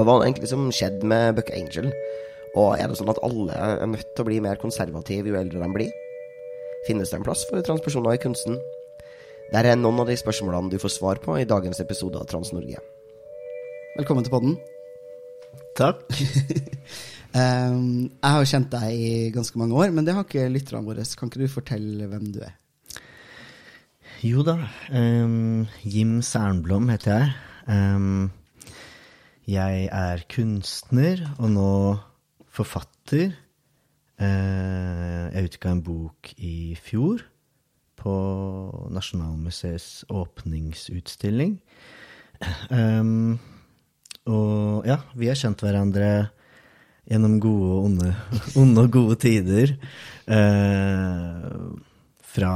Hva 0.00 0.06
var 0.08 0.22
det 0.22 0.30
egentlig 0.30 0.48
som 0.48 0.62
skjedde 0.72 1.04
med 1.04 1.34
Buck 1.36 1.50
Angel? 1.52 1.90
Og 2.56 2.70
er 2.80 2.86
det 2.88 2.94
sånn 2.96 3.10
at 3.12 3.18
alle 3.20 3.52
er 3.52 3.82
nødt 3.84 4.06
til 4.16 4.24
å 4.24 4.28
bli 4.30 4.38
mer 4.40 4.56
konservative 4.56 5.28
jo 5.28 5.36
eldre 5.36 5.60
de 5.60 5.68
blir? 5.74 5.90
Finnes 6.86 7.12
det 7.12 7.18
en 7.18 7.26
plass 7.26 7.42
for 7.50 7.60
transpersoner 7.66 8.16
i 8.16 8.22
kunsten? 8.22 8.56
Der 9.52 9.68
er 9.68 9.76
noen 9.76 10.00
av 10.00 10.08
de 10.08 10.16
spørsmålene 10.16 10.72
du 10.72 10.78
får 10.80 10.94
svar 10.94 11.20
på 11.20 11.36
i 11.36 11.44
dagens 11.44 11.82
episode 11.84 12.16
av 12.16 12.24
Trans-Norge. 12.32 12.80
Velkommen 13.98 14.24
til 14.24 14.32
podden. 14.32 14.56
Takk. 15.76 16.00
Um, 17.36 18.08
jeg 18.24 18.24
har 18.24 18.40
jo 18.40 18.50
kjent 18.54 18.72
deg 18.72 19.04
i 19.04 19.14
ganske 19.36 19.60
mange 19.60 19.84
år, 19.84 19.92
men 19.92 20.08
det 20.08 20.16
har 20.16 20.24
ikke 20.24 20.48
lytterne 20.48 20.86
våre. 20.88 21.04
Kan 21.12 21.28
ikke 21.28 21.44
du 21.44 21.56
fortelle 21.60 22.08
hvem 22.08 22.32
du 22.32 22.40
er? 22.48 22.56
Jo 24.24 24.48
da. 24.48 24.56
Um, 24.96 25.68
Jim 25.84 26.22
Sernblom 26.24 26.88
heter 26.88 27.18
jeg. 27.18 27.32
Ehm, 27.68 28.30
jeg 29.50 29.88
er 29.90 30.24
kunstner 30.30 31.22
og 31.38 31.50
nå 31.52 31.70
forfatter. 32.50 33.32
Eh, 34.20 35.24
jeg 35.34 35.50
utga 35.50 35.72
en 35.74 35.84
bok 35.84 36.32
i 36.38 36.76
fjor 36.78 37.24
på 38.00 38.14
Nasjonalmuseets 38.94 40.06
åpningsutstilling. 40.12 41.56
Ehm, 42.72 43.38
og 44.30 44.86
ja, 44.88 45.00
vi 45.16 45.28
har 45.28 45.38
kjent 45.38 45.60
hverandre 45.64 46.10
gjennom 47.10 47.38
gode 47.42 47.70
og 47.74 47.88
onde, 47.90 48.12
onde 48.60 48.86
og 48.86 48.94
gode 48.94 49.18
tider. 49.24 49.74
Eh, 50.30 51.48
fra 52.30 52.54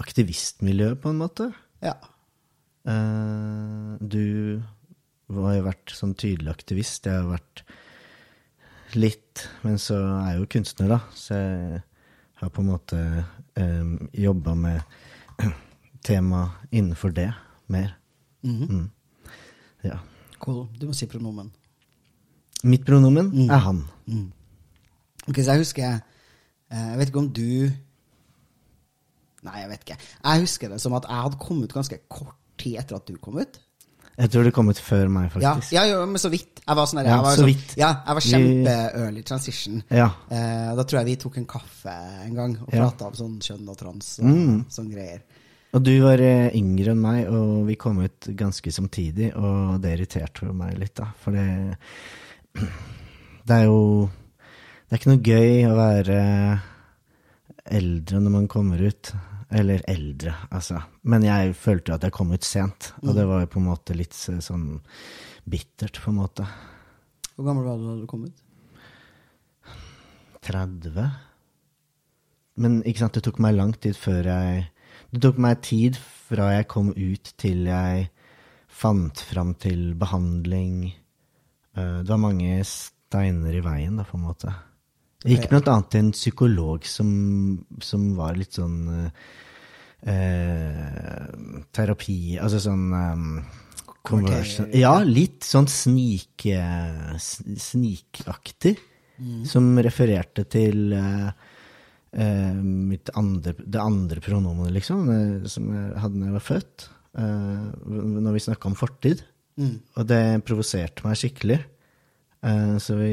aktivistmiljøet, 0.00 1.00
på 1.00 1.12
en 1.12 1.20
måte. 1.20 1.48
Ja. 1.84 1.96
Eh, 2.88 3.96
du 4.00 4.60
har 5.34 5.54
jo 5.56 5.66
vært 5.68 5.94
sånn 5.94 6.14
tydelig 6.18 6.50
aktivist. 6.52 7.06
Jeg 7.06 7.20
har 7.22 7.28
vært 7.30 7.62
litt, 8.98 9.44
men 9.62 9.78
så 9.78 9.98
er 10.00 10.32
jeg 10.32 10.40
jo 10.40 10.48
kunstner, 10.56 10.90
da. 10.96 11.00
Så 11.14 11.38
jeg 11.38 11.82
har 12.40 12.52
på 12.54 12.64
en 12.64 12.70
måte 12.72 13.00
eh, 13.60 13.92
jobba 14.24 14.54
med 14.58 14.80
tema 16.08 16.46
innenfor 16.70 17.14
det 17.16 17.30
mer. 17.70 17.94
Mhm. 18.42 18.66
Mm. 18.66 18.90
Ja. 19.84 20.00
Cool. 20.40 20.66
Du 20.80 20.86
må 20.88 20.96
si 20.96 21.06
pronomen. 21.08 21.52
Mitt 22.64 22.84
pronomen 22.88 23.30
er 23.48 23.62
han. 23.64 23.84
Ok, 25.28 25.38
så 25.40 25.54
jeg 25.54 25.62
husker 25.62 25.82
jeg 25.84 26.00
Jeg 26.70 26.98
vet 26.98 27.08
ikke 27.10 27.22
om 27.22 27.30
du 27.32 27.70
Nei, 29.40 29.54
jeg 29.62 29.70
vet 29.70 29.84
ikke. 29.86 29.96
Jeg 30.20 30.42
husker 30.44 30.68
det 30.68 30.80
som 30.82 30.92
at 30.98 31.06
jeg 31.08 31.16
hadde 31.24 31.40
kommet 31.40 31.70
ut 31.70 31.76
ganske 31.78 31.96
kort 32.12 32.36
tid 32.60 32.76
etter 32.76 32.98
at 32.98 33.06
du 33.08 33.16
kom 33.16 33.38
ut. 33.40 33.56
Jeg 34.18 34.30
tror 34.30 34.44
det 34.44 34.52
kom 34.52 34.68
ut 34.68 34.76
før 34.78 35.08
meg, 35.08 35.30
faktisk. 35.32 35.72
ja, 35.72 35.84
jo, 35.88 36.04
men 36.06 36.16
så 36.20 36.28
vidt. 36.30 36.60
Jeg 36.66 36.76
var 36.76 36.84
sånn 36.86 36.98
der, 37.00 37.06
Ja, 37.08 37.14
jeg 37.16 37.22
var 37.24 37.30
så 37.36 37.40
sånn- 37.40 37.46
vidt. 37.46 37.76
Ja, 37.76 37.90
jeg 38.06 38.14
var 38.14 38.20
kjempe-early 38.26 39.22
transition. 39.24 39.82
Ja. 39.90 40.10
Eh, 40.30 40.74
da 40.76 40.82
tror 40.84 40.98
jeg 41.00 41.06
vi 41.06 41.16
tok 41.16 41.36
en 41.38 41.46
kaffe 41.46 41.94
en 42.26 42.34
gang 42.34 42.56
og 42.60 42.74
Ja. 42.74 42.88
prata 42.90 43.06
om 43.06 43.12
sånn 43.14 43.38
kjønn 43.40 43.68
og 43.68 43.76
trans 43.78 44.18
og 44.18 44.24
Mm. 44.26 44.64
sånne 44.68 44.92
greier. 44.92 45.20
Og 45.72 45.82
du 45.84 46.00
var 46.02 46.18
eh, 46.20 46.50
yngre 46.54 46.88
enn 46.90 47.00
meg, 47.00 47.28
og 47.28 47.66
vi 47.66 47.76
kom 47.76 47.98
ut 48.00 48.20
ganske 48.36 48.70
samtidig, 48.72 49.34
og 49.36 49.80
det 49.80 49.98
irriterte 49.98 50.52
meg 50.52 50.76
litt, 50.78 50.94
da. 50.96 51.06
For 51.16 51.30
det 51.32 51.76
Det 53.46 53.56
er 53.56 53.64
jo 53.64 54.10
Det 54.90 54.92
er 54.92 54.98
ikke 54.98 55.16
noe 55.16 55.22
gøy 55.22 55.64
å 55.70 55.76
være 55.76 56.60
eldre 57.70 58.20
når 58.20 58.30
man 58.30 58.48
kommer 58.48 58.80
ut. 58.82 59.12
Eller 59.50 59.82
eldre, 59.90 60.34
altså. 60.54 60.78
Men 61.02 61.24
jeg 61.26 61.54
følte 61.58 61.90
jo 61.90 61.96
at 61.96 62.04
jeg 62.06 62.12
kom 62.14 62.30
ut 62.30 62.44
sent, 62.46 62.92
og 63.02 63.16
det 63.16 63.24
var 63.26 63.40
jo 63.42 63.48
på 63.50 63.58
en 63.58 63.66
måte 63.66 63.96
litt 63.98 64.14
eh, 64.30 64.38
sånn 64.44 64.68
bittert, 65.50 65.98
på 66.04 66.12
en 66.12 66.20
måte. 66.20 66.46
Hvor 67.34 67.48
gammel 67.48 67.64
var 67.66 67.80
du 67.80 67.88
da 67.88 67.96
du 67.98 68.06
kom 68.10 68.28
ut? 68.28 68.44
30? 70.46 71.10
Men 72.60 72.78
ikke 72.86 73.02
sant, 73.04 73.16
det 73.18 73.24
tok 73.26 73.40
meg 73.42 73.56
lang 73.56 73.72
tid 73.80 73.96
før 73.98 74.26
jeg 74.30 74.64
Det 75.10 75.20
tok 75.24 75.38
meg 75.42 75.60
tid 75.66 75.96
fra 75.98 76.52
jeg 76.54 76.68
kom 76.70 76.92
ut 76.94 77.32
til 77.40 77.64
jeg 77.66 78.04
fant 78.70 79.18
fram 79.26 79.54
til 79.58 79.94
behandling. 79.98 80.92
Eh, 81.74 81.98
Det 82.04 82.08
var 82.08 82.22
mange 82.22 82.60
steiner 82.64 83.56
i 83.58 83.62
veien, 83.64 83.96
da, 83.98 84.04
på 84.06 84.16
en 84.18 84.26
måte. 84.28 84.54
Ikke 85.28 85.50
blant 85.50 85.68
annet 85.68 85.90
til 85.92 86.00
en 86.06 86.12
psykolog 86.16 86.86
som, 86.88 87.08
som 87.84 88.06
var 88.16 88.38
litt 88.40 88.56
sånn 88.56 89.10
eh, 90.08 91.24
Terapi 91.76 92.38
Altså 92.40 92.60
sånn 92.64 92.86
um, 92.94 93.26
conversion 94.06 94.70
Ja, 94.72 94.94
litt 95.04 95.44
sånn 95.44 95.68
snik, 95.68 96.46
snikaktig. 97.20 98.78
Som 99.44 99.74
refererte 99.84 100.46
til 100.48 100.94
eh, 100.96 101.28
eh, 102.16 102.54
mitt 102.64 103.10
andre, 103.20 103.52
det 103.60 103.82
andre 103.82 104.22
pronomenet, 104.24 104.72
liksom, 104.78 105.02
eh, 105.12 105.48
som 105.52 105.68
jeg 105.74 106.00
hadde 106.00 106.16
da 106.22 106.30
jeg 106.30 106.36
var 106.38 106.46
født. 106.46 106.86
eh, 107.20 107.66
når 108.24 108.32
vi 108.38 108.42
snakka 108.46 108.70
om 108.70 108.78
fortid. 108.80 109.20
Og 110.00 110.06
det 110.08 110.22
provoserte 110.48 111.04
meg 111.04 111.18
skikkelig. 111.20 111.58
Eh, 112.42 112.76
så, 112.80 112.96
vi, 112.96 113.10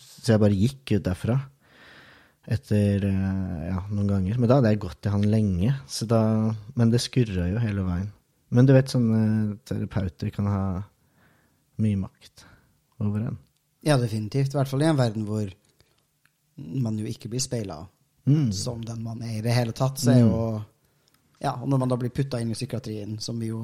så 0.00 0.34
jeg 0.34 0.42
bare 0.42 0.56
gikk 0.58 0.96
ut 0.96 1.04
derfra 1.06 1.36
etter 2.48 3.04
eh, 3.04 3.66
ja, 3.68 3.82
noen 3.92 4.08
ganger. 4.08 4.38
Men 4.40 4.48
da 4.50 4.58
hadde 4.58 4.72
jeg 4.72 4.80
gått 4.86 5.00
til 5.04 5.12
han 5.14 5.26
lenge, 5.28 5.74
så 5.90 6.08
da, 6.08 6.20
men 6.78 6.90
det 6.94 7.02
skurra 7.04 7.48
jo 7.50 7.60
hele 7.62 7.84
veien. 7.86 8.08
Men 8.56 8.64
du 8.64 8.72
vet, 8.72 8.88
sånne 8.88 9.58
terapeuter 9.68 10.30
kan 10.32 10.46
ha 10.48 10.62
mye 11.84 11.98
makt 12.00 12.46
over 13.04 13.26
en. 13.28 13.36
Ja, 13.84 13.98
definitivt. 14.00 14.54
I 14.54 14.58
hvert 14.58 14.70
fall 14.72 14.82
i 14.82 14.88
en 14.88 14.98
verden 14.98 15.26
hvor 15.28 15.50
man 16.58 16.96
jo 16.98 17.06
ikke 17.10 17.30
blir 17.32 17.44
speila 17.44 17.84
Mm. 18.28 18.50
som 18.52 18.82
den 18.84 18.98
man 19.00 19.22
er 19.24 19.38
i 19.38 19.40
det 19.40 19.54
hele 19.56 19.72
tatt. 19.72 19.96
Så 20.02 20.10
er 20.12 20.18
jo 20.20 20.58
Ja, 21.38 21.52
og 21.54 21.68
når 21.70 21.78
man 21.84 21.90
da 21.92 21.96
blir 22.00 22.10
putta 22.10 22.40
inn 22.42 22.50
i 22.50 22.56
psykiatrien, 22.56 23.18
som 23.22 23.38
vi 23.38 23.52
jo 23.52 23.60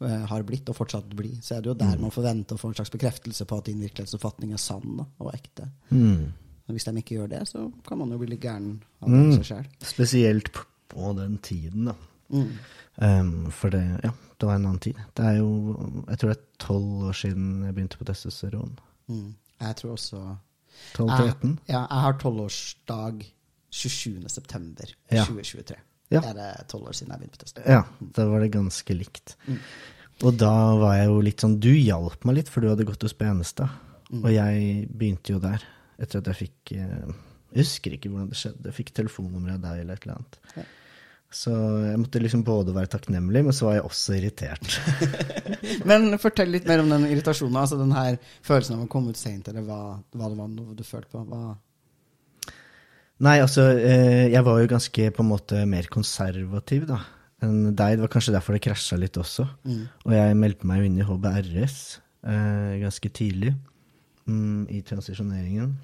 eh, 0.00 0.22
har 0.30 0.44
blitt 0.48 0.68
og 0.72 0.78
fortsatt 0.78 1.10
blir, 1.16 1.36
så 1.44 1.58
er 1.58 1.64
det 1.64 1.68
jo 1.72 1.76
der 1.76 1.98
man 2.00 2.12
forventer 2.14 2.56
å 2.56 2.60
få 2.60 2.70
en 2.70 2.78
slags 2.78 2.92
bekreftelse 2.94 3.44
på 3.48 3.58
at 3.60 3.68
din 3.68 3.82
virkelighetsoppfatning 3.84 4.54
er 4.56 4.62
sann 4.62 5.02
og 5.04 5.28
ekte. 5.34 5.68
Mm. 5.90 6.30
Men 6.68 6.76
hvis 6.76 6.88
de 6.88 6.94
ikke 7.00 7.18
gjør 7.18 7.30
det, 7.34 7.42
så 7.50 7.66
kan 7.84 8.00
man 8.00 8.14
jo 8.14 8.20
bli 8.20 8.30
litt 8.32 8.44
gæren 8.44 8.78
av 9.04 9.12
mm. 9.12 9.30
seg 9.36 9.44
sjøl. 9.50 9.68
Spesielt 9.90 10.48
på 10.88 11.12
den 11.18 11.36
tiden, 11.44 11.90
da. 11.90 11.96
Mm. 12.32 12.48
Um, 12.98 13.34
for 13.54 13.72
det, 13.72 13.84
ja, 14.04 14.10
det 14.10 14.48
var 14.48 14.56
en 14.58 14.66
annen 14.66 14.82
tid. 14.82 14.98
Det 15.16 15.24
er 15.24 15.38
jo 15.38 15.48
Jeg 16.08 16.18
tror 16.18 16.32
det 16.32 16.36
er 16.36 16.42
tolv 16.60 17.06
år 17.08 17.16
siden 17.16 17.46
jeg 17.64 17.76
begynte 17.76 18.00
på 18.00 18.08
testosteron. 18.08 18.72
Mm. 19.08 19.34
Jeg 19.60 19.78
tror 19.80 19.94
også 19.94 20.22
12-13? 20.96 21.04
Jeg, 21.08 21.58
ja, 21.68 21.82
jeg 21.82 22.02
har 22.04 22.18
tolvårsdag 22.22 23.24
27. 23.70 24.28
september 24.28 24.96
Ja. 25.12 25.24
2023. 25.24 25.76
Ja. 26.14 26.22
Det 26.24 26.44
er 26.44 26.66
tolv 26.70 26.88
år 26.88 26.96
siden 26.96 27.12
jeg 27.12 27.22
begynte 27.22 27.36
på 27.36 27.42
testosteron. 27.44 27.72
Ja, 27.74 28.10
da 28.16 28.26
var 28.30 28.44
det 28.44 28.50
ganske 28.54 28.96
likt. 28.96 29.36
Og 30.26 30.38
da 30.40 30.54
var 30.80 30.96
jeg 30.98 31.10
jo 31.10 31.18
litt 31.22 31.44
sånn 31.44 31.58
Du 31.62 31.70
hjalp 31.70 32.24
meg 32.26 32.40
litt, 32.40 32.48
for 32.50 32.64
du 32.64 32.72
hadde 32.72 32.86
gått 32.88 33.04
hos 33.06 33.14
Benestad. 33.18 33.70
Og 34.16 34.30
jeg 34.32 34.88
begynte 34.88 35.34
jo 35.34 35.42
der, 35.42 35.62
etter 36.00 36.22
at 36.22 36.30
jeg 36.32 36.40
fikk 36.46 36.72
eh, 36.78 37.12
Jeg 37.52 37.60
husker 37.60 37.94
ikke 37.94 38.10
hvordan 38.12 38.32
det 38.32 38.40
skjedde. 38.40 38.70
Jeg 38.70 38.78
fikk 38.80 38.94
telefonnummer 38.96 39.54
av 39.58 39.62
deg 39.66 39.84
eller 39.84 39.98
et 39.98 40.06
eller 40.06 40.18
annet. 40.18 40.40
Ja. 40.56 40.66
Så 41.28 41.52
jeg 41.84 42.00
måtte 42.00 42.22
liksom 42.24 42.40
både 42.40 42.72
være 42.72 42.88
takknemlig, 42.94 43.42
men 43.44 43.52
så 43.52 43.66
var 43.66 43.74
jeg 43.76 43.84
også 43.84 44.14
irritert. 44.16 44.78
Men 45.88 46.14
fortell 46.20 46.48
litt 46.54 46.64
mer 46.68 46.80
om 46.80 46.88
den 46.88 47.04
irritasjonen. 47.10 47.58
Altså 47.60 47.76
den 47.76 47.92
her 47.92 48.16
følelsen 48.46 48.78
av 48.78 48.86
å 48.86 48.88
komme 48.88 49.12
ut 49.12 49.20
seint, 49.20 49.50
eller 49.50 49.66
hva, 49.66 49.98
hva 50.16 50.30
det 50.30 50.38
var 50.38 50.48
noe 50.48 50.76
du 50.76 50.80
følte 50.88 51.10
på. 51.12 51.26
Hva, 51.28 51.52
Nei, 53.24 53.38
altså, 53.42 53.64
eh, 53.74 54.28
jeg 54.30 54.44
var 54.46 54.60
jo 54.60 54.70
ganske 54.70 55.08
på 55.14 55.24
en 55.24 55.30
måte 55.32 55.64
mer 55.66 55.88
konservativ 55.90 56.86
da, 56.86 57.00
enn 57.42 57.72
deg. 57.72 57.96
Det 57.98 58.04
var 58.04 58.12
kanskje 58.12 58.34
derfor 58.36 58.54
det 58.54 58.62
krasja 58.62 58.98
litt 59.00 59.18
også. 59.18 59.46
Og 60.06 60.14
jeg 60.14 60.36
meldte 60.38 60.68
meg 60.70 60.82
jo 60.82 60.86
inn 60.90 61.00
i 61.00 61.06
HBRS 61.06 61.78
eh, 62.22 62.78
ganske 62.84 63.10
tidlig 63.18 63.54
mm, 64.28 64.68
i 64.70 64.82
transisjoneringen. 64.86 65.74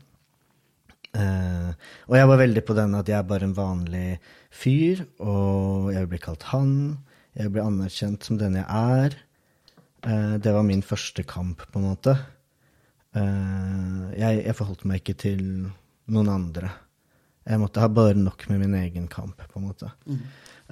Eh, 1.14 1.70
og 2.10 2.16
jeg 2.18 2.30
var 2.30 2.40
veldig 2.42 2.64
på 2.66 2.76
den 2.78 2.94
at 2.98 3.10
jeg 3.10 3.18
er 3.18 3.26
bare 3.28 3.48
en 3.48 3.56
vanlig 3.56 4.06
fyr, 4.54 5.04
og 5.22 5.92
jeg 5.94 6.04
vil 6.04 6.12
bli 6.14 6.22
kalt 6.22 6.46
han. 6.52 6.72
Jeg 7.34 7.48
vil 7.48 7.56
bli 7.56 7.64
anerkjent 7.66 8.26
som 8.26 8.38
den 8.38 8.60
jeg 8.60 8.66
er. 8.68 9.18
Eh, 10.06 10.36
det 10.38 10.54
var 10.54 10.66
min 10.66 10.86
første 10.86 11.26
kamp, 11.26 11.66
på 11.70 11.82
en 11.82 11.90
måte. 11.90 12.16
Eh, 13.14 14.18
jeg, 14.20 14.42
jeg 14.44 14.58
forholdt 14.58 14.86
meg 14.86 15.02
ikke 15.02 15.18
til 15.26 15.44
noen 16.14 16.30
andre. 16.30 16.70
Jeg 17.44 17.60
måtte 17.60 17.82
ha 17.82 17.90
bare 17.92 18.16
nok 18.16 18.46
med 18.48 18.62
min 18.62 18.74
egen 18.78 19.06
kamp, 19.12 19.42
på 19.50 19.60
en 19.60 19.68
måte. 19.68 19.90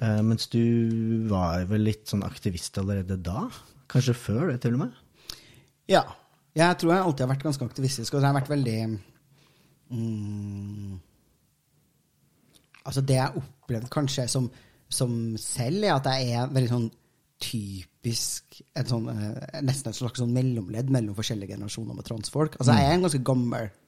Eh, 0.01 0.21
mens 0.25 0.47
du 0.49 1.27
var 1.29 1.67
vel 1.69 1.85
litt 1.85 2.09
sånn 2.09 2.25
aktivist 2.25 2.79
allerede 2.81 3.19
da? 3.21 3.45
Kanskje 3.91 4.17
før 4.17 4.47
det, 4.49 4.59
til 4.63 4.77
og 4.77 4.85
med? 4.87 4.99
Ja. 5.91 6.03
Jeg 6.53 6.77
tror 6.77 6.93
jeg 6.93 7.01
alltid 7.01 7.25
har 7.25 7.33
vært 7.33 7.45
ganske 7.47 7.65
aktivistisk, 7.65 8.13
og 8.13 8.21
jeg 8.21 8.29
har 8.29 8.35
vært 8.37 8.51
veldig 8.51 8.77
mm, 9.89 10.99
Altså, 12.83 13.01
det 13.01 13.15
jeg 13.15 13.39
opplevde 13.39 13.89
kanskje 13.89 14.27
som, 14.29 14.49
som 14.91 15.15
selv, 15.39 15.85
er 15.87 15.95
at 15.95 16.09
jeg 16.11 16.35
er 16.35 16.51
veldig 16.53 16.71
sånn 16.73 16.89
typisk 17.43 18.59
sånn, 18.87 19.07
eh, 19.11 19.61
Nesten 19.65 19.91
et 19.91 19.97
slags 19.97 20.21
sånn 20.21 20.33
mellomledd 20.35 20.91
mellom 20.93 21.15
forskjellige 21.17 21.55
generasjoner 21.55 21.97
med 21.97 22.07
transfolk. 22.07 22.59
Altså, 22.59 22.75
jeg 22.77 22.89
er 22.89 22.97
en 22.97 23.07
ganske 23.07 23.23
gammel 23.25 23.69
mm, 23.71 23.82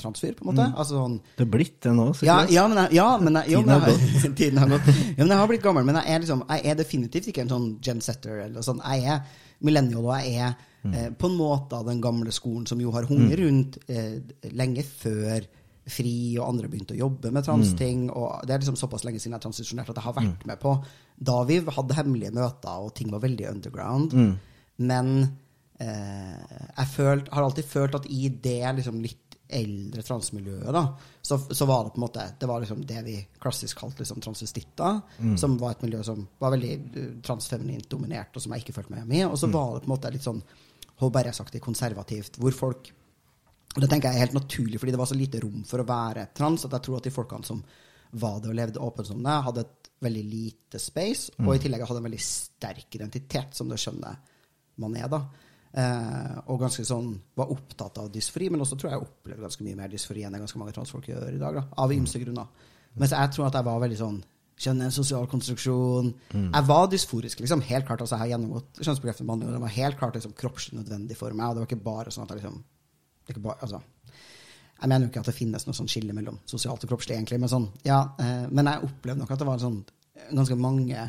transfyr, 0.00 0.32
på 0.38 0.44
en 0.44 0.50
måte. 0.52 0.66
Altså 0.74 0.98
sånn 0.98 1.18
Det 1.36 1.44
er 1.46 1.50
blitt 1.52 1.76
det 1.86 1.92
nå, 1.96 2.08
sikkert? 2.16 2.50
ja, 2.54 2.64
men 2.70 2.82
jeg, 2.82 2.94
ja, 2.98 3.08
men 3.20 3.38
jeg, 3.40 3.52
jo, 3.54 3.60
Tiden 3.60 3.70
men 3.70 3.84
har 3.84 3.92
jeg, 3.92 4.32
tiden 4.40 4.62
har 4.62 4.72
gått. 4.74 4.90
Ja, 4.94 5.20
men 5.22 5.34
jeg 5.34 5.42
har 5.42 5.52
blitt 5.52 5.62
gammel, 5.68 5.86
men 5.88 6.00
jeg 6.00 6.14
er, 6.16 6.24
liksom, 6.24 6.42
jeg 6.50 6.66
er 6.72 6.80
definitivt 6.82 7.30
ikke 7.32 7.44
en 7.46 7.54
sånn 7.54 7.70
gensetter. 7.84 8.42
Eller 8.46 8.66
sånn. 8.66 8.82
Jeg 8.84 9.06
er 9.14 9.46
millennial, 9.66 10.04
og 10.06 10.18
jeg 10.20 10.36
er 10.40 10.52
eh, 10.90 11.08
på 11.12 11.30
en 11.30 11.38
måte 11.38 11.78
av 11.80 11.88
den 11.90 12.00
gamle 12.04 12.32
skolen 12.32 12.66
som 12.68 12.80
jo 12.80 12.92
har 12.94 13.08
hunget 13.10 13.38
rundt 13.42 13.80
eh, 13.92 14.20
lenge 14.56 14.84
før 14.88 15.44
FRI 15.90 16.36
og 16.38 16.44
andre 16.46 16.68
begynte 16.70 16.94
å 16.94 17.00
jobbe 17.00 17.32
med 17.34 17.44
transting. 17.44 18.04
og 18.12 18.44
Det 18.46 18.54
er 18.54 18.62
liksom 18.62 18.76
såpass 18.78 19.02
lenge 19.06 19.18
siden 19.18 19.34
jeg 19.36 19.42
transisjonerte 19.46 19.90
at 19.94 19.98
jeg 19.98 20.06
har 20.06 20.16
vært 20.20 20.44
med 20.46 20.60
på 20.62 20.74
da 21.20 21.38
vi 21.48 21.56
hadde 21.66 21.96
hemmelige 21.98 22.32
møter 22.36 22.84
og 22.84 22.92
ting 22.96 23.10
var 23.12 23.20
veldig 23.24 23.48
underground. 23.50 24.14
Men 24.80 25.10
eh, 25.80 26.60
jeg 26.76 26.86
følt, 26.94 27.28
har 27.32 27.44
alltid 27.48 27.68
følt 27.68 27.98
at 27.98 28.06
i 28.08 28.28
det 28.30 28.60
liksom 28.78 29.02
litt 29.04 29.29
eldre 29.56 30.04
transmiljøet, 30.06 30.70
da, 30.74 30.84
så, 31.22 31.38
så 31.50 31.66
var 31.68 31.84
det 31.84 31.94
på 31.94 32.00
en 32.00 32.04
måte 32.04 32.24
Det 32.40 32.48
var 32.48 32.62
liksom 32.62 32.84
det 32.86 33.02
vi 33.06 33.16
klassisk 33.42 33.80
kalte 33.82 34.04
liksom 34.04 34.22
transvestitter, 34.24 35.00
som 35.40 35.58
var 35.60 35.74
et 35.74 35.84
miljø 35.86 36.02
som 36.06 36.22
var 36.38 36.54
veldig 36.54 36.72
eh, 36.76 37.10
transfeminint 37.26 37.90
dominert, 37.90 38.34
og 38.34 38.44
som 38.44 38.54
jeg 38.54 38.64
ikke 38.64 38.76
følte 38.78 38.94
meg 38.94 39.02
hjemme 39.02 39.18
i. 39.18 39.26
Og 39.28 39.36
så 39.40 39.50
var 39.50 39.74
det 39.74 39.84
på 39.84 39.90
en 39.90 39.94
måte 39.96 40.14
litt 40.14 40.26
sånn 40.26 40.40
HBRS-aktig 41.00 41.62
konservativt, 41.64 42.40
hvor 42.40 42.56
folk 42.56 42.90
og 43.70 43.84
det 43.84 43.86
tenker 43.86 44.10
jeg 44.10 44.18
er 44.18 44.24
helt 44.24 44.34
naturlig, 44.34 44.80
fordi 44.82 44.92
det 44.96 44.98
var 44.98 45.06
så 45.06 45.14
lite 45.14 45.40
rom 45.44 45.60
for 45.68 45.82
å 45.82 45.86
være 45.86 46.24
trans, 46.34 46.64
at 46.66 46.72
jeg 46.74 46.86
tror 46.86 46.98
at 46.98 47.04
de 47.06 47.12
folkene 47.14 47.46
som 47.46 47.60
var 48.18 48.40
det 48.42 48.50
og 48.50 48.56
levde 48.58 48.82
åpent 48.82 49.06
som 49.06 49.20
det, 49.22 49.36
hadde 49.46 49.62
et 49.62 49.90
veldig 50.02 50.24
lite 50.26 50.80
space, 50.82 51.36
og 51.44 51.52
i 51.54 51.60
tillegg 51.62 51.84
hadde 51.86 52.02
en 52.02 52.08
veldig 52.08 52.24
sterk 52.24 52.98
identitet, 52.98 53.54
som 53.54 53.70
det 53.70 53.78
skjønner 53.78 54.18
man 54.82 54.96
er, 54.98 55.06
da. 55.12 55.20
Eh, 55.70 56.36
og 56.50 56.58
ganske 56.64 56.82
sånn 56.86 57.12
var 57.38 57.52
opptatt 57.54 58.00
av 58.02 58.10
dysfori, 58.10 58.48
men 58.50 58.64
også 58.64 58.78
tror 58.78 58.90
jeg 58.90 58.98
jeg 58.98 59.06
opplevde 59.06 59.46
ganske 59.46 59.66
mye 59.66 59.78
mer 59.78 59.92
dysfori 59.92 60.24
enn 60.26 60.34
det 60.34 60.42
ganske 60.42 60.58
mange 60.58 60.74
transfolk 60.74 61.06
gjør 61.12 61.30
i 61.30 61.38
dag, 61.38 61.60
da, 61.60 61.62
av 61.84 61.94
ymse 61.94 62.22
grunner. 62.22 62.68
Mens 62.98 63.14
jeg 63.14 63.32
tror 63.36 63.46
at 63.46 63.58
jeg 63.58 63.68
var 63.70 63.82
veldig 63.86 64.02
sånn 64.02 64.20
Kjønn 64.60 64.82
er 64.82 64.90
en 64.90 64.92
sosial 64.92 65.22
konstruksjon. 65.24 66.10
Jeg 66.36 66.64
var 66.68 66.88
dysforisk, 66.92 67.38
liksom. 67.40 67.62
Helt 67.64 67.86
klart. 67.88 68.02
altså 68.04 68.18
Jeg 68.18 68.20
har 68.26 68.28
gjennomgått 68.34 68.82
kjønnsbekreftende 68.82 69.30
behandling, 69.30 69.48
og 69.48 69.54
det 69.56 69.60
var 69.62 69.72
helt 69.72 69.96
klart 69.96 70.18
liksom, 70.18 70.34
kroppslig 70.36 70.76
nødvendig 70.76 71.16
for 71.16 71.32
meg. 71.32 71.46
Og 71.46 71.54
det 71.56 71.62
var 71.62 71.70
ikke 71.70 71.86
bare 71.86 72.12
sånn 72.12 72.26
at 72.26 72.34
jeg 72.34 72.42
liksom 72.42 72.58
det 73.30 73.32
er 73.32 73.38
ikke 73.38 73.46
bare, 73.46 73.62
altså, 73.62 73.80
jeg 74.80 74.88
mener 74.88 75.06
jo 75.06 75.10
ikke 75.10 75.20
at 75.20 75.28
det 75.30 75.36
finnes 75.36 75.66
noe 75.66 75.76
sånn 75.76 75.88
skille 75.92 76.14
mellom 76.16 76.38
sosialt 76.50 76.84
og 76.84 76.92
kroppslig, 76.92 77.16
egentlig, 77.16 77.38
men, 77.40 77.50
sånn, 77.52 77.66
ja, 77.86 78.00
eh, 78.18 78.46
men 78.50 78.66
jeg 78.66 78.88
opplevde 78.88 79.22
nok 79.22 79.34
at 79.34 79.42
det 79.42 79.48
var 79.48 79.60
sånn, 79.62 79.76
ganske 80.30 80.56
mange 80.58 81.04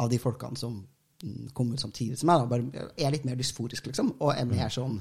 av 0.00 0.10
de 0.12 0.20
folkene 0.22 0.60
som 0.60 0.78
mm, 1.26 1.48
kom 1.56 1.72
ut 1.74 1.82
samtidig 1.82 2.20
som 2.20 2.30
meg, 2.30 2.44
da, 2.44 2.50
bare 2.54 2.86
er 2.96 3.12
litt 3.14 3.26
mer 3.28 3.38
dysforisk, 3.38 3.90
liksom, 3.90 4.14
og 4.20 4.32
jeg 4.36 4.48
mer 4.52 4.72
sånn 4.72 5.00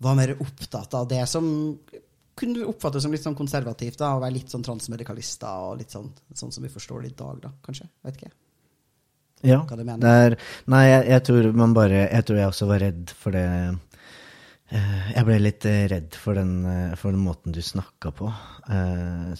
Var 0.00 0.14
mer 0.16 0.30
opptatt 0.40 0.94
av 0.96 1.10
det 1.10 1.26
som 1.28 1.44
kunne 2.40 2.64
oppfattes 2.64 3.04
som 3.04 3.12
litt 3.12 3.24
sånn 3.24 3.36
konservativt, 3.36 3.98
da, 4.00 4.14
og 4.16 4.22
være 4.22 4.38
litt 4.38 4.52
sånn 4.52 4.64
transmedikalister, 4.64 5.66
og 5.66 5.80
litt 5.82 5.92
sånn, 5.92 6.08
sånn 6.32 6.54
som 6.54 6.64
vi 6.64 6.72
forstår 6.72 7.04
det 7.04 7.10
i 7.10 7.18
dag, 7.18 7.42
da, 7.42 7.50
kanskje. 7.66 7.90
Vet 8.06 8.16
ikke. 8.16 8.30
Ja. 9.46 9.62
Hva 9.64 9.76
du 9.76 9.84
mener. 9.84 10.00
Det 10.04 10.14
er, 10.24 10.36
nei, 10.72 10.82
jeg, 10.88 11.04
jeg 11.14 11.24
tror 11.28 11.46
man 11.56 11.72
bare 11.76 12.02
Jeg 12.10 12.26
tror 12.28 12.40
jeg 12.40 12.52
også 12.52 12.66
var 12.68 12.82
redd 12.84 13.12
for 13.16 13.32
det 13.32 13.44
eh, 13.48 15.06
Jeg 15.14 15.26
ble 15.28 15.38
litt 15.40 15.66
eh, 15.68 15.84
redd 15.88 16.18
for 16.20 16.36
den, 16.36 16.50
eh, 16.68 16.96
for 17.00 17.16
den 17.16 17.22
måten 17.24 17.56
du 17.56 17.62
snakka 17.64 18.12
på, 18.18 18.28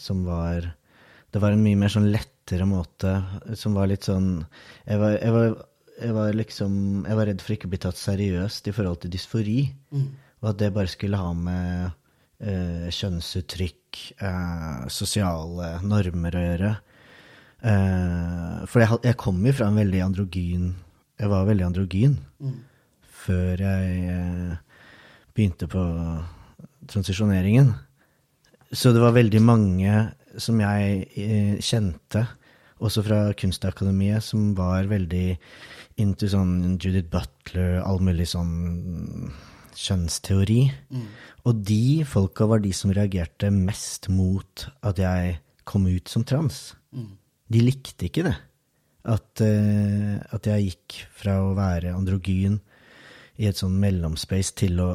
som 0.01 0.23
var 0.25 0.71
Det 1.31 1.43
var 1.43 1.53
en 1.55 1.65
mye 1.65 1.79
mer 1.79 1.93
sånn 1.93 2.09
lettere 2.51 2.67
måte, 2.67 3.23
som 3.55 3.75
var 3.75 3.87
litt 3.87 4.05
sånn 4.09 4.45
Jeg 4.87 4.99
var, 4.99 5.17
jeg 5.21 5.33
var, 5.33 5.53
jeg 6.01 6.15
var 6.17 6.35
liksom 6.35 6.73
Jeg 7.07 7.17
var 7.17 7.27
redd 7.27 7.43
for 7.45 7.55
ikke 7.55 7.69
å 7.69 7.71
bli 7.71 7.79
tatt 7.79 7.99
seriøst 8.01 8.69
i 8.69 8.75
forhold 8.75 9.01
til 9.03 9.13
dysfori, 9.15 9.61
og 10.43 10.51
at 10.51 10.59
det 10.59 10.73
bare 10.75 10.91
skulle 10.91 11.21
ha 11.21 11.33
med 11.37 11.91
eh, 12.43 12.89
kjønnsuttrykk, 12.91 14.01
eh, 14.19 14.89
sosiale 14.89 15.77
normer 15.85 16.37
å 16.37 16.45
gjøre. 16.45 16.73
Eh, 17.61 18.67
for 18.67 18.83
jeg, 18.83 18.99
jeg 19.05 19.21
kom 19.21 19.45
jo 19.47 19.53
fra 19.53 19.69
en 19.69 19.77
veldig 19.77 20.01
androgyn 20.01 20.71
Jeg 21.21 21.29
var 21.29 21.45
veldig 21.45 21.67
androgyn 21.67 22.15
før 23.21 23.61
jeg 23.61 23.99
eh, 24.09 24.55
begynte 25.37 25.69
på 25.69 25.83
transisjoneringen. 26.89 27.75
Så 28.73 28.95
det 28.97 29.03
var 29.05 29.13
veldig 29.13 29.43
mange 29.45 29.93
som 30.39 30.61
jeg 30.63 31.05
eh, 31.19 31.59
kjente, 31.61 32.25
også 32.81 33.05
fra 33.07 33.21
Kunstakademiet, 33.37 34.25
som 34.25 34.53
var 34.59 34.89
veldig 34.91 35.37
into 36.01 36.29
sånn 36.33 36.79
Judith 36.81 37.11
Butler, 37.13 37.81
all 37.85 38.01
mulig 38.05 38.31
sånn 38.33 39.31
kjønnsteori. 39.77 40.63
Og 41.49 41.63
de 41.67 42.03
folka 42.09 42.49
var 42.49 42.63
de 42.65 42.73
som 42.77 42.93
reagerte 42.93 43.53
mest 43.55 44.09
mot 44.13 44.67
at 44.87 45.01
jeg 45.01 45.39
kom 45.69 45.87
ut 45.87 46.09
som 46.09 46.25
trans. 46.27 46.75
De 47.51 47.63
likte 47.65 48.09
ikke 48.09 48.25
det. 48.27 48.37
At, 49.09 49.41
uh, 49.41 50.17
at 50.37 50.47
jeg 50.47 50.67
gikk 50.71 50.99
fra 51.17 51.39
å 51.41 51.55
være 51.57 51.95
androgyn 51.97 52.59
i 53.41 53.49
et 53.49 53.57
sånn 53.57 53.79
mellomspace 53.81 54.53
til 54.61 54.81
å 54.85 54.91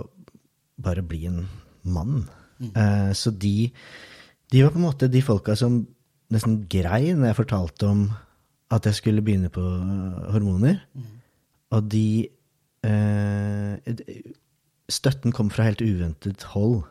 bare 0.78 1.02
bli 1.06 1.26
en 1.30 1.46
mann. 1.90 2.26
Eh, 2.62 3.12
så 3.14 3.32
de, 3.32 3.72
de 4.52 4.64
var 4.64 4.74
på 4.74 4.80
en 4.80 4.86
måte 4.86 5.10
de 5.12 5.22
folka 5.26 5.56
som 5.60 5.82
nesten 6.36 6.64
grein 6.72 7.22
når 7.22 7.32
jeg 7.32 7.40
fortalte 7.42 7.90
om 7.90 8.08
at 8.74 8.88
jeg 8.88 8.98
skulle 8.98 9.24
begynne 9.26 9.52
på 9.54 9.64
hormoner. 10.34 10.82
Og 11.76 11.92
de 11.92 12.28
eh, 12.86 13.96
Støtten 14.86 15.34
kom 15.34 15.50
fra 15.50 15.66
helt 15.66 15.82
uventet 15.82 16.44
hold. 16.54 16.84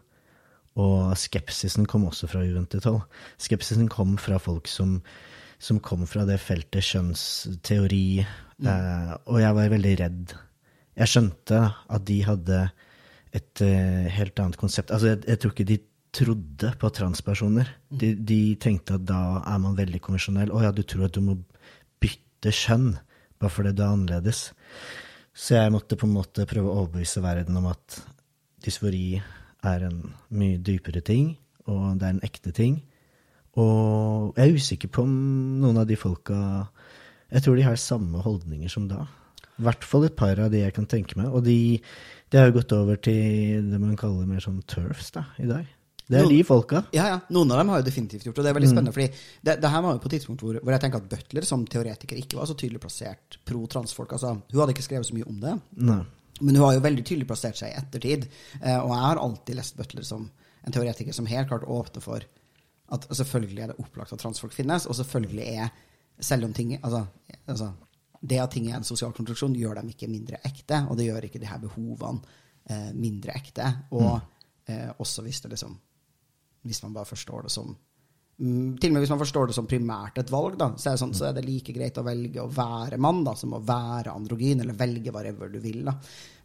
Og 0.74 1.12
skepsisen 1.18 1.86
kom 1.86 2.08
også 2.08 2.26
fra 2.30 2.42
uventet 2.42 2.86
hold. 2.88 3.04
Skepsisen 3.38 3.86
kom 3.90 4.16
fra 4.18 4.40
folk 4.42 4.66
som, 4.70 4.96
som 5.62 5.78
kom 5.78 6.02
fra 6.10 6.24
det 6.26 6.40
feltet 6.42 6.82
kjønnsteori, 6.88 8.08
eh, 8.24 9.12
og 9.30 9.38
jeg 9.38 9.58
var 9.60 9.70
veldig 9.76 9.94
redd. 10.02 10.34
Jeg 10.98 11.10
skjønte 11.10 11.60
at 11.70 12.06
de 12.10 12.18
hadde 12.26 12.64
et 13.34 13.62
eh, 13.62 14.10
helt 14.14 14.38
annet 14.42 14.58
konsept. 14.58 14.90
Altså, 14.94 15.12
jeg, 15.12 15.22
jeg 15.30 15.42
tror 15.42 15.54
ikke 15.54 15.70
de 15.70 15.78
trodde 16.14 16.70
på 16.80 16.90
transpersoner. 16.94 17.68
De, 17.90 18.12
de 18.14 18.40
tenkte 18.60 18.98
at 18.98 19.06
da 19.08 19.40
er 19.42 19.60
man 19.62 19.76
veldig 19.78 20.00
konvensjonell. 20.04 20.52
Å 20.54 20.62
ja, 20.66 20.72
du 20.74 20.82
tror 20.86 21.08
at 21.08 21.16
du 21.16 21.22
må 21.24 21.36
bytte 22.02 22.54
kjønn 22.54 22.94
bare 23.40 23.52
fordi 23.52 23.74
du 23.74 23.82
er 23.82 23.92
annerledes. 23.92 24.48
Så 25.34 25.56
jeg 25.56 25.72
måtte 25.74 25.98
på 25.98 26.06
en 26.06 26.14
måte 26.14 26.46
prøve 26.48 26.70
å 26.70 26.84
overbevise 26.84 27.22
verden 27.24 27.58
om 27.58 27.66
at 27.72 27.98
dysfori 28.64 29.18
er 29.64 29.86
en 29.88 30.00
mye 30.36 30.60
dypere 30.62 31.02
ting, 31.04 31.34
og 31.66 31.98
det 31.98 32.06
er 32.06 32.14
en 32.14 32.26
ekte 32.26 32.52
ting. 32.54 32.78
Og 33.60 34.38
jeg 34.38 34.50
er 34.50 34.58
usikker 34.58 34.92
på 34.94 35.04
om 35.06 35.12
noen 35.62 35.78
av 35.78 35.86
de 35.86 35.94
folka 35.94 36.36
Jeg 37.30 37.44
tror 37.44 37.54
de 37.54 37.66
har 37.66 37.78
samme 37.78 38.22
holdninger 38.22 38.70
som 38.70 38.88
da. 38.90 39.04
I 39.58 39.64
hvert 39.66 39.86
fall 39.86 40.06
et 40.06 40.16
par 40.18 40.38
av 40.42 40.50
de 40.50 40.60
jeg 40.64 40.74
kan 40.74 40.86
tenke 40.90 41.18
meg. 41.18 41.30
Og 41.30 41.44
de, 41.46 41.78
de 42.30 42.38
har 42.38 42.50
jo 42.50 42.58
gått 42.58 42.74
over 42.74 42.98
til 42.98 43.70
det 43.70 43.80
man 43.80 43.98
kaller 43.98 44.26
mer 44.28 44.42
sånn 44.42 44.62
turfs 44.70 45.12
da, 45.14 45.28
i 45.42 45.48
dag. 45.50 45.66
Det 46.04 46.18
er 46.18 46.26
noen, 46.26 46.34
de 46.36 46.44
folka. 46.44 46.82
Ja, 46.92 47.06
ja. 47.08 47.20
Noen 47.32 47.52
av 47.54 47.62
dem 47.62 47.70
har 47.72 47.80
jo 47.80 47.86
definitivt 47.86 48.26
gjort 48.26 48.36
det. 48.36 48.42
og 48.42 48.44
Det 48.44 48.50
er 48.50 48.58
veldig 48.58 48.70
spennende, 48.70 48.92
fordi 48.92 49.06
det, 49.48 49.54
det 49.62 49.70
her 49.72 49.84
var 49.86 49.94
jo 49.94 50.02
på 50.02 50.10
et 50.10 50.16
tidspunkt 50.18 50.44
hvor, 50.44 50.58
hvor 50.60 50.74
jeg 50.74 50.82
tenker 50.82 51.00
at 51.00 51.06
Butler 51.14 51.46
som 51.48 51.64
teoretiker 51.74 52.20
ikke 52.20 52.36
var 52.36 52.50
så 52.50 52.56
tydelig 52.60 52.82
plassert 52.82 53.38
pro 53.48 53.62
transfolk. 53.72 54.12
Altså, 54.12 54.34
hun 54.36 54.60
hadde 54.60 54.74
ikke 54.76 54.84
skrevet 54.84 55.08
så 55.08 55.16
mye 55.16 55.28
om 55.30 55.38
det, 55.40 55.54
Nei. 55.88 56.00
men 56.42 56.58
hun 56.58 56.66
har 56.66 56.74
jo 56.76 56.82
veldig 56.84 57.04
tydelig 57.08 57.28
plassert 57.30 57.60
seg 57.60 57.72
i 57.72 57.78
ettertid. 57.80 58.26
Eh, 58.60 58.76
og 58.76 58.92
jeg 58.92 59.04
har 59.06 59.22
alltid 59.22 59.58
lest 59.60 59.78
Butler 59.80 60.08
som 60.10 60.26
en 60.64 60.76
teoretiker 60.76 61.16
som 61.16 61.30
helt 61.30 61.48
klart 61.48 61.64
åpner 61.64 62.04
for 62.04 62.28
at 62.94 63.08
selvfølgelig 63.08 63.64
er 63.64 63.72
det 63.72 63.80
opplagt 63.80 64.12
at 64.12 64.20
transfolk 64.20 64.52
finnes, 64.52 64.84
og 64.84 64.98
selvfølgelig 65.00 65.48
er 65.56 65.72
selv 66.20 66.44
om 66.46 66.52
ting 66.54 66.76
altså, 66.76 67.06
altså, 67.48 67.72
Det 68.20 68.38
at 68.40 68.52
ting 68.52 68.70
er 68.70 68.76
en 68.76 68.84
sosial 68.84 69.12
konstruksjon, 69.12 69.56
gjør 69.56 69.80
dem 69.80 69.88
ikke 69.92 70.08
mindre 70.08 70.38
ekte, 70.44 70.84
og 70.88 70.96
det 70.96 71.08
gjør 71.08 71.26
ikke 71.26 71.40
de 71.40 71.48
her 71.48 71.58
behovene 71.60 72.20
eh, 72.70 72.92
mindre 72.96 73.34
ekte. 73.36 73.66
Og 73.92 74.20
eh, 74.68 74.88
også 74.98 75.24
hvis 75.24 75.40
det 75.44 75.50
liksom 75.52 75.74
Hvis 76.64 76.82
man 76.84 76.94
bare 76.96 77.08
forstår 77.08 77.46
det 77.46 77.52
som 77.52 77.68
mm, 78.40 78.78
Til 78.80 78.90
og 78.90 78.94
med 78.96 79.04
hvis 79.04 79.12
man 79.12 79.20
forstår 79.20 79.50
det 79.50 79.56
som 79.56 79.66
primært 79.70 80.18
et 80.18 80.32
valg, 80.32 80.56
da, 80.58 80.70
så 80.76 80.90
er, 80.90 80.96
det 80.96 81.02
sånn, 81.04 81.14
så 81.14 81.28
er 81.28 81.36
det 81.36 81.44
like 81.46 81.74
greit 81.76 82.00
å 82.00 82.06
velge 82.06 82.42
å 82.42 82.50
være 82.50 82.98
mann 82.98 83.22
da, 83.26 83.36
som 83.38 83.54
å 83.54 83.62
være 83.62 84.14
androgyn, 84.14 84.64
eller 84.64 84.74
velge 84.80 85.12
whatever 85.14 85.52
du 85.52 85.60
vil. 85.60 85.82
da. 85.86 85.94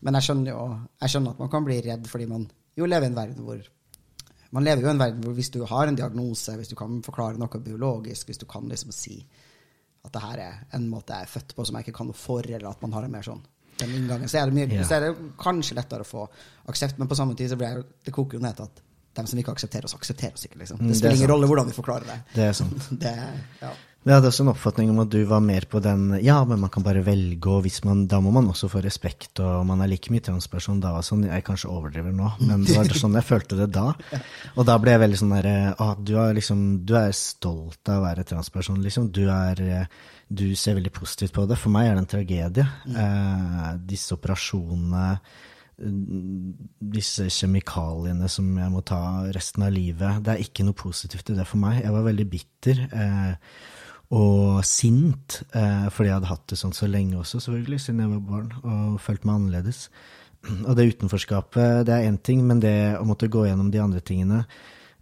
Men 0.06 0.20
jeg 0.20 0.28
skjønner 0.30 0.54
jo 0.54 0.64
jeg 1.02 1.14
skjønner 1.16 1.36
at 1.36 1.44
man 1.44 1.52
kan 1.56 1.68
bli 1.68 1.82
redd 1.88 2.08
fordi 2.12 2.30
man 2.30 2.48
jo 2.78 2.88
lever 2.88 3.08
i 3.08 3.12
en 3.12 3.20
verden 3.20 3.44
hvor 3.48 3.64
man 4.52 4.66
lever 4.66 4.82
jo 4.82 4.90
i 4.90 4.92
en 4.96 5.02
verden 5.04 5.22
hvor 5.24 5.36
hvis 5.38 5.52
du 5.54 5.60
har 5.70 5.88
en 5.88 5.98
diagnose, 5.98 6.56
hvis 6.58 6.72
du 6.72 6.76
kan 6.80 7.02
forklare 7.06 7.38
noe 7.38 7.62
biologisk, 7.62 8.28
hvis 8.32 8.42
du 8.42 8.48
kan 8.50 8.68
liksom 8.70 8.92
si 8.96 9.20
at 10.06 10.14
det 10.16 10.22
her 10.24 10.40
er 10.42 10.60
en 10.78 10.88
måte 10.90 11.14
jeg 11.14 11.28
er 11.28 11.32
født 11.34 11.56
på 11.56 11.66
som 11.68 11.76
jeg 11.78 11.88
ikke 11.88 11.98
kan 12.00 12.08
noe 12.10 12.18
for, 12.18 12.46
eller 12.48 12.70
at 12.72 12.82
man 12.82 12.94
har 12.96 13.06
en 13.06 13.12
mer 13.14 13.26
sånn 13.26 13.42
den 13.80 13.94
inngangen, 13.96 14.28
så 14.28 14.42
er 14.42 14.50
det, 14.50 14.56
mye, 14.58 14.68
Ja. 14.76 14.84
så 14.84 14.96
er 14.98 15.06
det 15.06 15.12
kanskje 15.40 15.76
lettere 15.78 16.04
å 16.04 16.08
få 16.08 16.26
aksept, 16.68 16.98
men 17.00 17.08
på 17.08 17.16
samme 17.16 17.36
tid 17.36 17.52
så 17.52 17.56
blir 17.60 17.70
jeg, 17.78 17.86
det 18.06 18.14
koker 18.16 18.36
jo 18.40 18.44
ned 18.44 18.58
til 18.58 18.68
at 18.68 18.82
dem 19.18 19.28
som 19.30 19.40
ikke 19.42 19.54
aksepterer 19.56 19.90
oss, 19.90 19.96
aksepterer 19.98 20.34
oss 20.38 20.46
ikke. 20.48 20.60
liksom. 20.62 20.80
Mm, 20.82 20.88
Det 20.90 20.98
spiller 20.98 21.16
det 21.16 21.22
ingen 21.22 21.32
rolle 21.34 21.50
hvordan 21.50 21.70
vi 21.70 21.78
forklarer 21.78 22.10
det. 22.10 22.18
Det 22.36 22.50
er 22.50 22.58
sant. 22.58 22.90
det 23.04 23.16
ja. 23.62 23.72
Jeg 24.08 24.16
hadde 24.16 24.30
også 24.32 24.46
en 24.46 24.52
oppfatning 24.54 24.92
om 24.94 25.02
at 25.04 25.10
du 25.12 25.18
var 25.28 25.42
mer 25.44 25.66
på 25.68 25.82
den 25.84 26.14
Ja, 26.24 26.38
men 26.48 26.62
man 26.62 26.72
kan 26.72 26.86
bare 26.86 27.02
velge, 27.04 27.52
og 27.52 27.66
man, 27.84 28.06
da 28.08 28.22
må 28.24 28.32
man 28.32 28.48
også 28.48 28.70
få 28.72 28.80
respekt, 28.82 29.42
og 29.44 29.66
man 29.68 29.84
er 29.84 29.92
like 29.92 30.14
mye 30.14 30.24
transperson 30.24 30.80
da 30.80 30.94
og 30.96 31.04
sånn. 31.04 31.26
Jeg 31.28 31.44
kanskje 31.44 31.68
overdriver 31.74 32.16
nå, 32.16 32.30
men 32.40 32.64
det 32.64 32.78
var 32.78 32.88
sånn 32.96 33.18
jeg 33.20 33.28
følte 33.28 33.60
det 33.60 33.68
da. 33.76 33.90
Og 34.58 34.64
da 34.66 34.78
ble 34.80 34.96
jeg 34.96 35.04
veldig 35.04 35.20
sånn 35.20 35.36
derre 35.36 35.58
ah, 35.84 35.94
du, 36.00 36.16
liksom, 36.38 36.64
du 36.88 36.96
er 36.96 37.12
stolt 37.12 37.92
av 37.92 38.00
å 38.00 38.06
være 38.08 38.24
transperson, 38.32 38.80
liksom. 38.86 39.12
Du 39.12 39.26
er 39.28 39.86
Du 40.30 40.56
ser 40.56 40.78
veldig 40.78 40.92
positivt 40.94 41.34
på 41.36 41.44
det. 41.50 41.58
For 41.60 41.74
meg 41.74 41.90
er 41.90 41.96
det 41.98 42.04
en 42.06 42.12
tragedie. 42.16 42.66
Eh, 42.88 43.70
disse 43.90 44.14
operasjonene 44.16 45.06
mm, 45.18 45.49
disse 45.80 47.28
kjemikaliene 47.32 48.28
som 48.32 48.48
jeg 48.60 48.72
må 48.74 48.82
ta 48.86 49.02
resten 49.36 49.66
av 49.66 49.74
livet. 49.74 50.22
Det 50.26 50.34
er 50.34 50.44
ikke 50.44 50.66
noe 50.68 50.78
positivt 50.78 51.32
i 51.32 51.38
det 51.38 51.48
for 51.48 51.62
meg. 51.62 51.82
Jeg 51.84 51.96
var 51.96 52.08
veldig 52.08 52.26
bitter 52.32 52.82
eh, 52.90 53.36
og 54.16 54.64
sint 54.66 55.42
eh, 55.54 55.86
fordi 55.94 56.10
jeg 56.10 56.18
hadde 56.18 56.32
hatt 56.32 56.48
det 56.50 56.58
sånn 56.60 56.76
så 56.76 56.90
lenge 56.90 57.20
også, 57.20 57.42
selvfølgelig, 57.46 57.84
siden 57.84 58.02
jeg 58.04 58.14
var 58.16 58.26
barn 58.32 58.50
og 58.64 58.98
følte 59.04 59.30
meg 59.30 59.40
annerledes. 59.40 59.86
Og 60.70 60.72
det 60.78 60.86
utenforskapet, 60.94 61.82
det 61.88 61.92
er 61.96 62.06
én 62.08 62.18
ting, 62.24 62.46
men 62.48 62.62
det 62.64 62.96
å 62.96 63.04
måtte 63.04 63.28
gå 63.28 63.42
gjennom 63.44 63.74
de 63.74 63.82
andre 63.84 64.00
tingene, 64.00 64.46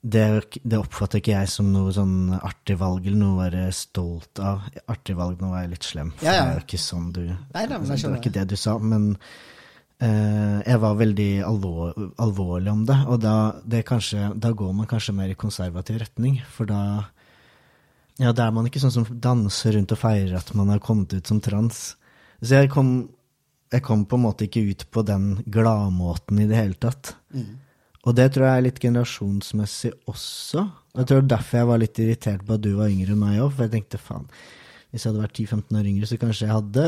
det, 0.01 0.23
det 0.63 0.79
oppfatter 0.79 1.21
ikke 1.21 1.35
jeg 1.35 1.49
som 1.51 1.69
noe 1.73 1.91
sånn 1.93 2.31
artig 2.37 2.77
valg 2.79 3.05
eller 3.05 3.19
noe 3.21 3.35
å 3.35 3.41
være 3.43 3.67
stolt 3.75 4.41
av. 4.41 4.65
Artig 4.89 5.17
valg, 5.17 5.37
nå 5.41 5.51
var 5.51 5.65
jeg 5.65 5.75
litt 5.75 5.87
slem, 5.89 6.09
for 6.17 6.25
Ja, 6.25 6.33
ja. 6.39 6.47
det 6.47 6.55
er 6.55 6.59
jo 6.61 6.65
ikke 6.65 6.81
sånn 6.81 7.11
du 7.13 7.21
Nei, 7.27 7.63
da, 7.69 7.77
men 7.77 7.91
jeg 7.91 8.01
Det 8.01 8.11
var 8.11 8.21
ikke 8.21 8.35
det 8.37 8.45
du 8.49 8.57
sa, 8.57 8.77
men 8.81 9.07
eh, 9.13 9.45
jeg 9.97 10.77
var 10.83 10.97
veldig 10.99 11.31
alvor, 11.41 11.93
alvorlig 12.21 12.69
om 12.69 12.83
det. 12.85 12.97
Og 13.09 13.21
da, 13.23 13.35
det 13.65 13.85
kanskje, 13.87 14.27
da 14.37 14.51
går 14.53 14.73
man 14.77 14.89
kanskje 14.89 15.15
mer 15.17 15.31
i 15.33 15.37
konservativ 15.39 15.97
retning, 16.03 16.37
for 16.53 16.69
da 16.69 16.81
ja, 18.17 18.31
da 18.33 18.47
er 18.47 18.53
man 18.55 18.65
ikke 18.65 18.81
sånn 18.81 18.93
som 18.93 19.05
danser 19.21 19.75
rundt 19.77 19.93
og 19.93 20.01
feirer 20.01 20.39
at 20.39 20.49
man 20.57 20.71
har 20.73 20.81
kommet 20.81 21.13
ut 21.13 21.29
som 21.29 21.41
trans. 21.43 21.95
Så 22.41 22.61
jeg 22.61 22.71
kom, 22.73 23.09
jeg 23.73 23.83
kom 23.85 24.05
på 24.09 24.17
en 24.17 24.25
måte 24.25 24.47
ikke 24.47 24.65
ut 24.71 24.85
på 24.93 25.03
den 25.05 25.27
gladmåten 25.45 26.41
i 26.41 26.47
det 26.49 26.57
hele 26.57 26.77
tatt. 26.81 27.13
Og 28.07 28.15
det 28.17 28.31
tror 28.33 28.47
jeg 28.47 28.57
er 28.57 28.65
litt 28.65 28.81
generasjonsmessig 28.81 29.91
også. 30.09 30.65
Jeg 30.97 31.09
tror 31.09 31.25
derfor 31.29 31.59
jeg 31.59 31.69
var 31.69 31.81
litt 31.81 31.99
irritert 32.01 32.45
på 32.45 32.55
at 32.55 32.63
du 32.63 32.71
var 32.77 32.89
yngre 32.89 33.13
enn 33.13 33.21
meg 33.21 33.41
òg, 33.43 33.51
for 33.53 33.67
jeg 33.67 33.75
tenkte 33.75 34.01
faen, 34.01 34.29
hvis 34.89 35.03
jeg 35.03 35.11
hadde 35.11 35.25
vært 35.25 35.41
10-15 35.43 35.77
år 35.81 35.89
yngre, 35.91 36.07
så 36.09 36.17
kanskje 36.21 36.47
jeg 36.47 36.55
hadde 36.55 36.85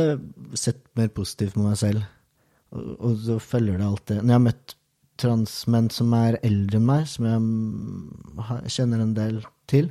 sett 0.57 0.81
mer 0.97 1.11
positivt 1.13 1.57
på 1.57 1.65
meg 1.65 1.77
selv. 1.77 2.07
Og, 2.75 2.91
og 2.99 3.17
så 3.23 3.39
følger 3.41 3.79
det 3.79 3.87
alltid 3.87 4.21
Når 4.21 4.29
jeg 4.29 4.37
har 4.37 4.45
møtt 4.45 4.75
transmenn 5.19 5.89
som 5.91 6.13
er 6.15 6.37
eldre 6.47 6.79
enn 6.79 6.87
meg, 6.87 7.07
som 7.11 7.27
jeg 7.27 7.41
mm, 7.43 8.39
kjenner 8.71 9.03
en 9.03 9.15
del 9.17 9.41
til, 9.69 9.89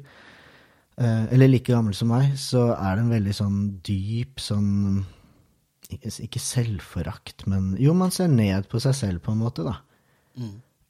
eh, 0.96 1.26
eller 1.34 1.50
like 1.50 1.68
gammel 1.68 1.96
som 1.96 2.08
meg, 2.14 2.32
så 2.40 2.70
er 2.76 2.96
det 2.96 3.04
en 3.04 3.12
veldig 3.12 3.34
sånn 3.36 3.58
dyp 3.84 4.40
sånn 4.40 4.70
Ikke, 5.88 6.40
selvforakt, 6.40 7.46
men 7.48 7.74
jo, 7.80 7.94
man 7.96 8.12
ser 8.14 8.28
ned 8.32 8.68
på 8.72 8.80
seg 8.84 8.96
selv 8.96 9.22
på 9.24 9.32
en 9.34 9.42
måte, 9.42 9.64
da. 9.68 9.78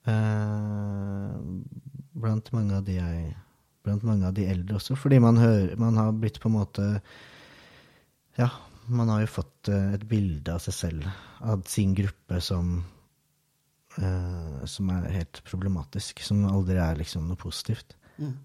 Eh, 0.09 1.35
blant 2.19 2.53
mange 2.55 2.79
av 2.79 2.87
de 2.87 2.99
jeg 2.99 3.29
Blant 3.87 4.03
mange 4.05 4.27
av 4.29 4.35
de 4.37 4.45
eldre 4.51 4.77
også, 4.77 4.97
fordi 4.99 5.19
man 5.23 5.39
hører 5.41 5.77
Man 5.81 5.97
har 5.97 6.11
blitt 6.13 6.41
på 6.43 6.51
en 6.51 6.57
måte 6.59 6.87
Ja, 8.39 8.51
man 8.89 9.11
har 9.13 9.25
jo 9.25 9.31
fått 9.39 9.71
eh, 9.73 9.95
et 9.97 10.05
bilde 10.09 10.55
av 10.55 10.63
seg 10.65 10.77
selv, 10.77 11.09
av 11.41 11.67
sin 11.69 11.97
gruppe, 11.99 12.41
som 12.45 12.79
Uh, 13.99 14.65
Som 14.71 14.93
er 14.95 15.09
helt 15.11 15.41
problematisk. 15.43 16.21
Som 16.23 16.45
aldri 16.47 16.77
er 16.79 17.01
liksom 17.01 17.25
noe 17.27 17.41
positivt. 17.41 17.97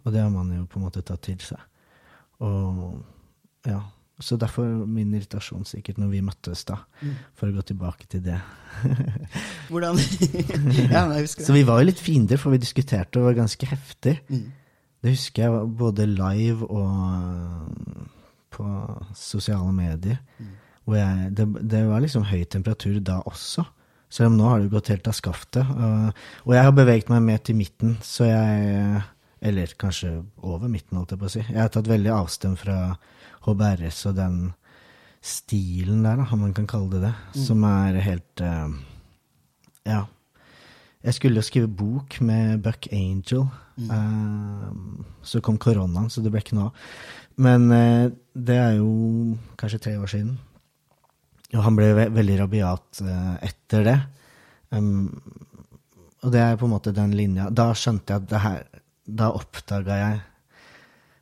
Og 0.05 0.13
det 0.13 0.21
har 0.21 0.31
man 0.33 0.51
jo 0.53 0.63
på 0.69 0.79
en 0.79 0.85
måte 0.87 1.03
tatt 1.05 1.21
til 1.25 1.41
seg. 1.41 1.59
Og 2.41 3.03
ja. 3.69 3.81
Så 4.21 4.37
derfor 4.37 4.65
min 4.85 5.13
irritasjon 5.17 5.65
sikkert 5.65 5.97
når 5.97 6.11
vi 6.11 6.19
møttes 6.23 6.61
da, 6.69 6.77
for 7.33 7.49
å 7.49 7.55
gå 7.55 7.63
tilbake 7.65 8.05
til 8.07 8.21
det. 8.23 8.37
Hvordan 9.71 9.97
Ja, 10.93 11.07
men 11.07 11.17
jeg 11.17 11.25
husker 11.25 11.41
det. 11.41 11.47
Så 11.47 11.55
vi 11.57 11.65
var 11.67 11.81
jo 11.81 11.87
litt 11.89 12.01
fiender, 12.01 12.39
for 12.39 12.53
vi 12.53 12.61
diskuterte 12.61 13.19
og 13.19 13.31
var 13.31 13.39
ganske 13.41 13.67
heftig. 13.67 14.19
Mm. 14.29 14.45
Det 15.03 15.15
husker 15.15 15.43
jeg 15.47 15.71
både 15.81 16.05
live 16.13 16.69
og 16.69 18.05
på 18.53 18.65
sosiale 19.17 19.71
medier. 19.75 20.19
Hvor 20.83 20.99
jeg, 20.99 21.31
det, 21.37 21.47
det 21.71 21.85
var 21.87 22.03
liksom 22.03 22.27
høy 22.27 22.43
temperatur 22.51 22.99
da 23.05 23.21
også. 23.29 23.65
Selv 24.13 24.29
om 24.29 24.37
nå 24.37 24.49
har 24.49 24.61
det 24.61 24.73
gått 24.73 24.91
helt 24.93 25.07
av 25.09 25.15
skaftet. 25.17 25.69
Og, 26.45 26.51
jeg 26.53 26.65
har 26.67 26.75
beveget 26.75 27.09
meg 27.09 27.23
mer 27.25 27.39
til 27.41 27.57
midten, 27.57 27.97
så 28.05 28.29
jeg 28.29 29.01
Eller 29.43 29.73
kanskje 29.75 30.21
over 30.39 30.69
midten, 30.71 30.95
holdt 30.95 31.11
jeg 31.11 31.19
på 31.19 31.27
å 31.27 31.31
si. 31.33 31.41
Jeg 31.43 31.59
har 31.59 31.71
tatt 31.73 31.89
veldig 31.89 32.11
avstand 32.15 32.55
fra 32.61 32.93
HBRS 33.43 34.05
og 34.07 34.13
den 34.15 34.37
stilen 35.23 36.05
der, 36.05 36.21
da, 36.21 36.27
om 36.31 36.45
man 36.45 36.53
kan 36.55 36.67
kalle 36.67 36.91
det 36.93 37.01
det, 37.09 37.13
som 37.43 37.63
er 37.67 37.99
helt 38.03 38.43
eh, 38.43 38.75
Ja. 39.87 40.05
Jeg 41.03 41.17
skulle 41.17 41.41
jo 41.41 41.43
skrive 41.43 41.67
bok 41.67 42.21
med 42.23 42.61
Buck 42.63 42.87
Angel. 42.95 43.49
Eh, 43.75 44.67
så 45.27 45.41
kom 45.43 45.57
koronaen, 45.59 46.07
så 46.07 46.23
det 46.23 46.31
ble 46.31 46.39
ikke 46.39 46.55
noe 46.55 46.69
av. 46.69 46.87
Men 47.41 47.69
eh, 47.73 48.11
det 48.33 48.57
er 48.57 48.75
jo 48.77 49.37
kanskje 49.57 49.81
tre 49.81 49.95
år 49.97 50.11
siden. 50.11 50.35
Og 51.53 51.61
han 51.65 51.77
ble 51.77 51.91
ve 51.97 52.07
veldig 52.13 52.37
rabiat 52.43 53.01
eh, 53.05 53.33
etter 53.49 53.87
det. 53.87 53.97
Um, 54.73 55.09
og 56.23 56.31
det 56.33 56.41
er 56.41 56.55
på 56.57 56.65
en 56.65 56.73
måte 56.73 56.93
den 56.95 57.11
linja 57.13 57.49
Da 57.53 57.67
skjønte 57.77 58.15
jeg 58.15 58.23
at 58.23 58.29
det 58.31 58.39
her 58.41 58.61
Da 59.05 59.27
oppdaga 59.37 59.97
jeg 59.99 60.21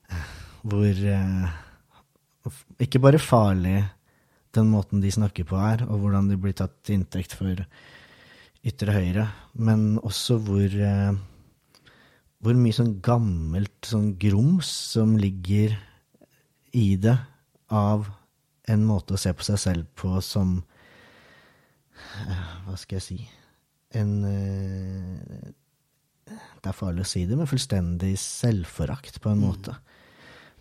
eh, 0.08 0.30
hvor 0.72 1.02
eh, 1.16 1.58
Ikke 2.86 3.02
bare 3.04 3.20
farlig 3.20 3.82
den 4.56 4.68
måten 4.68 5.00
de 5.00 5.08
snakker 5.12 5.46
på 5.48 5.56
er, 5.56 5.86
og 5.88 6.02
hvordan 6.04 6.26
de 6.28 6.36
blir 6.36 6.52
tatt 6.52 6.74
til 6.84 6.98
inntekt 6.98 7.32
for 7.40 7.56
ytre 8.68 8.92
høyre, 8.92 9.24
men 9.56 9.94
også 10.04 10.36
hvor 10.44 10.74
eh, 10.76 11.14
hvor 12.44 12.58
mye 12.60 12.76
sånn 12.76 12.98
gammelt 13.00 13.88
sånn 13.88 14.10
grums 14.20 14.68
som 14.92 15.14
ligger 15.22 15.78
i 16.78 16.96
det 17.02 17.18
av 17.72 18.08
en 18.72 18.84
måte 18.86 19.16
å 19.16 19.20
se 19.20 19.34
på 19.34 19.44
seg 19.46 19.60
selv 19.60 19.88
på 19.98 20.14
som 20.24 20.60
eh, 22.28 22.44
Hva 22.66 22.76
skal 22.80 23.00
jeg 23.00 23.06
si 23.06 23.18
En 23.98 24.12
eh, 24.28 25.50
Det 26.28 26.70
er 26.70 26.78
farlig 26.78 27.04
å 27.04 27.10
si 27.10 27.26
det, 27.28 27.36
men 27.40 27.50
fullstendig 27.50 28.14
selvforakt, 28.22 29.18
på 29.24 29.32
en 29.34 29.42
måte. 29.42 29.76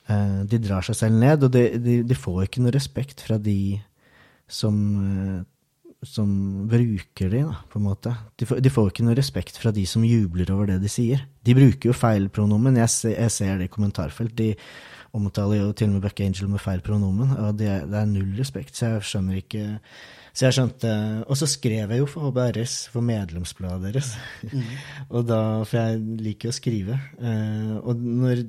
Eh, 0.08 0.40
De 0.50 0.58
drar 0.62 0.82
seg 0.86 0.96
selv 0.98 1.20
ned, 1.20 1.44
og 1.46 1.52
de, 1.54 1.64
de, 1.78 2.00
de 2.06 2.16
får 2.18 2.46
ikke 2.46 2.64
noe 2.64 2.74
respekt 2.74 3.22
fra 3.26 3.38
de 3.38 3.78
som 4.50 4.74
som 6.06 6.30
bruker 6.70 7.28
de, 7.32 7.42
da, 7.44 7.58
på 7.68 7.76
en 7.80 7.84
måte. 7.90 8.14
De 8.40 8.46
får, 8.48 8.60
de 8.64 8.70
får 8.72 8.88
ikke 8.92 9.04
noe 9.04 9.16
respekt 9.18 9.58
fra 9.60 9.72
de 9.76 9.82
som 9.88 10.04
jubler 10.06 10.48
over 10.54 10.70
det 10.72 10.78
de 10.80 10.88
sier. 10.92 11.26
De 11.44 11.52
bruker 11.58 11.90
jo 11.90 11.96
feil 11.96 12.30
pronomen. 12.32 12.78
Jeg, 12.80 12.88
ser- 12.94 13.18
jeg 13.18 13.34
ser 13.34 13.58
det 13.60 13.68
i 13.68 13.74
kommentarfelt. 13.74 14.32
De 14.38 14.54
omtaler 15.16 15.58
jo 15.60 15.72
til 15.76 15.90
og 15.90 15.96
med 15.98 16.04
Buck 16.06 16.20
Angel 16.24 16.48
med 16.48 16.62
feil 16.62 16.80
pronomen, 16.86 17.34
og 17.36 17.56
det, 17.58 17.68
er- 17.68 17.84
det 17.90 17.98
er 18.00 18.08
null 18.08 18.32
respekt, 18.38 18.76
så 18.78 18.94
jeg 18.94 19.06
skjønner 19.10 19.40
ikke 19.42 19.66
så 20.30 20.44
jeg 20.46 20.54
skjønte, 20.54 20.90
Og 21.26 21.34
så 21.40 21.46
skrev 21.50 21.90
jeg 21.90 21.98
jo 21.98 22.06
for 22.06 22.28
HBRS, 22.30 22.74
for 22.92 23.02
medlemsbladet 23.02 23.88
deres. 23.90 24.12
og 25.10 25.24
da, 25.26 25.40
For 25.66 25.80
jeg 25.80 25.98
liker 26.22 26.46
jo 26.48 26.52
å 26.54 26.54
skrive. 26.54 26.98
Eh, 27.18 27.72
og 27.82 27.98
når 27.98 28.44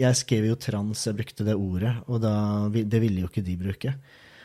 Jeg 0.00 0.16
skrev 0.16 0.46
jo 0.48 0.56
trans, 0.56 1.04
jeg 1.06 1.18
brukte 1.18 1.44
det 1.44 1.54
ordet, 1.60 1.92
og 2.08 2.22
da, 2.24 2.32
det 2.72 3.02
ville 3.04 3.20
jo 3.20 3.28
ikke 3.28 3.44
de 3.44 3.58
bruke. 3.60 3.92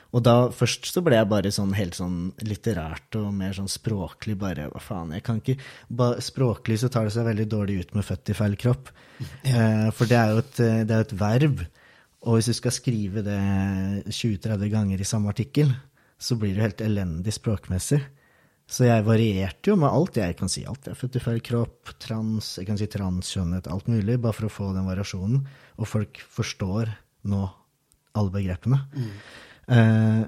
Og 0.10 0.24
da 0.26 0.36
først 0.54 0.88
så 0.90 1.04
ble 1.06 1.20
jeg 1.20 1.30
bare 1.30 1.52
sånn 1.54 1.76
helt 1.78 1.98
sånn 1.98 2.32
litterært 2.42 3.14
og 3.20 3.28
mer 3.36 3.54
sånn 3.54 3.70
språklig 3.70 4.38
bare 4.42 4.70
Hva 4.72 4.82
faen, 4.82 5.14
jeg 5.14 5.26
kan 5.26 5.42
ikke 5.42 5.60
ba, 5.88 6.16
Språklig 6.24 6.80
så 6.82 6.90
tar 6.90 7.06
det 7.06 7.14
seg 7.14 7.28
veldig 7.30 7.46
dårlig 7.52 7.84
ut 7.84 7.94
med 7.98 8.08
født 8.08 8.34
i 8.34 8.38
feil 8.38 8.58
kropp. 8.60 8.90
Eh, 9.20 9.90
for 9.94 10.10
det 10.10 10.18
er 10.18 10.34
jo 10.34 10.42
et, 10.42 10.62
eh, 10.66 10.82
det 10.88 10.96
er 10.96 11.06
et 11.06 11.18
verb. 11.20 11.62
Og 12.26 12.38
hvis 12.38 12.50
du 12.50 12.56
skal 12.58 12.74
skrive 12.76 13.24
det 13.24 13.40
20-30 14.08 14.72
ganger 14.74 15.00
i 15.00 15.08
samme 15.08 15.30
artikkel, 15.32 15.72
så 16.20 16.36
blir 16.36 16.54
det 16.54 16.60
jo 16.60 16.66
helt 16.66 16.82
elendig 16.84 17.36
språkmessig. 17.36 18.02
Så 18.70 18.86
jeg 18.86 19.06
varierte 19.08 19.72
jo 19.72 19.78
med 19.82 19.90
alt. 19.90 20.20
Jeg 20.20 20.38
kan 20.38 20.52
si 20.52 20.66
alt. 20.68 20.86
Jeg 20.86 20.94
er 20.94 21.00
født 21.00 21.18
i 21.18 21.24
feil 21.24 21.40
kropp, 21.42 21.94
trans, 22.02 22.52
jeg 22.60 22.68
kan 22.68 22.78
si 22.78 22.88
transkjønnhet, 22.92 23.70
alt 23.72 23.88
mulig, 23.90 24.20
bare 24.22 24.36
for 24.38 24.50
å 24.50 24.54
få 24.54 24.72
den 24.76 24.90
variasjonen. 24.90 25.46
Og 25.80 25.90
folk 25.90 26.20
forstår 26.36 26.92
nå 27.30 27.46
alle 28.20 28.34
begrepene. 28.36 28.84
Eh, 29.70 30.22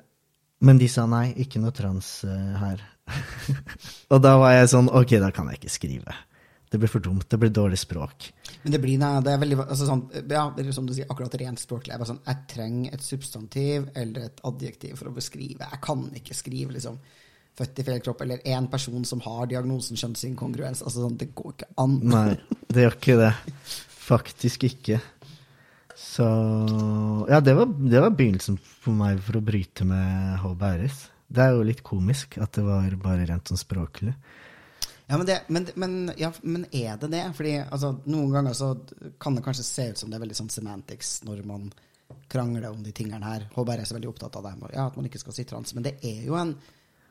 men 0.62 0.78
de 0.78 0.90
sa 0.92 1.08
nei, 1.10 1.32
ikke 1.42 1.62
noe 1.62 1.74
trans 1.74 2.20
uh, 2.28 2.58
her. 2.62 2.84
og 4.14 4.20
da 4.22 4.36
var 4.38 4.54
jeg 4.54 4.70
sånn, 4.76 4.92
ok, 4.94 5.16
da 5.24 5.32
kan 5.34 5.50
jeg 5.50 5.58
ikke 5.58 5.74
skrive. 5.74 6.14
Det 6.72 6.80
blir 6.80 6.92
for 6.92 7.04
dumt, 7.04 7.26
det 7.28 7.40
blir 7.42 7.52
dårlig 7.52 7.80
språk. 7.82 8.30
Men 8.62 8.76
det 8.76 8.80
blir 8.84 9.00
nei, 9.02 9.16
det 9.26 9.34
er 9.34 9.42
veldig 9.42 9.58
altså 9.64 9.88
sånn, 9.90 10.06
Ja, 10.22 10.46
det 10.56 10.64
er 10.64 10.76
som 10.76 10.86
du 10.88 10.94
sier, 10.96 11.10
akkurat 11.10 11.34
rent 11.42 11.60
språklig. 11.60 11.96
Jeg, 11.96 12.08
sånn, 12.08 12.22
jeg 12.28 12.46
trenger 12.54 12.94
et 12.96 13.04
substantiv 13.04 13.90
eller 13.98 14.30
et 14.30 14.46
adjektiv 14.48 15.02
for 15.02 15.10
å 15.10 15.16
beskrive. 15.18 15.66
Jeg 15.66 15.82
kan 15.84 16.06
ikke 16.22 16.38
skrive 16.38 16.78
liksom 16.78 17.02
født 17.58 17.82
i 17.82 17.86
feil 17.90 18.06
kropp 18.06 18.22
eller 18.24 18.46
én 18.48 18.70
person 18.72 19.04
som 19.10 19.20
har 19.26 19.50
diagnosen 19.52 20.00
kjønnsinkongruens. 20.00 20.86
Altså, 20.86 21.04
sånn, 21.04 21.18
det 21.20 21.34
går 21.36 21.58
ikke 21.58 21.72
an. 21.82 21.98
Nei, 22.14 22.38
det 22.70 22.86
gjør 22.86 23.00
ikke 23.02 23.18
det. 23.20 23.34
Faktisk 24.12 24.70
ikke. 24.70 25.02
Så 26.02 26.26
Ja, 27.30 27.40
det 27.40 27.54
var, 27.54 27.66
det 27.66 28.02
var 28.02 28.14
begynnelsen 28.18 28.58
for 28.58 28.98
meg 28.98 29.22
for 29.24 29.38
å 29.38 29.46
bryte 29.46 29.86
med 29.88 30.40
HBRS. 30.42 31.04
Det 31.32 31.44
er 31.44 31.54
jo 31.56 31.68
litt 31.68 31.84
komisk 31.86 32.40
at 32.42 32.58
det 32.58 32.64
var 32.66 32.96
bare 33.00 33.28
rent 33.30 33.52
sånn 33.52 33.60
språklig. 33.60 34.16
Ja, 35.12 35.18
men, 35.20 35.28
det, 35.28 35.38
men, 35.48 35.68
men, 35.76 35.96
ja, 36.20 36.32
men 36.42 36.66
er 36.72 36.98
det 37.00 37.12
det? 37.12 37.24
Fordi 37.38 37.54
altså, 37.62 37.94
noen 38.08 38.34
ganger 38.34 38.58
så 38.58 38.74
kan 39.22 39.38
det 39.38 39.44
kanskje 39.46 39.68
se 39.68 39.88
ut 39.92 40.02
som 40.02 40.12
det 40.12 40.18
er 40.18 40.24
veldig 40.24 40.38
sånn 40.40 40.52
semantics 40.52 41.18
når 41.28 41.42
man 41.48 41.66
krangler 42.32 42.70
om 42.72 42.84
de 42.84 42.94
tingene 42.96 43.28
her. 43.28 43.48
HBRS 43.54 43.92
er 43.92 44.00
veldig 44.00 44.12
opptatt 44.12 44.38
av 44.40 44.48
det, 44.48 44.54
ja, 44.74 44.88
at 44.88 45.00
man 45.00 45.08
ikke 45.08 45.22
skal 45.22 45.36
si 45.36 45.46
trans. 45.48 45.76
Men 45.76 45.88
det 45.88 45.98
er 46.08 46.24
jo, 46.28 46.38
en, 46.40 46.56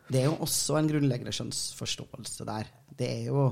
det 0.09 0.23
er 0.23 0.30
jo 0.30 0.38
også 0.47 0.78
en 0.80 0.88
grunnleggende 0.90 1.35
skjønnsforståelse 1.37 2.49
der. 2.49 2.73
Det 2.90 3.11
er 3.18 3.26
jo 3.30 3.50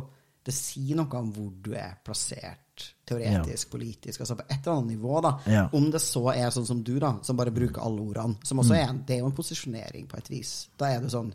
Det 0.48 0.54
sier 0.56 0.96
noe 0.96 1.18
om 1.18 1.28
hvor 1.34 1.48
du 1.60 1.74
er 1.76 1.98
plassert 2.04 2.67
teoretisk, 3.08 3.70
politisk, 3.72 4.20
altså 4.20 4.36
på 4.38 4.44
et 4.46 4.58
eller 4.58 4.74
annet 4.74 4.92
nivå, 4.94 5.20
da. 5.24 5.32
Ja. 5.48 5.64
Om 5.74 5.88
det 5.94 6.00
så 6.04 6.22
er 6.34 6.52
sånn 6.54 6.68
som 6.68 6.82
du, 6.84 6.94
da, 7.02 7.14
som 7.24 7.38
bare 7.38 7.54
bruker 7.54 7.82
alle 7.84 8.04
ordene, 8.04 8.38
som 8.44 8.60
også 8.62 8.76
er 8.76 8.86
en, 8.90 9.02
det 9.08 9.16
er 9.16 9.22
jo 9.22 9.30
en 9.30 9.36
posisjonering 9.36 10.08
på 10.10 10.20
et 10.20 10.30
vis. 10.32 10.54
Da 10.78 10.92
er 10.92 11.02
det 11.04 11.12
sånn 11.14 11.32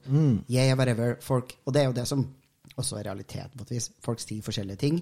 yeah, 0.50 0.73
whatever, 0.77 1.17
folk 1.23 1.55
Og 1.65 1.73
det 1.73 1.83
er 1.83 1.89
jo 1.89 1.95
det 1.97 2.05
som 2.09 2.25
også 2.73 3.00
er 3.00 3.07
realiteten 3.09 3.57
på 3.57 3.67
et 3.67 3.75
vis. 3.75 3.89
Folk 4.05 4.21
sier 4.21 4.45
forskjellige 4.45 4.81
ting, 4.81 5.01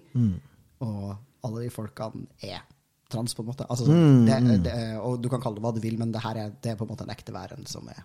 og 0.86 1.12
alle 1.48 1.65
de 1.65 1.74
folkene 1.74 2.27
er 2.43 2.62
trans, 3.12 3.36
på 3.36 3.43
en 3.43 3.50
måte. 3.51 3.67
Altså, 3.67 3.86
sånn, 3.89 4.25
det, 4.27 4.63
det, 4.65 4.75
og 5.03 5.19
du 5.21 5.27
kan 5.31 5.41
kalle 5.43 5.60
det 5.60 5.65
hva 5.65 5.74
du 5.75 5.81
vil, 5.83 5.98
men 6.00 6.13
det 6.13 6.24
her 6.24 6.39
er, 6.45 6.53
det 6.63 6.74
er 6.74 6.79
på 6.79 6.88
en 6.88 6.93
måte 6.93 7.03
en 7.07 7.13
ekte 7.13 7.36
væren 7.36 7.67
som 7.69 7.89
er 7.91 8.03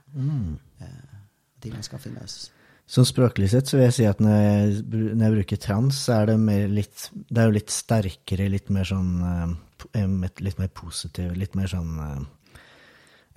eh, 0.83 1.15
Tingene 1.63 1.87
skal 1.87 2.03
finnes. 2.03 2.51
Sånn 2.87 3.07
språklig 3.09 3.49
sett 3.51 3.67
så 3.67 3.81
vil 3.81 3.89
jeg 3.89 3.95
si 3.97 4.05
at 4.07 4.21
når 4.23 4.35
jeg, 4.37 4.75
når 4.95 5.25
jeg 5.25 5.35
bruker 5.35 5.63
trans, 5.63 5.99
så 6.07 6.21
er 6.21 6.29
det 6.31 6.37
mer 6.39 6.69
litt 6.71 7.09
Det 7.13 7.43
er 7.43 7.49
jo 7.49 7.57
litt 7.57 7.73
sterkere, 7.75 8.47
litt 8.53 8.71
mer 8.71 8.87
sånn 8.87 9.15
eh, 9.27 9.55
Litt 10.43 10.61
mer 10.61 10.71
positiv, 10.71 11.33
litt 11.39 11.57
mer 11.59 11.71
sånn 11.71 11.97
eh, 12.05 12.61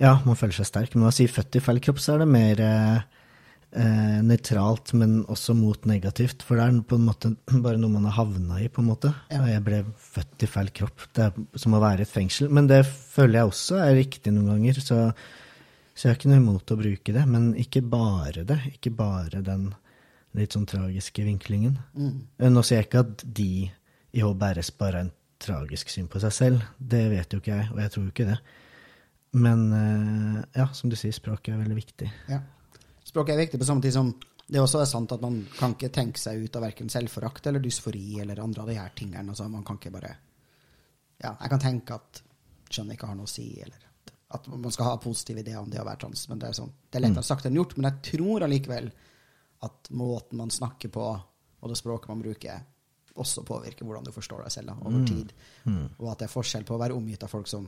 Ja, 0.06 0.20
man 0.24 0.38
føler 0.38 0.54
seg 0.56 0.68
sterk. 0.70 0.94
Men 0.94 1.02
når 1.02 1.10
man 1.10 1.16
sier 1.18 1.34
født 1.34 1.58
i 1.58 1.64
feil 1.64 1.82
kropp, 1.82 1.98
så 2.00 2.14
er 2.14 2.22
det 2.22 2.28
mer 2.30 2.62
eh, 2.64 3.02
eh, 3.74 4.20
nøytralt, 4.24 4.94
men 4.98 5.18
også 5.30 5.54
mot 5.58 5.84
negativt. 5.88 6.46
For 6.46 6.56
det 6.56 6.68
er 6.68 6.78
på 6.86 7.00
en 7.00 7.10
måte 7.10 7.34
bare 7.66 7.80
noe 7.82 7.96
man 7.98 8.06
har 8.08 8.16
havna 8.20 8.62
i, 8.62 8.70
på 8.70 8.84
en 8.84 8.90
måte. 8.92 9.12
Ja. 9.34 9.42
Jeg 9.50 9.66
ble 9.66 9.82
født 10.14 10.46
i 10.46 10.50
feil 10.54 10.72
kropp. 10.78 11.10
Det 11.16 11.26
er 11.26 11.60
som 11.60 11.74
å 11.76 11.82
være 11.82 12.04
i 12.04 12.08
et 12.08 12.14
fengsel. 12.14 12.50
Men 12.54 12.70
det 12.70 12.84
føler 12.86 13.40
jeg 13.42 13.52
også 13.52 13.82
er 13.82 13.96
riktig 13.98 14.34
noen 14.36 14.54
ganger. 14.54 14.82
Så, 14.84 15.02
så 16.00 16.06
jeg 16.06 16.14
har 16.14 16.16
ikke 16.16 16.28
noe 16.30 16.40
imot 16.40 16.70
å 16.72 16.78
bruke 16.80 17.12
det. 17.12 17.22
Men 17.28 17.50
ikke 17.60 17.82
bare 17.84 18.40
det. 18.48 18.56
Ikke 18.70 18.88
bare 18.96 19.42
den 19.44 19.66
litt 20.38 20.54
sånn 20.56 20.64
tragiske 20.64 21.26
vinklingen. 21.26 21.74
Mm. 21.92 22.14
Nå 22.54 22.62
sier 22.64 22.80
jeg 22.80 22.88
ikke 22.88 23.02
at 23.04 23.24
de 23.36 23.50
i 23.68 24.22
HBRS 24.24 24.70
bare 24.80 24.94
har 24.94 25.04
en 25.04 25.12
tragisk 25.44 25.92
syn 25.92 26.08
på 26.08 26.22
seg 26.24 26.32
selv. 26.32 26.64
Det 26.78 27.02
vet 27.12 27.36
jo 27.36 27.42
ikke 27.42 27.52
jeg, 27.52 27.68
og 27.74 27.82
jeg 27.84 27.92
tror 27.92 28.06
jo 28.06 28.14
ikke 28.14 28.28
det. 28.30 28.38
Men 29.44 29.66
eh, 29.76 30.38
ja, 30.62 30.70
som 30.72 30.88
du 30.88 30.96
sier, 30.96 31.12
språket 31.12 31.52
er 31.52 31.60
veldig 31.60 31.76
viktig. 31.76 32.08
Ja. 32.32 32.40
Språket 33.04 33.34
er 33.36 33.42
viktig 33.44 33.60
på 33.60 33.68
samme 33.68 33.84
tid 33.84 33.98
som 33.98 34.14
det 34.50 34.64
også 34.64 34.80
er 34.80 34.88
sant 34.88 35.12
at 35.12 35.20
man 35.20 35.42
kan 35.58 35.76
ikke 35.76 35.92
tenke 35.92 36.24
seg 36.24 36.40
ut 36.46 36.56
av 36.56 36.64
verken 36.64 36.88
selvforakt 36.88 37.44
eller 37.52 37.60
dysfori 37.60 38.22
eller 38.24 38.40
andre 38.40 38.64
av 38.64 38.72
de 38.72 38.80
her 38.80 38.96
tingene. 38.96 39.28
Altså, 39.36 39.52
man 39.52 39.68
kan 39.68 39.76
ikke 39.76 39.92
bare 40.00 40.16
Ja, 41.20 41.34
jeg 41.36 41.52
kan 41.52 41.60
tenke 41.60 42.00
at 42.00 42.24
skjønner 42.72 42.96
ikke 42.96 43.12
har 43.12 43.20
noe 43.20 43.28
å 43.28 43.30
si, 43.36 43.50
eller 43.60 43.89
at 44.30 44.46
man 44.46 44.72
skal 44.72 44.86
ha 44.92 44.98
positive 45.02 45.42
ideer 45.42 45.58
om 45.58 45.70
det 45.70 45.80
å 45.82 45.86
være 45.86 46.04
trans, 46.04 46.28
men 46.30 46.38
det 46.38 46.50
er, 46.50 46.58
sånn, 46.60 46.70
det 46.90 47.00
er 47.00 47.02
lettere 47.02 47.26
sagt 47.26 47.48
enn 47.48 47.56
gjort. 47.58 47.74
Men 47.76 47.88
jeg 47.88 48.12
tror 48.12 48.44
allikevel 48.46 48.90
at 49.66 49.90
måten 49.90 50.38
man 50.38 50.52
snakker 50.54 50.92
på, 50.94 51.06
og 51.60 51.72
det 51.72 51.78
språket 51.80 52.12
man 52.12 52.22
bruker, 52.22 52.62
også 53.20 53.42
påvirker 53.44 53.84
hvordan 53.84 54.06
du 54.06 54.12
forstår 54.14 54.44
deg 54.46 54.54
selv 54.54 54.70
da, 54.70 54.76
over 54.86 55.02
tid. 55.08 55.34
Og 55.98 56.06
at 56.12 56.22
det 56.22 56.28
er 56.28 56.32
forskjell 56.32 56.64
på 56.68 56.76
å 56.76 56.80
være 56.80 56.96
omgitt 56.96 57.26
av 57.26 57.32
folk 57.32 57.50
som 57.50 57.66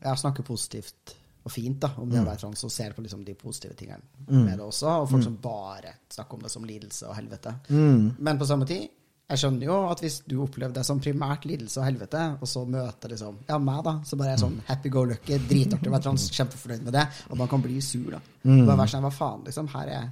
ja, 0.00 0.14
snakker 0.14 0.46
positivt 0.46 1.16
og 1.44 1.52
fint 1.52 1.76
da, 1.82 1.90
om 2.00 2.08
det 2.08 2.22
å 2.22 2.24
være 2.24 2.40
trans, 2.40 2.62
og 2.64 2.72
ser 2.72 2.94
på 2.96 3.02
liksom 3.04 3.24
de 3.26 3.34
positive 3.36 3.74
tingene 3.76 4.00
med 4.30 4.54
det 4.56 4.64
også, 4.64 4.94
og 5.02 5.10
folk 5.10 5.26
som 5.26 5.34
bare 5.42 5.90
snakker 6.14 6.38
om 6.38 6.46
det 6.46 6.52
som 6.54 6.64
lidelse 6.64 7.10
og 7.10 7.18
helvete. 7.18 7.52
Men 7.74 8.38
på 8.40 8.46
samme 8.48 8.64
tid, 8.70 8.86
jeg 9.24 9.40
skjønner 9.40 9.64
jo 9.70 9.76
at 9.88 10.02
hvis 10.04 10.18
du 10.28 10.34
opplever 10.44 10.74
det 10.76 10.82
som 10.84 10.98
primært 11.00 11.46
lidelse 11.48 11.80
og 11.80 11.86
helvete, 11.86 12.24
og 12.44 12.48
så 12.50 12.64
møter 12.68 13.14
liksom, 13.14 13.38
ja, 13.48 13.56
meg 13.62 13.80
da, 13.86 13.94
så 14.04 14.18
bare 14.20 14.32
er 14.32 14.36
jeg 14.36 14.42
sånn 14.42 14.58
happy 14.68 14.92
go 14.92 15.04
lucky, 15.08 15.38
dritartig 15.48 15.92
være 15.94 16.04
trans, 16.04 16.26
kjempefornøyd 16.36 16.84
med 16.84 16.96
det, 16.98 17.04
og 17.30 17.40
man 17.40 17.48
kan 17.48 17.64
bli 17.64 17.78
sur 17.84 18.10
da. 18.12 18.20
Bare 18.44 18.76
være 18.82 18.92
sånn, 18.92 19.06
hva 19.06 19.12
faen, 19.14 19.46
liksom, 19.48 19.70
her 19.72 19.92
er, 19.94 20.10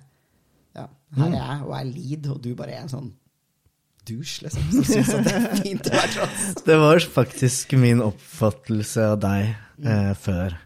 ja, 0.79 0.87
her 1.19 1.29
er 1.29 1.37
jeg, 1.43 1.59
og 1.67 1.75
jeg 1.77 1.91
lider, 1.93 2.33
og 2.33 2.41
du 2.47 2.55
bare 2.57 2.79
er 2.79 2.87
en 2.87 2.95
sånn 2.95 3.13
douche, 4.09 4.47
liksom, 4.47 4.73
som 4.79 4.89
syns 4.89 5.13
at 5.19 5.29
det 5.29 5.37
er 5.37 5.47
fint 5.69 5.93
å 5.93 5.95
være 5.99 6.13
trans. 6.17 6.49
Det 6.73 6.81
var 6.87 7.07
faktisk 7.21 7.77
min 7.85 8.03
oppfattelse 8.09 9.07
av 9.13 9.21
deg 9.23 9.53
eh, 9.53 10.11
før. 10.19 10.57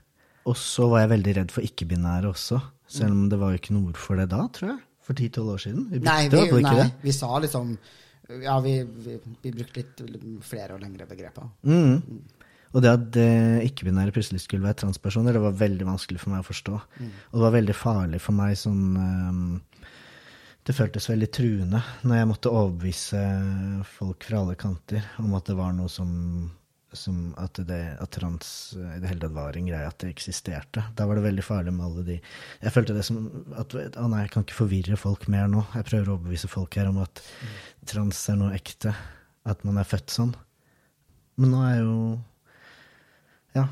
Og 0.47 0.55
så 0.63 0.87
var 0.93 1.03
jeg 1.03 1.15
veldig 1.17 1.37
redd 1.43 1.53
for 1.59 1.67
ikke-binære 1.67 2.31
også, 2.31 2.63
selv 2.87 3.19
om 3.19 3.27
det 3.29 3.43
var 3.43 3.53
jo 3.53 3.61
ikke 3.61 3.75
noe 3.75 3.91
ord 3.91 3.99
for 4.01 4.23
det 4.23 4.31
da, 4.31 4.47
tror 4.55 4.77
jeg. 4.77 4.83
For 5.07 5.15
10-12 5.19 5.51
år 5.53 5.61
siden. 5.63 5.85
Vi 5.91 5.99
Nei, 6.03 6.21
brukte 6.31 6.47
i 6.47 6.57
vi, 6.57 6.63
nei, 6.67 6.87
vi 7.03 7.13
sa 7.15 7.29
liksom 7.43 7.75
Ja, 8.43 8.57
vi, 8.61 8.81
vi, 8.83 9.19
vi 9.43 9.53
brukte 9.55 9.83
litt 9.83 10.25
flere 10.47 10.75
og 10.77 10.83
lengre 10.83 11.07
begreper. 11.09 11.47
Mm. 11.63 12.25
Og 12.75 12.83
det 12.85 12.91
at 12.93 13.19
eh, 13.23 13.63
ikke-binære 13.69 14.13
plutselig 14.13 14.43
skulle 14.43 14.67
være 14.67 14.83
transpersoner, 14.83 15.37
det 15.37 15.45
var 15.45 15.57
veldig 15.57 15.87
vanskelig 15.89 16.21
for 16.21 16.35
meg 16.35 16.43
å 16.43 16.49
forstå. 16.49 16.81
Og 17.31 17.39
det 17.39 17.45
var 17.47 17.55
veldig 17.55 17.77
farlig 17.79 18.21
for 18.25 18.37
meg 18.37 18.59
sånn 18.61 18.83
um, 18.99 19.47
Det 20.67 20.75
føltes 20.75 21.09
veldig 21.09 21.31
truende 21.31 21.81
når 22.03 22.19
jeg 22.19 22.29
måtte 22.33 22.53
overbevise 22.53 23.23
folk 23.97 24.27
fra 24.27 24.43
alle 24.43 24.59
kanter 24.59 25.07
om 25.23 25.37
at 25.39 25.47
det 25.47 25.57
var 25.57 25.77
noe 25.77 25.89
som, 25.93 26.11
som 26.93 27.35
at, 27.41 27.59
det, 27.67 27.81
at 28.01 28.11
trans 28.15 28.49
i 28.79 29.01
det 29.03 29.11
hele 29.11 29.21
tatt 29.25 29.35
var 29.35 29.57
en 29.59 29.67
greie, 29.69 29.89
at 29.89 29.99
det 30.01 30.13
eksisterte. 30.13 30.85
Da 30.97 31.07
var 31.09 31.19
det 31.19 31.27
veldig 31.27 31.45
farlig 31.45 31.75
med 31.75 31.87
alle 31.87 32.05
de 32.07 32.17
Jeg 32.21 32.73
følte 32.75 32.95
det 32.97 33.05
som 33.07 33.19
at 33.59 33.75
Å 33.75 34.07
nei, 34.09 34.23
jeg 34.25 34.33
kan 34.35 34.47
ikke 34.47 34.61
forvirre 34.61 34.99
folk 35.01 35.27
mer 35.33 35.51
nå. 35.51 35.65
Jeg 35.75 35.89
prøver 35.91 36.13
å 36.13 36.17
overbevise 36.17 36.51
folk 36.53 36.79
her 36.79 36.91
om 36.93 37.03
at 37.03 37.23
trans 37.91 38.23
er 38.31 38.39
noe 38.41 38.55
ekte. 38.57 38.95
At 39.47 39.67
man 39.67 39.79
er 39.79 39.89
født 39.89 40.15
sånn. 40.15 40.33
Men 41.37 41.53
nå 41.53 41.67
er 41.67 41.75
jeg 41.77 41.85
jo 41.85 41.99
Ja, 43.59 43.69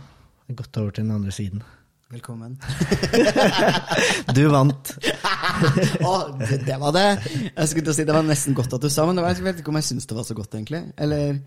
gått 0.52 0.76
over 0.82 0.92
til 0.92 1.06
den 1.06 1.14
andre 1.14 1.32
siden. 1.34 1.64
Velkommen. 2.14 2.58
Du 4.36 4.44
vant. 4.52 4.90
Å, 6.08 6.12
det, 6.38 6.60
det 6.66 6.76
var 6.80 6.92
det! 6.94 7.08
Jeg 7.24 7.70
skulle 7.70 7.84
til 7.86 7.92
å 7.92 7.96
si 7.96 8.06
Det 8.06 8.14
var 8.16 8.26
nesten 8.26 8.56
godt 8.56 8.74
at 8.76 8.82
du 8.84 8.90
sa, 8.92 9.06
men 9.06 9.18
det 9.18 9.24
var, 9.24 9.34
jeg 9.34 9.46
vet 9.46 9.60
ikke 9.62 9.72
om 9.72 9.78
jeg 9.78 9.86
syns 9.88 10.08
det 10.10 10.16
var 10.18 10.26
så 10.26 10.36
godt, 10.36 10.54
egentlig. 10.58 10.82
Eller 11.00 11.38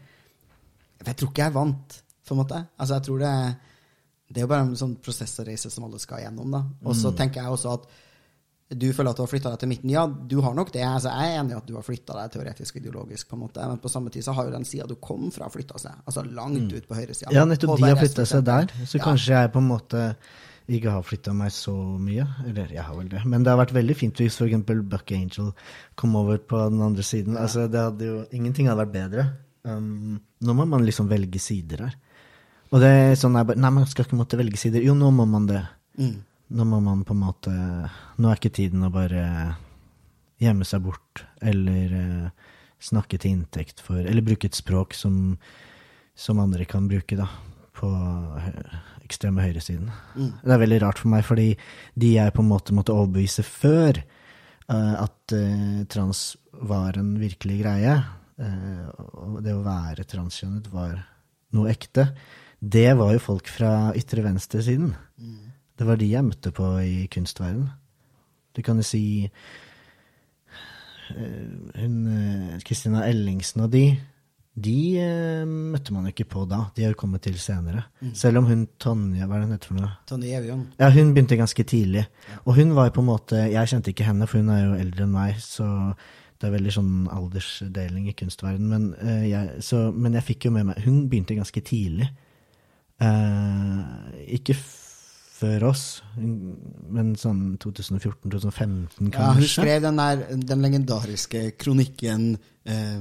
Jeg 1.08 1.16
tror 1.18 1.32
ikke 1.32 1.46
jeg 1.48 1.56
vant, 1.56 2.02
på 2.28 2.36
en 2.36 2.42
måte. 2.42 2.60
Altså, 2.78 2.98
jeg 2.98 3.04
tror 3.08 3.20
det 3.24 3.34
Det 4.28 4.42
er 4.42 4.44
jo 4.44 4.48
bare 4.52 4.66
en 4.68 4.76
sånn 4.76 4.98
prosess 5.00 5.38
og 5.40 5.48
reise 5.48 5.70
som 5.72 5.86
alle 5.88 6.00
skal 6.04 6.20
gjennom, 6.26 6.52
da. 6.52 6.60
Og 6.84 6.96
så 7.00 7.14
tenker 7.16 7.40
jeg 7.46 7.54
også 7.54 7.74
at 7.78 7.86
du 8.76 8.90
føler 8.92 9.14
at 9.14 9.16
du 9.16 9.22
har 9.24 9.30
flytta 9.32 9.52
deg 9.54 9.60
til 9.62 9.70
midten. 9.72 9.90
Ja, 9.94 10.02
du 10.08 10.42
har 10.44 10.54
nok 10.54 10.74
det. 10.74 10.82
Altså, 10.84 11.08
jeg 11.16 11.32
er 11.32 11.40
enig 11.40 11.54
i 11.54 11.56
at 11.56 11.66
du 11.70 11.76
har 11.78 11.86
flytta 11.88 12.18
deg 12.18 12.34
teoretisk 12.34 12.76
og 12.76 12.82
ideologisk, 12.82 13.30
på 13.30 13.38
en 13.38 13.44
måte. 13.46 13.64
Men 13.72 13.80
på 13.80 13.88
samme 13.88 14.12
tid 14.12 14.26
så 14.28 14.34
har 14.36 14.50
jo 14.50 14.52
den 14.52 14.66
sida 14.68 14.84
du 14.90 14.96
kom 15.00 15.30
fra, 15.32 15.48
flytta 15.48 15.80
seg. 15.80 16.02
Altså 16.04 16.26
langt 16.28 16.74
ut 16.74 16.90
på 16.90 16.98
høyresida. 16.98 17.32
Ja, 17.32 17.46
nettopp 17.48 17.78
de 17.80 17.88
har 17.88 17.96
flytta 17.96 18.26
seg 18.28 18.44
der. 18.44 18.68
Så 18.84 18.98
Ja. 19.00 19.06
kanskje 19.06 19.40
jeg 19.40 19.54
på 19.54 19.60
en 19.64 19.70
måte 19.72 20.16
ikke 20.68 20.92
har 20.92 21.02
flytta 21.08 21.34
meg 21.34 21.52
så 21.56 21.72
mye. 21.98 22.28
Eller 22.46 22.68
jeg 22.68 22.84
har 22.84 22.94
vel 22.94 23.08
det. 23.08 23.24
Men 23.26 23.44
det 23.44 23.56
har 23.56 23.66
vært 23.66 23.72
veldig 23.72 23.96
fint 23.96 24.16
hvis 24.20 24.36
f.eks. 24.36 24.84
Buck 24.84 25.12
Angel 25.16 25.54
kom 25.96 26.16
over 26.18 26.38
på 26.38 26.70
den 26.70 26.82
andre 26.82 27.04
siden. 27.04 27.38
Altså, 27.38 27.72
det 27.72 27.80
hadde 27.80 28.04
jo, 28.06 28.26
ingenting 28.34 28.68
hadde 28.68 28.84
vært 28.84 28.92
bedre. 28.92 29.30
Um, 29.68 30.18
nå 30.40 30.56
må 30.56 30.66
man 30.70 30.86
liksom 30.88 31.10
velge 31.12 31.42
sider 31.44 31.88
her. 31.88 31.96
Og 32.72 32.82
det 32.84 32.90
er 32.92 33.20
sånn 33.20 33.38
jeg 33.40 33.48
bare, 33.48 33.60
Nei, 33.64 33.72
man 33.78 33.88
skal 33.88 34.08
ikke 34.08 34.20
måtte 34.20 34.40
velge 34.40 34.60
sider. 34.60 34.84
Jo, 34.84 34.96
nå 34.98 35.12
må 35.16 35.28
man 35.30 35.48
det. 35.50 35.62
Mm. 36.00 36.18
Nå 36.58 36.68
må 36.68 36.80
man 36.84 37.02
på 37.04 37.16
en 37.16 37.24
måte 37.26 37.52
Nå 37.52 38.30
er 38.30 38.38
ikke 38.38 38.54
tiden 38.56 38.86
å 38.86 38.92
bare 38.94 39.24
gjemme 40.40 40.64
seg 40.70 40.84
bort 40.86 41.24
eller 41.42 41.96
uh, 41.98 42.52
snakke 42.80 43.18
til 43.18 43.34
inntekt 43.34 43.82
for 43.84 44.00
Eller 44.00 44.24
bruke 44.24 44.48
et 44.48 44.56
språk 44.56 44.94
som, 44.96 45.36
som 46.16 46.40
andre 46.40 46.68
kan 46.70 46.88
bruke, 46.90 47.18
da. 47.18 47.28
På 47.78 47.90
ekstreme 49.08 49.44
høyresiden. 49.46 49.90
Det 50.16 50.54
er 50.54 50.62
veldig 50.62 50.80
rart 50.84 51.02
for 51.02 51.12
meg, 51.12 51.26
fordi 51.26 51.52
de 52.00 52.16
jeg 52.16 52.34
på 52.36 52.44
en 52.44 52.50
måte 52.52 52.76
måtte 52.76 52.96
overbevise 52.96 53.46
før 53.46 54.02
uh, 54.70 54.96
at 55.04 55.36
uh, 55.36 55.84
trans 55.92 56.30
var 56.58 56.98
en 57.00 57.16
virkelig 57.22 57.62
greie, 57.62 57.94
og 58.38 59.40
det 59.42 59.54
å 59.56 59.64
være 59.66 60.06
transkjønnet 60.06 60.68
var 60.70 61.00
noe 61.58 61.72
ekte, 61.72 62.12
det 62.60 62.90
var 62.98 63.14
jo 63.14 63.22
folk 63.22 63.50
fra 63.50 63.92
ytre 63.98 64.24
venstre-siden. 64.26 64.94
Det 65.78 65.86
var 65.86 66.00
de 66.00 66.10
jeg 66.10 66.26
møtte 66.26 66.52
på 66.56 66.66
i 66.82 67.08
kunstverdenen. 67.14 67.70
Du 68.58 68.64
kan 68.66 68.80
jo 68.82 68.86
si 68.86 69.28
eh, 69.28 69.34
hun 71.78 71.98
eh, 72.10 72.56
Kristina 72.66 73.04
Ellingsen 73.06 73.62
og 73.68 73.70
de, 73.76 73.84
de 74.58 74.78
eh, 74.98 75.44
møtte 75.46 75.94
man 75.94 76.08
jo 76.10 76.14
ikke 76.16 76.26
på 76.32 76.46
da. 76.50 76.64
De 76.74 76.88
har 76.88 76.96
jo 76.96 77.02
kommet 77.04 77.22
til 77.28 77.38
senere. 77.38 77.86
Selv 78.18 78.42
om 78.42 78.50
hun 78.50 78.66
Tonje, 78.82 79.22
hva 79.22 79.38
er 79.38 79.44
det 79.44 79.50
hun 79.52 79.54
heter 79.54 79.70
for 79.70 79.78
noe? 79.78 79.92
Tonje 80.10 80.34
Evjong. 80.40 80.64
Ja, 80.82 80.90
hun 80.96 81.14
begynte 81.14 81.38
ganske 81.38 81.68
tidlig. 81.70 82.08
Og 82.48 82.58
hun 82.58 82.74
var 82.74 82.90
jo 82.90 82.98
på 82.98 83.06
en 83.06 83.12
måte 83.12 83.44
Jeg 83.46 83.70
kjente 83.70 83.94
ikke 83.94 84.08
henne, 84.10 84.26
for 84.26 84.42
hun 84.42 84.50
er 84.56 84.64
jo 84.64 84.80
eldre 84.82 85.06
enn 85.06 85.14
meg, 85.14 85.38
så 85.44 85.68
det 86.38 86.48
er 86.48 86.56
veldig 86.56 86.74
sånn 86.74 86.96
aldersdeling 87.12 88.10
i 88.12 88.16
kunstverden. 88.18 88.68
Men, 88.70 88.90
uh, 89.02 89.24
jeg, 89.26 89.62
så, 89.66 89.88
men 89.94 90.18
jeg 90.20 90.28
fikk 90.32 90.50
jo 90.50 90.56
med 90.58 90.70
meg 90.70 90.82
Hun 90.86 91.06
begynte 91.10 91.38
ganske 91.38 91.64
tidlig. 91.66 92.10
Uh, 93.02 93.82
ikke 94.38 94.58
før 95.38 95.68
oss, 95.70 95.84
men 96.18 97.12
sånn 97.20 97.58
2014-2015 97.62 99.12
kanskje. 99.14 99.20
Ja, 99.22 99.34
hun 99.38 99.50
skrev 99.52 99.84
den 99.84 100.00
der 100.02 100.24
den 100.50 100.64
legendariske 100.66 101.44
kronikken 101.62 102.32
eh, 102.66 102.96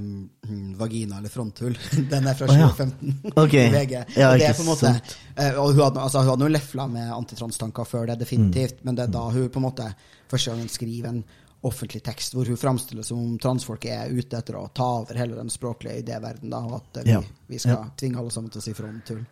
'Vagina 0.77 1.21
eller 1.21 1.33
fronthull'. 1.33 1.79
Den 2.13 2.29
er 2.29 2.37
fra 2.37 2.51
Å, 2.51 2.59
ja. 2.59 2.69
2015. 2.69 3.17
Ok. 3.43 3.57
i 3.57 3.71
VG. 3.73 3.95
Ja, 4.19 4.35
og 4.35 4.43
det 4.43 4.51
er 4.51 4.59
på 4.59 4.67
en 4.67 4.71
måte, 4.71 4.93
eh, 5.33 5.57
og 5.57 5.73
hun 5.73 5.83
hadde, 5.87 6.05
altså, 6.05 6.27
hun 6.27 6.35
hadde 6.35 6.49
jo 6.51 6.53
lefla 6.59 6.87
med 6.93 7.15
antitranstanker 7.17 7.89
før 7.89 8.13
det, 8.13 8.21
definitivt, 8.27 8.85
men 8.85 8.99
det 8.99 9.07
er 9.07 9.17
da 9.17 9.25
hun 9.33 9.49
på 9.49 9.63
en 9.63 9.69
måte 9.71 9.89
første 10.29 10.53
gangen 10.53 10.71
skriver 10.73 11.15
en 11.15 11.25
offentlig 11.67 12.03
tekst 12.07 12.33
hvor 12.37 12.47
hun 12.49 12.57
framstiller 12.61 13.05
som 13.07 13.19
om 13.23 13.35
transfolk 13.43 13.85
er 13.91 14.13
ute 14.15 14.39
etter 14.39 14.57
å 14.61 14.69
ta 14.75 14.87
over 15.03 15.19
hele 15.19 15.37
den 15.39 15.51
språklige 15.53 16.01
idéverdenen, 16.05 16.55
og 16.63 16.79
at 16.81 17.03
eh, 17.03 17.05
vi, 17.05 17.11
Ja. 17.19 17.23
vi 17.49 17.59
skal 17.63 17.77
Ja. 17.77 17.85
tvinge 17.99 18.19
alle 18.23 18.31
sammen 18.35 18.51
til 18.55 18.61
å 18.63 18.65
si 18.65 18.73
fronthull. 18.77 19.25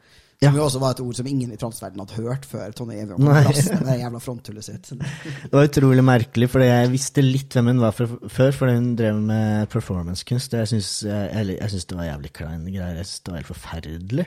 Ja. 0.42 0.51
Som 0.51 0.57
jo 0.59 0.64
også 0.66 0.81
var 0.83 0.90
et 0.92 1.01
ord 1.01 1.14
som 1.16 1.27
ingen 1.31 1.53
i 1.55 1.57
transverdenen 1.57 2.03
hadde 2.05 2.18
hørt 2.20 2.44
før 2.44 2.73
Tonje 2.75 3.05
Nei. 3.07 3.07
kom 3.07 3.23
plass 3.47 3.68
med 3.70 3.85
det 3.87 3.94
jævla 4.01 4.20
fronttullet 4.20 4.64
sitt. 4.66 4.90
Det 5.44 5.53
var 5.55 5.68
utrolig 5.68 6.05
merkelig, 6.05 6.49
for 6.51 6.61
jeg 6.61 6.90
visste 6.92 7.23
litt 7.23 7.55
hvem 7.55 7.70
hun 7.70 7.81
var 7.81 7.94
for, 7.97 8.18
før, 8.29 8.51
fordi 8.53 8.75
hun 8.75 8.90
drev 8.99 9.20
med 9.23 9.70
performancekunst. 9.73 10.53
og 10.53 10.64
Jeg 10.64 10.73
syns, 10.75 10.90
jeg, 11.07 11.47
jeg 11.55 11.70
syns 11.70 11.87
det 11.87 11.97
var 11.97 12.11
jævlig 12.11 12.33
kleine 12.35 12.75
greier. 12.75 12.99
Jeg 12.99 13.07
syns 13.07 13.23
det 13.25 13.33
var 13.33 13.40
helt 13.40 13.53
forferdelig. 13.55 14.27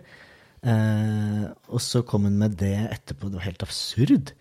Eh, 0.63 1.43
og 1.69 1.81
så 1.83 2.01
kom 2.07 2.23
hun 2.25 2.39
med 2.39 2.55
det 2.57 2.73
etterpå. 2.91 3.29
Det 3.29 3.37
var 3.41 3.45
helt 3.51 3.63
absurd. 3.67 4.31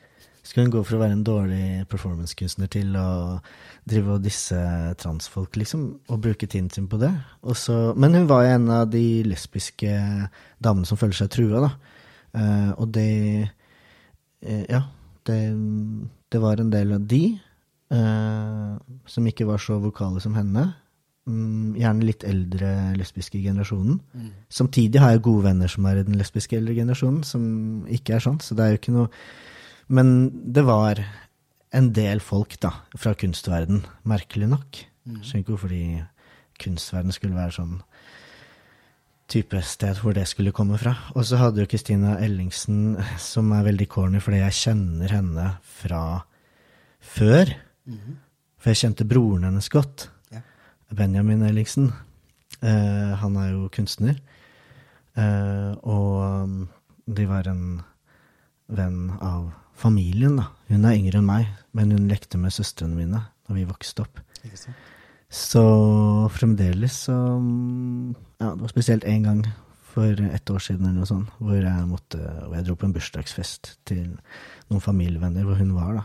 Skulle 0.46 0.68
hun 0.68 0.74
gå 0.76 0.82
for 0.86 0.94
å 0.94 1.00
være 1.00 1.16
en 1.16 1.24
dårlig 1.26 1.86
performancekunstner 1.90 2.68
til 2.70 2.94
å 3.00 3.08
drive 3.88 4.14
og 4.14 4.22
disse 4.22 4.58
transfolk, 5.02 5.56
liksom, 5.58 5.86
og 6.06 6.20
bruke 6.22 6.46
tiden 6.46 6.68
sin 6.70 6.86
på 6.90 7.00
det? 7.02 7.10
Så, 7.58 7.74
men 7.98 8.14
hun 8.14 8.28
var 8.30 8.44
jo 8.44 8.52
en 8.54 8.68
av 8.76 8.84
de 8.92 9.24
lesbiske 9.26 9.90
damene 10.62 10.86
som 10.86 11.00
føler 11.00 11.18
seg 11.18 11.32
trua, 11.34 11.64
da. 11.66 11.72
Uh, 12.36 12.70
og 12.76 12.90
det 12.94 13.10
uh, 14.44 14.64
Ja, 14.68 14.84
det, 15.26 15.38
det 16.30 16.40
var 16.42 16.60
en 16.62 16.70
del 16.70 16.94
av 16.94 17.06
de 17.10 17.22
uh, 17.94 18.76
som 19.08 19.26
ikke 19.26 19.48
var 19.48 19.62
så 19.62 19.80
vokale 19.82 20.22
som 20.22 20.36
henne. 20.38 20.68
Um, 21.26 21.74
gjerne 21.74 22.06
litt 22.06 22.22
eldre 22.28 22.70
lesbiske 23.00 23.40
generasjonen. 23.42 23.98
Samtidig 24.52 25.02
har 25.02 25.16
jeg 25.16 25.24
gode 25.26 25.48
venner 25.48 25.72
som 25.72 25.90
er 25.90 26.04
i 26.04 26.06
den 26.06 26.20
lesbiske 26.20 26.60
eldre 26.60 26.76
generasjonen, 26.78 27.26
som 27.26 27.42
ikke 27.90 28.14
er 28.14 28.26
sånn, 28.28 28.38
så 28.38 28.54
det 28.54 28.62
er 28.62 28.76
jo 28.76 28.82
ikke 28.84 28.94
noe 29.00 29.10
Men 29.86 30.30
det 30.52 30.64
var 30.66 31.00
en 31.76 31.92
del 31.94 32.20
folk, 32.24 32.58
da, 32.62 32.72
fra 32.98 33.14
kunstverden, 33.18 33.84
merkelig 34.08 34.48
nok. 34.50 34.80
Skjønner 35.06 35.42
ikke 35.42 35.54
hvorfor 35.54 35.72
de 35.72 36.04
kunstverden 36.62 37.14
skulle 37.14 37.36
være 37.36 37.54
sånn 37.58 37.76
type 39.30 39.58
sted 39.66 39.98
hvor 40.00 40.14
det 40.14 40.26
skulle 40.30 40.54
komme 40.54 40.78
fra. 40.80 40.94
Og 41.18 41.26
så 41.26 41.38
hadde 41.40 41.62
jo 41.62 41.70
Kristina 41.70 42.16
Ellingsen, 42.22 42.96
som 43.22 43.50
er 43.54 43.66
veldig 43.66 43.88
corny 43.90 44.22
fordi 44.22 44.42
jeg 44.42 44.58
kjenner 44.60 45.14
henne 45.18 45.48
fra 45.80 46.02
før. 47.02 47.52
For 48.60 48.72
jeg 48.72 48.82
kjente 48.82 49.08
broren 49.08 49.46
hennes 49.48 49.70
godt. 49.72 50.08
Ja. 50.34 50.42
Benjamin 50.94 51.44
Ellingsen. 51.46 51.92
Uh, 52.62 53.12
han 53.20 53.36
er 53.42 53.52
jo 53.52 53.68
kunstner. 53.74 54.18
Uh, 55.16 55.74
og 55.82 56.10
um, 56.22 56.56
de 57.06 57.26
var 57.28 57.48
en 57.50 57.80
venn 58.66 59.12
av 59.22 59.52
familien, 59.76 60.38
da. 60.40 60.48
Hun 60.70 60.86
er 60.88 60.96
yngre 60.98 61.20
enn 61.20 61.28
meg, 61.28 61.50
men 61.76 61.92
hun 61.94 62.08
lekte 62.10 62.40
med 62.40 62.54
søstrene 62.54 62.96
mine 62.96 63.22
da 63.46 63.54
vi 63.54 63.66
vokste 63.68 64.02
opp. 64.06 64.20
Så 65.30 65.62
fremdeles 66.34 67.06
så 67.08 67.14
mm, 67.14 68.14
Ja, 68.40 68.52
det 68.54 68.62
var 68.62 68.70
spesielt 68.72 69.06
én 69.08 69.24
gang 69.26 69.44
for 69.96 70.20
ett 70.20 70.50
år 70.52 70.60
siden 70.62 70.86
eller 70.86 71.02
noe 71.02 71.08
sånt, 71.08 71.30
hvor 71.40 71.56
jeg 71.56 71.86
måtte 71.88 72.20
hvor 72.20 72.56
jeg 72.56 72.66
dro 72.66 72.76
på 72.78 72.88
en 72.88 72.94
bursdagsfest 72.94 73.76
til 73.88 74.10
noen 74.68 74.82
familievenner 74.84 75.46
hvor 75.46 75.58
hun 75.60 75.72
var, 75.76 76.00
da. 76.00 76.04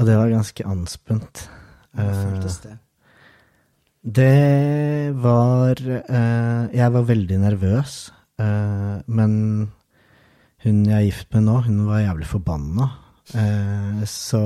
Og 0.00 0.08
det 0.08 0.16
var 0.18 0.32
ganske 0.32 0.66
anspent. 0.66 1.44
Eh, 1.94 2.16
føltes 2.18 2.58
det? 2.64 2.74
det 4.04 5.14
var 5.16 5.78
eh, 5.80 6.64
Jeg 6.74 6.92
var 6.92 7.06
veldig 7.08 7.38
nervøs, 7.40 8.12
eh, 8.42 8.96
men 9.06 9.32
hun 10.64 10.84
jeg 10.88 10.96
er 10.96 11.06
gift 11.10 11.30
med 11.34 11.46
nå, 11.46 11.60
hun 11.66 11.84
var 11.88 12.02
jævlig 12.04 12.28
forbanna. 12.30 12.88
Eh, 13.36 14.02
så 14.08 14.42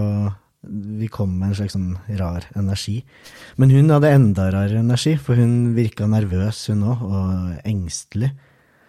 vi 0.62 1.08
kom 1.10 1.36
med 1.38 1.52
en 1.52 1.56
slags 1.60 1.76
sånn 1.76 1.92
rar 2.18 2.46
energi. 2.58 2.98
Men 3.56 3.70
hun 3.72 3.92
hadde 3.94 4.10
enda 4.10 4.48
rarere 4.52 4.82
energi, 4.82 5.14
for 5.20 5.38
hun 5.38 5.74
virka 5.76 6.08
nervøs, 6.10 6.64
hun 6.72 6.82
òg, 6.90 7.04
og 7.06 7.68
engstelig. 7.68 8.32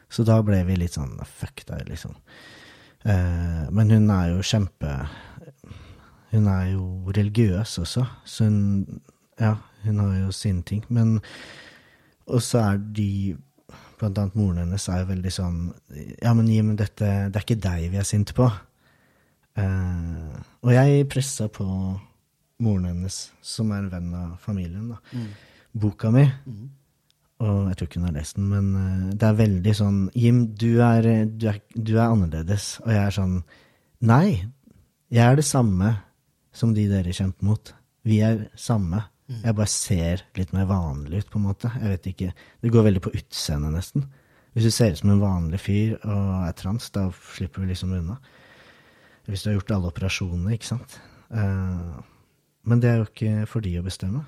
Så 0.10 0.26
da 0.26 0.40
ble 0.42 0.64
vi 0.66 0.80
litt 0.82 0.98
sånn 0.98 1.14
fuck 1.30 1.62
deg, 1.70 1.86
liksom. 1.92 2.16
Eh, 3.06 3.66
men 3.72 3.94
hun 3.94 4.10
er 4.12 4.34
jo 4.34 4.42
kjempe 4.44 4.92
Hun 6.30 6.46
er 6.52 6.66
jo 6.74 7.10
religiøs 7.16 7.78
også, 7.82 8.04
så 8.26 8.44
hun 8.44 9.00
Ja, 9.40 9.56
hun 9.86 10.00
har 10.00 10.18
jo 10.18 10.32
sine 10.36 10.62
ting. 10.64 10.84
Men 10.90 11.22
Og 12.28 12.42
så 12.42 12.60
er 12.60 12.78
de 12.78 13.38
Blant 14.00 14.20
annet 14.22 14.38
moren 14.40 14.62
hennes 14.64 14.88
er 14.88 15.04
jo 15.04 15.10
veldig 15.10 15.32
sånn 15.34 15.60
Ja, 16.22 16.32
men 16.38 16.48
Jim, 16.48 16.72
dette 16.80 17.08
Det 17.30 17.36
er 17.36 17.46
ikke 17.46 17.62
deg 17.62 17.90
vi 17.92 18.00
er 18.00 18.08
sinte 18.08 18.36
på. 18.38 18.48
Uh, 19.60 20.40
og 20.64 20.72
jeg 20.72 21.08
pressa 21.12 21.50
på 21.52 21.66
moren 22.64 22.86
hennes, 22.88 23.18
som 23.44 23.72
er 23.74 23.82
en 23.82 23.90
venn 23.92 24.12
av 24.16 24.36
familien, 24.44 24.94
da, 24.94 25.24
boka 25.76 26.12
mi. 26.16 26.24
Og 27.44 27.70
jeg 27.70 27.80
tror 27.80 27.90
ikke 27.90 28.00
hun 28.00 28.08
har 28.08 28.16
lest 28.16 28.38
den, 28.38 28.48
men 28.52 28.70
uh, 28.76 29.10
det 29.20 29.28
er 29.28 29.42
veldig 29.42 29.74
sånn 29.76 30.00
Jim, 30.16 30.46
du 30.60 30.80
er, 30.86 31.10
du, 31.28 31.50
er, 31.52 31.60
du 31.76 31.94
er 31.98 32.06
annerledes. 32.06 32.78
Og 32.86 32.94
jeg 32.94 33.04
er 33.04 33.16
sånn 33.16 33.42
Nei, 34.08 34.46
jeg 35.12 35.26
er 35.26 35.36
det 35.36 35.44
samme 35.44 35.92
som 36.56 36.72
de 36.76 36.86
dere 36.88 37.12
kjemper 37.16 37.48
mot. 37.50 37.74
Vi 38.08 38.22
er 38.24 38.46
samme. 38.56 39.02
Jeg 39.30 39.56
bare 39.60 39.70
ser 39.70 40.24
litt 40.40 40.54
mer 40.56 40.66
vanlig 40.70 41.22
ut, 41.22 41.30
på 41.30 41.38
en 41.38 41.46
måte. 41.46 41.70
Jeg 41.78 41.94
vet 41.94 42.08
ikke. 42.10 42.32
Det 42.64 42.72
går 42.74 42.88
veldig 42.88 43.04
på 43.06 43.14
utseendet, 43.14 43.76
nesten. 43.76 44.08
Hvis 44.56 44.66
du 44.66 44.74
ser 44.74 44.96
ut 44.96 45.02
som 45.04 45.12
en 45.14 45.22
vanlig 45.22 45.60
fyr 45.62 45.98
og 46.00 46.32
er 46.48 46.56
trans, 46.58 46.90
da 46.96 47.06
slipper 47.36 47.62
du 47.62 47.70
liksom 47.70 47.94
unna. 47.94 48.18
Hvis 49.30 49.46
du 49.46 49.52
har 49.52 49.60
gjort 49.60 49.76
alle 49.76 49.92
operasjonene, 49.92 50.56
ikke 50.58 50.72
sant. 50.72 50.98
Uh, 51.30 52.02
men 52.66 52.82
det 52.82 52.90
er 52.90 52.98
jo 53.04 53.08
ikke 53.12 53.34
for 53.52 53.66
de 53.66 53.76
å 53.78 53.86
bestemme. 53.86 54.24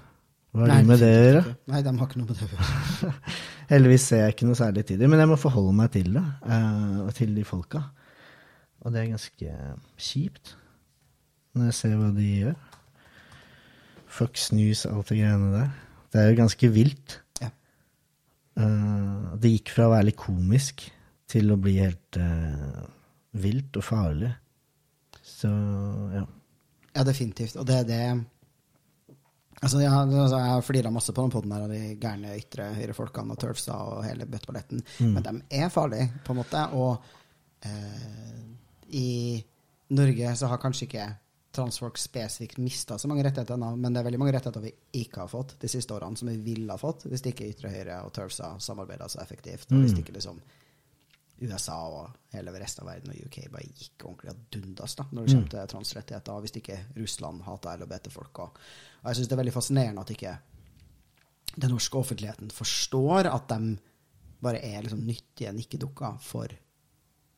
Hva 0.52 0.68
har 0.68 0.84
de 0.84 0.90
med 0.92 1.02
det 1.02 1.10
å 1.10 1.24
gjøre? 1.26 1.44
Nei, 1.72 1.82
de 1.82 1.94
har 1.98 2.10
ikke 2.10 2.22
noe 2.22 2.28
med 2.28 2.38
det 2.38 2.46
å 2.46 2.52
gjøre. 2.52 3.14
Heldigvis 3.72 4.06
ser 4.12 4.26
jeg 4.26 4.36
ikke 4.36 4.50
noe 4.52 4.60
særlig 4.60 4.86
til 4.86 5.02
det, 5.02 5.10
men 5.10 5.24
jeg 5.24 5.32
må 5.32 5.40
forholde 5.42 5.74
meg 5.82 5.94
til 5.96 6.14
det, 6.14 6.26
Uh, 6.46 7.08
og 7.08 7.14
til 7.18 7.34
de 7.34 7.48
folka. 7.48 7.88
Og 8.82 8.94
det 8.94 9.02
er 9.02 9.14
ganske 9.16 9.56
kjipt, 9.98 10.56
når 11.58 11.72
jeg 11.72 11.80
ser 11.80 11.98
hva 11.98 12.12
de 12.14 12.30
gjør. 12.30 12.60
Fox 14.12 14.50
News 14.56 14.86
alt 14.90 15.12
det 15.12 15.22
greiene 15.22 15.52
der. 15.54 15.70
Det 16.12 16.20
er 16.22 16.32
jo 16.32 16.40
ganske 16.42 16.72
vilt. 16.76 17.20
Ja. 17.40 17.52
Uh, 18.60 19.38
det 19.42 19.54
gikk 19.56 19.72
fra 19.76 19.88
å 19.88 19.94
være 19.96 20.10
litt 20.10 20.20
komisk 20.20 20.86
til 21.32 21.54
å 21.54 21.60
bli 21.62 21.78
helt 21.80 22.20
uh, 22.20 22.84
vilt 23.40 23.80
og 23.80 23.88
farlig. 23.88 24.34
Så 25.24 25.50
ja. 26.12 26.26
Ja, 26.92 27.04
definitivt. 27.08 27.56
Og 27.56 27.68
det 27.68 27.82
er 27.82 27.90
det 27.90 28.04
Altså, 29.62 29.78
ja, 29.78 29.92
altså 29.94 30.40
Jeg 30.40 30.50
har 30.50 30.64
flira 30.66 30.90
masse 30.90 31.14
på 31.14 31.22
den 31.22 31.30
poden 31.30 31.52
her 31.54 31.68
av 31.68 31.70
de 31.70 31.92
gærne 32.02 32.34
ytre 32.34 32.72
høyrefolkene 32.74 33.36
og 33.36 33.42
turfsa 33.44 33.76
og 33.92 34.00
hele 34.08 34.26
bøtteballetten, 34.26 34.82
men 35.14 35.22
de 35.22 35.34
er 35.54 35.70
farlige, 35.70 36.08
på 36.26 36.34
en 36.34 36.40
måte. 36.40 36.64
Og 36.74 36.96
uh, 37.68 38.40
i 38.98 39.38
Norge 39.94 40.34
så 40.40 40.50
har 40.50 40.62
kanskje 40.64 40.88
ikke 40.88 41.06
transfolk 41.52 41.98
spesifikt 42.00 42.58
mista 42.64 42.98
så 42.98 43.10
mange 43.12 43.26
rettigheter 43.26 43.58
ennå, 43.58 43.74
men 43.76 43.94
det 43.94 44.00
er 44.00 44.08
veldig 44.08 44.20
mange 44.22 44.34
rettigheter 44.36 44.64
vi 44.64 44.72
ikke 45.02 45.24
har 45.26 45.32
fått 45.32 45.58
de 45.60 45.70
siste 45.72 45.94
årene, 45.96 46.18
som 46.20 46.30
vi 46.32 46.38
ville 46.46 46.72
ha 46.72 46.80
fått 46.80 47.06
hvis 47.12 47.26
ikke 47.28 47.50
ytre 47.52 47.72
høyre 47.74 48.00
og 48.06 48.14
turfsa 48.16 48.54
samarbeida 48.64 49.10
så 49.12 49.20
effektivt. 49.24 49.68
Og 49.72 49.84
hvis 49.84 49.98
ikke 50.00 50.16
liksom 50.16 50.40
USA 51.42 51.78
og 51.90 52.36
hele 52.36 52.54
resten 52.62 52.86
av 52.86 52.92
verden 52.92 53.14
og 53.14 53.26
UK 53.26 53.38
bare 53.52 53.68
gikk 53.68 54.06
ordentlig 54.06 54.32
ad 54.32 54.42
dundas 54.54 54.96
da, 55.00 55.08
når 55.10 55.26
det 55.26 55.36
kommer 55.36 55.54
til 55.56 55.72
transrettigheter, 55.74 56.42
hvis 56.46 56.58
ikke 56.62 56.80
Russland 57.00 57.44
hater 57.48 57.82
LHBT-folk. 57.82 58.44
Og, 58.46 58.60
og 59.02 59.10
jeg 59.10 59.20
syns 59.20 59.32
det 59.32 59.38
er 59.38 59.42
veldig 59.42 59.56
fascinerende 59.58 60.06
at 60.06 60.14
ikke 60.16 60.36
den 61.58 61.74
norske 61.74 61.98
offentligheten 62.00 62.52
forstår 62.56 63.28
at 63.32 63.50
de 63.52 63.74
bare 64.42 64.62
er 64.64 64.86
liksom 64.86 65.02
nyttige 65.06 65.52
nikkedukker 65.54 66.22
for 66.24 66.54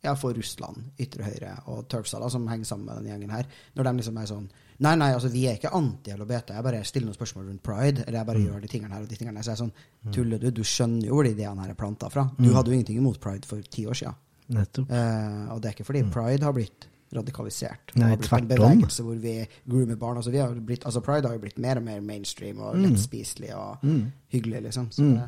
ja, 0.04 0.14
for 0.20 0.36
Russland, 0.36 0.92
ytre 1.00 1.24
høyre 1.24 1.54
og 1.72 1.88
Turksa, 1.92 2.20
som 2.30 2.48
henger 2.52 2.66
sammen 2.68 2.86
med 2.90 2.98
den 3.02 3.12
gjengen 3.14 3.32
her. 3.32 3.48
Når 3.78 3.88
de 3.88 3.94
liksom 4.02 4.18
er 4.22 4.30
sånn 4.34 4.52
Nei, 4.84 4.96
nei, 5.00 5.12
altså, 5.14 5.30
vi 5.32 5.46
er 5.48 5.54
ikke 5.56 5.70
anti-LHBT, 5.78 6.50
jeg 6.58 6.64
bare 6.66 6.80
stiller 6.84 7.06
noen 7.08 7.16
spørsmål 7.16 7.46
rundt 7.48 7.62
pride. 7.64 8.04
Eller 8.08 8.18
jeg 8.20 8.28
bare 8.28 8.40
gjør 8.42 8.62
de 8.64 8.68
tingene 8.72 8.94
her 8.96 9.04
og 9.06 9.08
de 9.12 9.16
tingene 9.16 9.38
her. 9.38 9.44
Så 9.46 9.52
jeg 9.54 9.60
er 9.60 9.62
sånn 9.62 10.14
Tuller 10.16 10.42
du? 10.42 10.48
Du 10.52 10.64
skjønner 10.68 11.06
jo 11.08 11.14
hvor 11.20 11.24
de 11.28 11.32
ideene 11.36 11.62
her 11.64 11.70
er 11.72 11.78
planta 11.80 12.10
fra. 12.12 12.26
Du 12.40 12.50
hadde 12.56 12.74
jo 12.74 12.80
ingenting 12.80 12.98
imot 13.00 13.20
pride 13.24 13.48
for 13.48 13.62
ti 13.62 13.86
år 13.88 13.94
siden. 14.02 14.18
Nettopp. 14.58 14.90
Eh, 14.92 15.54
og 15.54 15.62
det 15.62 15.70
er 15.70 15.78
ikke 15.78 15.86
fordi 15.88 16.02
pride 16.12 16.44
har 16.50 16.58
blitt 16.58 16.88
radikalisert. 17.14 17.94
Nei, 17.96 18.10
det 18.10 18.18
en 18.18 18.28
tvert 18.28 18.42
om. 18.42 18.48
bevegelse 18.50 19.06
hvor 19.06 19.16
vi 19.22 19.36
groomer 19.70 19.96
barn. 20.02 20.18
Altså, 20.18 20.34
vi 20.34 20.42
har 20.42 20.54
blitt, 20.58 20.84
altså, 20.90 21.02
pride 21.06 21.30
har 21.30 21.38
jo 21.38 21.44
blitt 21.46 21.60
mer 21.64 21.78
og 21.80 21.84
mer 21.86 22.02
mainstream 22.02 22.60
og 22.60 22.76
lettspiselig 22.82 23.54
og 23.56 23.86
hyggelig, 24.34 24.64
liksom. 24.68 24.92
Så, 24.92 25.04
Mm. 25.06 25.22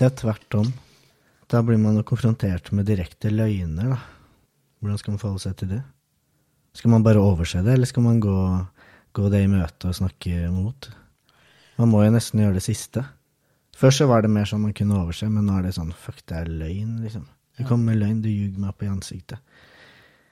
Det 0.00 0.06
er 0.06 0.16
tvert 0.16 0.54
om. 0.54 0.72
Da 1.50 1.62
blir 1.66 1.80
man 1.82 1.96
jo 1.98 2.06
konfrontert 2.06 2.70
med 2.76 2.86
direkte 2.86 3.30
løgner, 3.32 3.96
da. 3.96 4.00
Hvordan 4.80 5.00
skal 5.00 5.14
man 5.14 5.20
forholde 5.22 5.42
seg 5.42 5.56
til 5.58 5.72
det? 5.74 5.80
Skal 6.78 6.92
man 6.92 7.02
bare 7.02 7.20
overse 7.20 7.62
det, 7.66 7.72
eller 7.74 7.88
skal 7.90 8.04
man 8.04 8.20
gå, 8.22 8.36
gå 9.18 9.30
det 9.32 9.40
i 9.42 9.48
møte 9.50 9.90
og 9.90 9.96
snakke 9.98 10.44
mot? 10.54 10.86
Man 11.80 11.90
må 11.90 12.04
jo 12.04 12.12
nesten 12.14 12.44
gjøre 12.44 12.60
det 12.60 12.62
siste. 12.64 13.02
Før 13.76 13.96
så 13.96 14.06
var 14.06 14.22
det 14.22 14.30
mer 14.30 14.46
sånn 14.46 14.62
man 14.62 14.76
kunne 14.76 15.00
overse, 15.00 15.26
men 15.26 15.48
nå 15.48 15.56
er 15.58 15.66
det 15.66 15.74
sånn 15.74 15.90
fuck, 15.96 16.22
det 16.28 16.38
er 16.38 16.52
løgn, 16.52 17.00
liksom. 17.02 17.26
Du 17.58 17.64
kommer 17.66 17.90
med 17.90 18.00
løgn, 18.00 18.22
du 18.22 18.30
ljuger 18.30 18.60
meg 18.60 18.70
opp 18.70 18.84
i 18.86 18.90
ansiktet. 18.92 19.42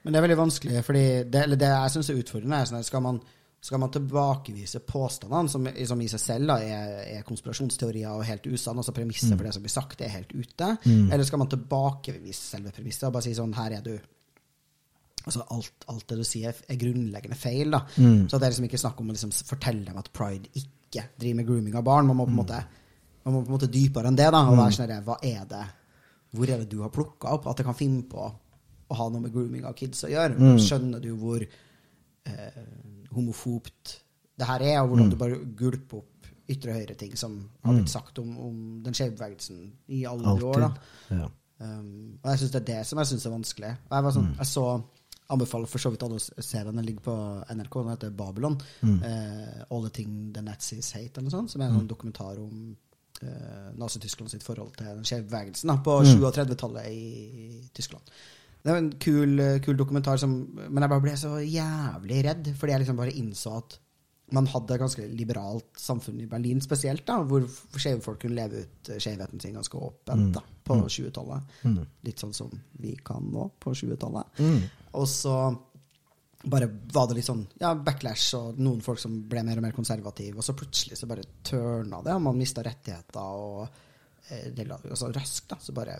Men 0.05 0.13
det 0.13 0.19
er 0.19 0.25
veldig 0.29 0.39
vanskelig, 0.39 0.83
fordi 0.87 1.03
det, 1.27 1.43
eller 1.43 1.59
det 1.59 1.73
jeg 1.73 1.93
syns 1.95 2.11
er 2.13 2.21
utfordrende, 2.21 2.61
er 2.61 2.69
sånn 2.69 2.79
at 2.79 2.87
skal 2.87 3.03
man, 3.03 3.19
skal 3.61 3.79
man 3.81 3.91
tilbakevise 3.91 4.79
påstandene, 4.87 5.49
som, 5.51 5.65
som 5.91 6.01
i 6.01 6.07
seg 6.07 6.21
selv 6.23 6.47
da, 6.53 6.55
er, 6.63 6.93
er 7.17 7.25
konspirasjonsteorier 7.27 8.13
og 8.13 8.23
helt 8.23 8.45
usann, 8.47 8.77
altså 8.79 8.93
premisset 8.95 9.33
for 9.35 9.43
det 9.43 9.51
som 9.57 9.65
blir 9.65 9.73
sagt, 9.73 10.01
er 10.01 10.13
helt 10.13 10.31
ute, 10.31 10.69
eller 11.11 11.27
skal 11.27 11.41
man 11.41 11.49
tilbakevise 11.51 12.53
selve 12.55 12.71
premisset 12.71 13.09
og 13.09 13.17
bare 13.17 13.27
si 13.27 13.33
sånn, 13.35 13.53
her 13.59 13.75
er 13.79 13.83
du 13.89 13.97
Altså 15.27 15.43
alt, 15.51 15.83
alt 15.91 16.05
det 16.09 16.15
du 16.15 16.23
sier, 16.23 16.55
er 16.71 16.77
grunnleggende 16.79 17.35
feil. 17.37 17.69
da. 17.75 17.81
Så 18.31 18.37
det 18.39 18.45
er 18.47 18.53
liksom 18.53 18.65
ikke 18.69 18.79
snakk 18.81 19.01
om 19.03 19.09
å 19.11 19.13
liksom 19.13 19.33
fortelle 19.45 19.83
dem 19.85 19.97
at 19.99 20.07
pride 20.15 20.47
ikke 20.55 21.03
driver 21.19 21.35
med 21.35 21.45
grooming 21.49 21.75
av 21.75 21.83
barn. 21.85 22.07
Man 22.07 22.17
må 22.17 22.25
på 22.25 22.31
en 22.31 22.37
måte, 22.39 22.61
man 23.27 23.35
må 23.35 23.41
på 23.43 23.51
en 23.51 23.57
måte 23.57 23.69
dypere 23.69 24.07
enn 24.09 24.15
det. 24.17 24.29
da, 24.31 24.39
og 24.47 24.55
være 24.57 24.77
sånn 24.77 24.93
Hva 25.05 25.17
er 25.27 25.43
det 25.51 25.65
Hvor 26.31 26.49
er 26.49 26.63
det 26.63 26.69
du 26.71 26.79
har 26.81 26.89
plukka 26.95 27.35
opp 27.35 27.49
at 27.51 27.57
det 27.59 27.65
kan 27.67 27.77
finne 27.77 28.07
på 28.09 28.23
å 28.23 28.97
ha 29.01 29.09
noe 29.11 29.21
med 29.27 29.33
grooming 29.35 29.67
av 29.69 29.75
kids 29.77 30.07
å 30.07 30.09
gjøre? 30.09 30.39
Skjønner 30.63 31.03
du 31.03 31.11
hvor 31.19 31.43
eh, 31.43 32.63
homofobt 33.15 33.97
det 34.39 34.47
her 34.47 34.63
er, 34.63 34.77
og 34.81 34.93
hvordan 34.93 35.09
du 35.11 35.17
bare 35.19 35.41
gulper 35.59 35.99
opp 35.99 36.29
ytre 36.49 36.73
høyre 36.73 36.95
ting 36.97 37.17
som 37.19 37.35
har 37.65 37.75
blitt 37.75 37.91
sagt 37.91 38.21
om, 38.21 38.29
om 38.41 38.55
den 38.85 38.95
skeive 38.97 39.17
bevegelsen 39.17 39.67
i 39.93 40.05
alle 40.09 40.37
de 40.39 40.47
år. 40.47 40.63
Ja. 41.11 41.27
Um, 41.59 42.15
og 42.21 42.29
jeg 42.31 42.41
syns 42.41 42.53
det 42.55 42.61
er 42.61 42.69
det 42.69 42.79
som 42.87 43.01
jeg 43.01 43.11
synes 43.11 43.27
er 43.27 43.35
vanskelig. 43.35 43.73
Og 43.89 43.97
jeg, 43.97 44.05
var 44.07 44.15
sånn, 44.15 44.31
jeg 44.39 44.49
så 44.49 44.65
anbefaler 45.29 45.69
for 45.69 45.83
så 45.83 45.91
vidt 45.93 46.05
alle 46.07 46.17
å 46.17 46.23
se 46.23 46.63
den. 46.65 46.79
Den 46.79 46.87
ligger 46.87 47.05
på 47.05 47.15
NRK. 47.53 47.75
Den 47.83 47.91
heter 47.93 48.15
Babylon. 48.23 48.57
Eh, 48.81 49.59
All 49.69 49.85
the 49.85 49.93
thing 49.93 50.31
the 50.33 50.41
Nazis 50.45 50.93
hate, 50.95 51.19
eller 51.19 51.27
noe 51.27 51.35
sånt. 51.35 51.53
Som 51.53 51.61
er 51.61 51.69
en 51.69 51.81
sånn 51.81 51.91
dokumentar 51.91 52.39
om 52.41 52.63
uh, 52.71 53.69
Nazi-Tyskland 53.77 54.33
sitt 54.33 54.45
forhold 54.47 54.73
til 54.79 54.89
den 54.89 55.05
skeive 55.05 55.27
bevegelsen 55.29 55.69
da, 55.69 55.77
på 55.85 55.99
mm. 56.01 56.11
37-tallet 56.15 56.89
i 56.89 57.61
Tyskland. 57.77 58.15
Det 58.63 58.73
var 58.73 58.81
en 58.81 58.89
kul, 58.99 59.39
eh, 59.39 59.59
kul 59.63 59.77
dokumentar, 59.79 60.19
som, 60.19 60.33
men 60.55 60.83
jeg 60.83 60.91
bare 60.91 61.03
ble 61.05 61.13
så 61.19 61.37
jævlig 61.39 62.23
redd, 62.25 62.49
fordi 62.59 62.75
jeg 62.75 62.83
liksom 62.83 62.99
bare 62.99 63.15
innså 63.15 63.53
at 63.59 63.77
man 64.35 64.45
hadde 64.45 64.75
et 64.75 64.81
ganske 64.81 65.05
liberalt 65.17 65.79
samfunn 65.79 66.19
i 66.21 66.27
Berlin 66.29 66.59
spesielt, 66.61 67.01
da, 67.07 67.15
hvor 67.25 67.47
skeive 67.79 68.03
folk 68.05 68.19
kunne 68.21 68.37
leve 68.37 68.65
ut 68.65 68.91
skjevheten 69.01 69.41
sin 69.41 69.55
ganske 69.57 69.79
åpent 69.79 70.35
da, 70.35 70.43
på 70.67 70.75
20-tallet. 70.85 71.55
Litt 72.05 72.21
sånn 72.21 72.35
som 72.37 72.51
vi 72.83 72.93
kan 73.05 73.25
nå 73.33 73.47
på 73.63 73.73
20-tallet. 73.73 74.37
Og 74.99 75.07
så 75.09 75.33
bare 76.43 76.69
var 76.93 77.09
det 77.09 77.17
litt 77.17 77.27
sånn 77.27 77.41
ja, 77.59 77.73
backlash 77.75 78.37
og 78.37 78.59
noen 78.61 78.83
folk 78.85 78.99
som 79.01 79.17
ble 79.27 79.41
mer 79.43 79.59
og 79.59 79.65
mer 79.65 79.75
konservative, 79.75 80.37
og 80.37 80.45
så 80.45 80.55
plutselig 80.55 80.99
så 80.99 81.09
bare 81.09 81.25
tørna 81.43 82.03
det, 82.05 82.13
og 82.15 82.21
man 82.29 82.37
mista 82.37 82.63
rettigheter, 82.63 83.19
og 83.19 83.65
eh, 84.29 84.51
det, 84.55 84.67
altså, 84.69 85.09
raskt 85.15 85.49
da, 85.51 85.57
så 85.59 85.75
bare 85.75 85.97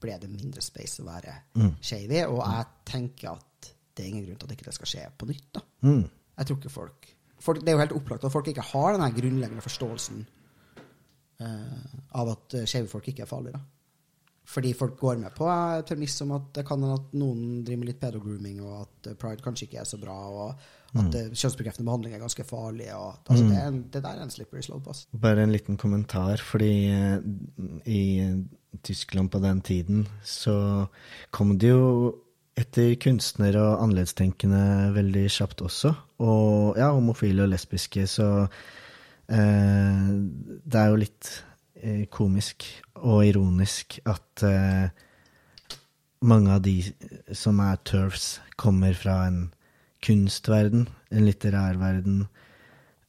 ble 0.00 0.16
det 0.22 0.30
mindre 0.30 0.62
space 0.64 1.02
å 1.02 1.08
være 1.08 1.34
skeiv 1.80 2.12
i, 2.12 2.22
og 2.28 2.40
jeg 2.42 2.66
tenker 2.88 3.32
at 3.32 3.70
det 3.96 4.04
er 4.04 4.10
ingen 4.10 4.26
grunn 4.26 4.40
til 4.40 4.48
at 4.48 4.56
ikke 4.56 4.68
det 4.68 4.76
skal 4.76 4.90
skje 4.90 5.04
på 5.16 5.28
nytt. 5.30 5.46
da. 5.56 5.62
Mm. 5.88 6.02
Jeg 6.36 6.48
tror 6.48 6.58
ikke 6.58 6.72
folk, 6.74 7.06
folk 7.40 7.62
Det 7.62 7.72
er 7.72 7.76
jo 7.78 7.84
helt 7.84 7.94
opplagt 7.96 8.26
at 8.28 8.34
folk 8.34 8.50
ikke 8.52 8.66
har 8.72 8.96
den 8.96 9.14
grunnleggende 9.16 9.64
forståelsen 9.64 10.26
uh, 11.40 11.94
av 12.20 12.34
at 12.34 12.58
uh, 12.58 12.66
skeive 12.68 12.92
folk 12.92 13.08
ikke 13.08 13.24
er 13.24 13.30
farlige. 13.30 13.56
da. 13.56 13.64
Fordi 14.46 14.72
folk 14.78 14.98
går 14.98 15.18
med 15.18 15.34
på 15.34 15.46
eh, 15.50 15.78
et 15.80 15.88
premiss 15.88 16.20
om 16.22 16.36
at 16.36 16.52
det 16.54 16.62
kan 16.68 16.82
at 16.86 17.14
noen 17.18 17.64
driver 17.66 17.80
med 17.82 17.88
litt 17.90 18.02
pedogrooming, 18.02 18.60
og 18.62 18.84
at 18.84 19.08
eh, 19.10 19.16
pride 19.18 19.42
kanskje 19.42 19.66
ikke 19.66 19.80
er 19.82 19.88
så 19.90 19.98
bra, 19.98 20.14
og 20.30 20.52
at 20.96 21.16
mm. 21.16 21.32
kjønnsbekreftende 21.34 21.88
behandling 21.88 22.14
er 22.14 22.22
ganske 22.22 22.46
farlig. 22.46 22.86
Og, 22.94 23.16
altså, 23.26 23.42
mm. 23.42 23.50
det, 23.50 23.58
er 23.58 23.72
en, 23.72 23.80
det 23.90 24.02
der 24.04 24.20
er 24.20 24.22
en 24.22 24.30
slippery 24.30 24.62
slope. 24.62 24.94
ass. 24.94 25.08
Bare 25.26 25.42
en 25.42 25.54
liten 25.54 25.80
kommentar, 25.80 26.42
fordi 26.46 26.70
eh, 26.94 27.18
i 27.90 28.04
Tyskland 28.84 29.30
på 29.32 29.40
den 29.42 29.60
tiden 29.60 30.06
så 30.24 30.86
kom 31.30 31.56
det 31.58 31.70
jo 31.72 32.14
etter 32.56 32.94
kunstnere 33.00 33.60
og 33.60 33.82
annerledestenkende 33.84 34.92
veldig 34.96 35.26
kjapt 35.32 35.60
også. 35.64 35.92
Og 36.24 36.78
ja, 36.80 36.88
homofile 36.94 37.44
og 37.44 37.52
lesbiske, 37.52 38.06
så 38.08 38.28
eh, 39.28 40.06
det 40.64 40.80
er 40.80 40.88
jo 40.92 41.02
litt 41.02 41.32
eh, 41.82 42.06
komisk 42.08 42.64
og 43.02 43.26
ironisk 43.28 43.98
at 44.08 44.44
eh, 44.48 44.88
mange 46.26 46.50
av 46.56 46.62
de 46.64 46.80
som 47.36 47.60
er 47.60 47.76
turfs, 47.84 48.40
kommer 48.56 48.94
fra 48.96 49.26
en 49.28 49.54
kunstverden, 50.04 50.88
en 51.12 51.24
litterær 51.26 51.76
verden, 51.80 52.26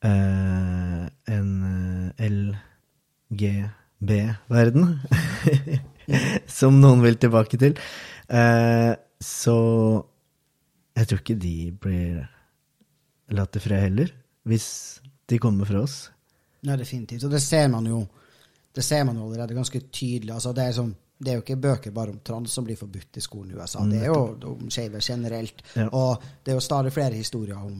eh, 0.04 1.08
en 1.38 1.50
eh, 2.20 2.28
LGB-verden, 3.32 5.00
som 6.60 6.78
noen 6.82 7.04
vil 7.06 7.20
tilbake 7.22 7.60
til. 7.62 7.78
Eh, 8.28 8.94
så 9.24 9.58
jeg 10.98 11.10
tror 11.10 11.24
ikke 11.24 11.40
de 11.42 11.58
blir 11.78 12.22
latt 13.38 13.58
i 13.58 13.64
fred 13.64 13.90
heller, 13.90 14.14
hvis 14.48 14.68
de 15.28 15.40
kommer 15.42 15.68
fra 15.70 15.84
oss. 15.84 15.98
Nei, 16.68 16.78
definitivt. 16.80 17.26
Og 17.28 17.34
det 17.34 17.44
ser 17.44 17.68
man 17.72 17.86
jo 17.90 18.06
det 18.78 18.84
ser 18.86 19.04
man 19.08 19.18
jo 19.18 19.26
allerede 19.26 19.56
ganske 19.58 19.80
tydelig. 19.90 20.34
Altså, 20.34 20.52
det, 20.54 20.64
er 20.64 20.72
som, 20.78 20.92
det 21.18 21.32
er 21.32 21.40
jo 21.40 21.42
ikke 21.42 21.56
bøker 21.62 21.94
bare 21.96 22.14
om 22.14 22.20
trans 22.22 22.54
som 22.54 22.66
blir 22.66 22.78
forbudt 22.78 23.18
i 23.18 23.24
skolen 23.26 23.50
i 23.52 23.58
USA. 23.58 23.82
Det 23.90 24.04
er 24.04 24.12
jo 24.12 24.20
om 24.52 24.68
skeive 24.70 25.02
generelt. 25.02 25.64
Ja. 25.74 25.88
Og 25.98 26.28
det 26.46 26.54
er 26.54 26.60
jo 26.60 26.66
stadig 26.66 26.92
flere 26.94 27.18
historier 27.18 27.58
om 27.58 27.80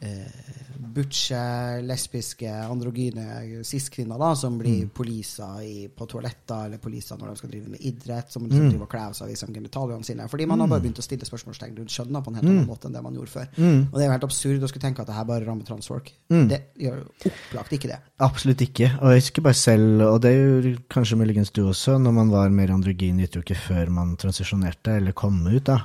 eh, 0.00 0.54
butche, 0.94 1.38
lesbiske, 1.84 2.48
androgyne 2.48 3.62
cis-kvinner 3.66 4.18
da, 4.18 4.30
som 4.38 4.56
blir 4.58 4.86
poliser 4.94 5.60
i, 5.62 5.88
på 5.90 6.06
toaletter, 6.10 6.66
eller 6.68 6.80
poliser 6.82 7.18
når 7.18 7.32
de 7.32 7.40
skal 7.40 7.50
drive 7.52 7.72
med 7.74 7.82
idrett, 7.86 8.30
som 8.32 8.44
liksom 8.46 8.68
driver 8.70 8.86
og 8.86 8.92
kler 8.92 9.12
seg 9.18 9.30
viser 9.32 9.52
genitaliene 9.54 10.06
sine. 10.06 10.26
Fordi 10.30 10.46
man 10.50 10.62
har 10.62 10.70
bare 10.70 10.84
begynt 10.86 10.98
å 11.02 11.04
stille 11.04 11.26
spørsmålstegn 11.28 11.76
rundt 11.78 11.94
kjønn 11.94 12.18
på 12.22 12.32
en 12.32 12.38
helt 12.38 12.48
annen 12.48 12.66
måte 12.70 12.88
enn 12.88 12.96
det 12.96 13.02
man 13.04 13.18
gjorde 13.18 13.34
før. 13.34 13.50
Og 13.58 13.94
det 13.98 14.02
er 14.04 14.08
jo 14.08 14.14
helt 14.16 14.26
absurd 14.30 14.64
å 14.64 14.70
skulle 14.70 14.86
tenke 14.86 15.02
at 15.04 15.10
det 15.10 15.18
her 15.18 15.28
bare 15.28 15.46
rammer 15.46 15.68
transfolk. 15.68 16.10
Det 16.28 16.60
gjør 16.78 17.04
opplagt 17.32 17.76
ikke 17.78 17.92
det. 17.92 18.00
Absolutt 18.24 18.64
ikke. 18.64 18.90
Og 19.02 19.12
jeg 19.12 19.22
husker 19.22 19.46
bare 19.46 19.60
selv, 19.60 20.02
og 20.08 20.20
det 20.24 20.34
gjør 20.34 20.68
kanskje 20.90 21.20
muligens 21.20 21.52
du 21.54 21.62
også, 21.68 21.98
når 22.02 22.16
man 22.22 22.32
var 22.34 22.50
mer 22.54 22.72
androgyn 22.74 23.20
gitt 23.22 23.36
jo 23.38 23.44
ikke 23.44 23.58
før 23.68 23.92
man 23.94 24.16
transisjonerte 24.18 24.98
eller 25.02 25.12
kom 25.12 25.42
ut, 25.46 25.62
da. 25.68 25.82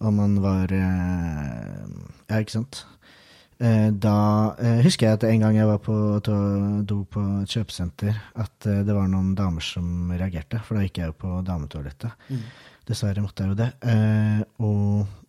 Og 0.00 0.12
man 0.14 0.38
var 0.42 0.72
eh, 0.74 1.86
Ja, 2.26 2.40
ikke 2.42 2.56
sant. 2.58 2.84
Eh, 3.56 3.88
da 3.88 4.16
eh, 4.60 4.82
husker 4.84 5.08
jeg 5.08 5.16
at 5.16 5.24
en 5.24 5.44
gang 5.46 5.54
jeg 5.56 5.68
var 5.70 5.78
på 5.80 5.94
do 6.20 6.96
på 7.08 7.22
et 7.40 7.52
kjøpesenter, 7.54 8.16
at 8.36 8.66
eh, 8.68 8.82
det 8.84 8.96
var 8.96 9.08
noen 9.08 9.32
damer 9.38 9.64
som 9.64 10.10
reagerte, 10.12 10.60
for 10.64 10.76
da 10.76 10.84
gikk 10.84 11.00
jeg 11.00 11.12
jo 11.12 11.20
på 11.22 11.38
dametoalettet. 11.46 12.26
Dessverre 12.86 13.24
måtte 13.24 13.46
jeg 13.46 13.54
jo 13.54 13.60
det. 13.62 13.70
Og 14.62 15.22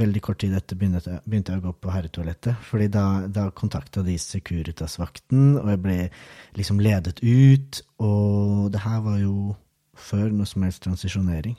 veldig 0.00 0.20
kort 0.22 0.40
tid 0.42 0.54
etter 0.58 0.78
begynte 0.78 1.00
jeg, 1.06 1.22
begynte 1.24 1.54
jeg 1.54 1.62
å 1.62 1.64
gå 1.68 1.72
på 1.78 1.92
herretoalettet. 1.94 2.58
fordi 2.66 2.88
da, 2.90 3.04
da 3.26 3.48
kontakta 3.54 4.02
de 4.06 4.16
Securitas-vakten, 4.18 5.56
og 5.62 5.72
jeg 5.72 5.82
ble 5.82 5.98
liksom 6.58 6.82
ledet 6.82 7.22
ut. 7.22 7.80
Og 8.02 8.70
det 8.74 8.82
her 8.84 9.02
var 9.06 9.18
jo 9.22 9.56
før 9.94 10.30
noe 10.34 10.46
som 10.46 10.66
helst 10.66 10.82
transisjonering. 10.86 11.56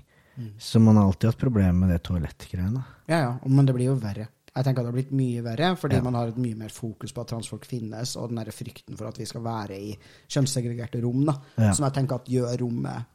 Så 0.57 0.79
man 0.79 0.97
har 0.97 1.09
alltid 1.09 1.31
hatt 1.31 1.41
problemer 1.41 1.75
med 1.75 1.91
det 1.91 1.99
toalettgreiene. 2.07 2.83
Ja, 3.11 3.17
ja, 3.19 3.33
men 3.45 3.67
det 3.67 3.75
blir 3.75 3.91
jo 3.91 3.97
verre. 3.99 4.29
Jeg 4.55 4.65
tenker 4.65 4.81
at 4.81 4.85
det 4.85 4.91
har 4.91 4.97
blitt 4.97 5.11
mye 5.15 5.41
verre, 5.45 5.75
fordi 5.79 5.95
Ja. 5.95 6.01
man 6.03 6.13
har 6.13 6.27
et 6.27 6.37
mye 6.37 6.55
mer 6.55 6.69
fokus 6.69 7.11
på 7.13 7.21
at 7.21 7.27
transfolk 7.27 7.65
finnes, 7.65 8.15
og 8.17 8.29
den 8.29 8.35
der 8.43 8.51
frykten 8.51 8.97
for 8.97 9.07
at 9.07 9.17
vi 9.17 9.25
skal 9.25 9.41
være 9.45 9.77
i 9.79 9.97
kjønnssegregerte 10.27 11.01
rom, 11.03 11.25
da, 11.25 11.33
Ja. 11.57 11.71
som 11.73 11.85
jeg 11.85 11.93
tenker 11.93 12.15
at 12.15 12.25
gjør 12.25 12.57
rommet 12.59 13.05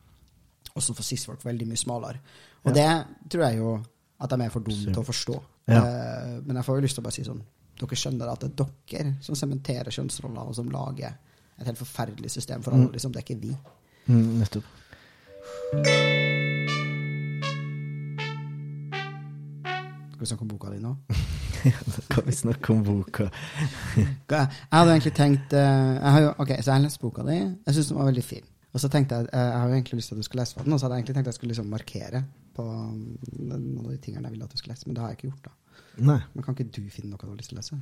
Og 0.77 0.83
så 0.83 0.93
får 0.95 1.05
cis-folk 1.05 1.43
veldig 1.45 1.67
mye 1.69 1.77
smalere. 1.79 2.19
Og 2.67 2.75
det 2.75 3.07
tror 3.31 3.49
jeg 3.49 3.57
jo 3.59 3.83
at 4.21 4.29
de 4.31 4.37
er 4.45 4.49
for 4.51 4.61
dumme 4.61 4.93
til 4.93 5.03
å 5.03 5.07
forstå. 5.07 5.41
Ja. 5.69 5.79
Eh, 5.87 6.41
men 6.45 6.57
jeg 6.57 6.65
får 6.65 6.77
jo 6.77 6.81
lyst 6.83 6.95
til 6.97 7.03
å 7.03 7.05
bare 7.05 7.13
si 7.13 7.23
sånn 7.25 7.43
Dere 7.79 7.89
skjønner 7.97 8.33
at 8.33 8.41
det 8.41 8.61
er 8.61 8.67
dere 8.89 9.15
som 9.21 9.35
sementerer 9.35 9.91
kjønnsroller, 9.91 10.49
og 10.49 10.55
som 10.55 10.69
lager 10.69 11.15
et 11.59 11.67
helt 11.67 11.79
forferdelig 11.79 12.31
system 12.31 12.63
for 12.63 12.73
alle. 12.73 12.89
Liksom, 12.93 13.13
det 13.13 13.19
er 13.23 13.35
ikke 13.35 13.41
vi. 13.41 13.57
Mm, 14.09 14.39
nettopp. 14.41 16.36
Skal 20.17 20.25
vi 20.25 20.29
snakke 20.31 20.45
om 20.47 20.49
boka 20.49 20.71
di 20.73 20.79
nå? 20.81 20.91
Da 21.67 22.03
kan 22.15 22.25
vi 22.25 22.33
snakke 22.33 22.73
om 22.73 22.79
boka. 22.87 23.27
Jeg 24.33 24.47
hadde 24.73 24.95
egentlig 24.95 25.13
tenkt 25.13 25.53
eh, 25.53 25.91
jeg 25.99 26.13
har 26.15 26.23
jo, 26.23 26.31
Ok, 26.41 26.53
så 26.57 26.71
jeg 26.71 26.73
har 26.73 26.85
lest 26.87 27.01
boka 27.03 27.25
di. 27.27 27.35
Jeg 27.37 27.77
syns 27.77 27.91
den 27.91 27.99
var 27.99 28.09
veldig 28.09 28.25
fin. 28.25 28.47
Og 28.73 28.81
så 28.81 28.89
tenkte 28.93 29.19
jeg 29.19 29.29
eh, 29.29 29.43
jeg 29.45 29.59
har 29.61 29.69
jo 29.69 29.77
egentlig 29.77 29.99
lyst 29.99 30.09
til 30.13 30.17
at 30.17 30.23
du 30.23 30.27
skulle 30.27 30.45
lese 30.47 30.63
den, 30.63 30.73
og 30.73 30.81
så 30.81 30.87
hadde 30.87 30.97
jeg 30.97 31.03
egentlig 31.03 31.17
tenkt 31.17 31.27
at 31.27 31.33
jeg 31.35 31.39
skulle 31.39 31.53
liksom 31.53 31.69
markere 31.73 32.23
på 32.57 32.65
mm, 32.65 33.03
noen 33.51 33.83
av 33.83 33.91
de 33.93 33.99
tingene 34.07 34.25
jeg 34.25 34.37
ville 34.37 34.49
at 34.49 34.53
du 34.57 34.61
skulle 34.61 34.77
lese, 34.77 34.89
men 34.89 34.97
det 34.97 35.03
har 35.05 35.13
jeg 35.13 35.19
ikke 35.19 35.29
gjort. 35.31 35.51
da. 35.51 35.83
Nei. 36.11 36.19
Men 36.33 36.47
kan 36.47 36.57
ikke 36.57 36.69
du 36.79 36.93
finne 36.93 37.11
noe 37.13 37.21
du 37.21 37.27
har 37.29 37.41
lyst 37.43 37.53
til 37.53 37.59
å 37.59 37.61
lese? 37.61 37.81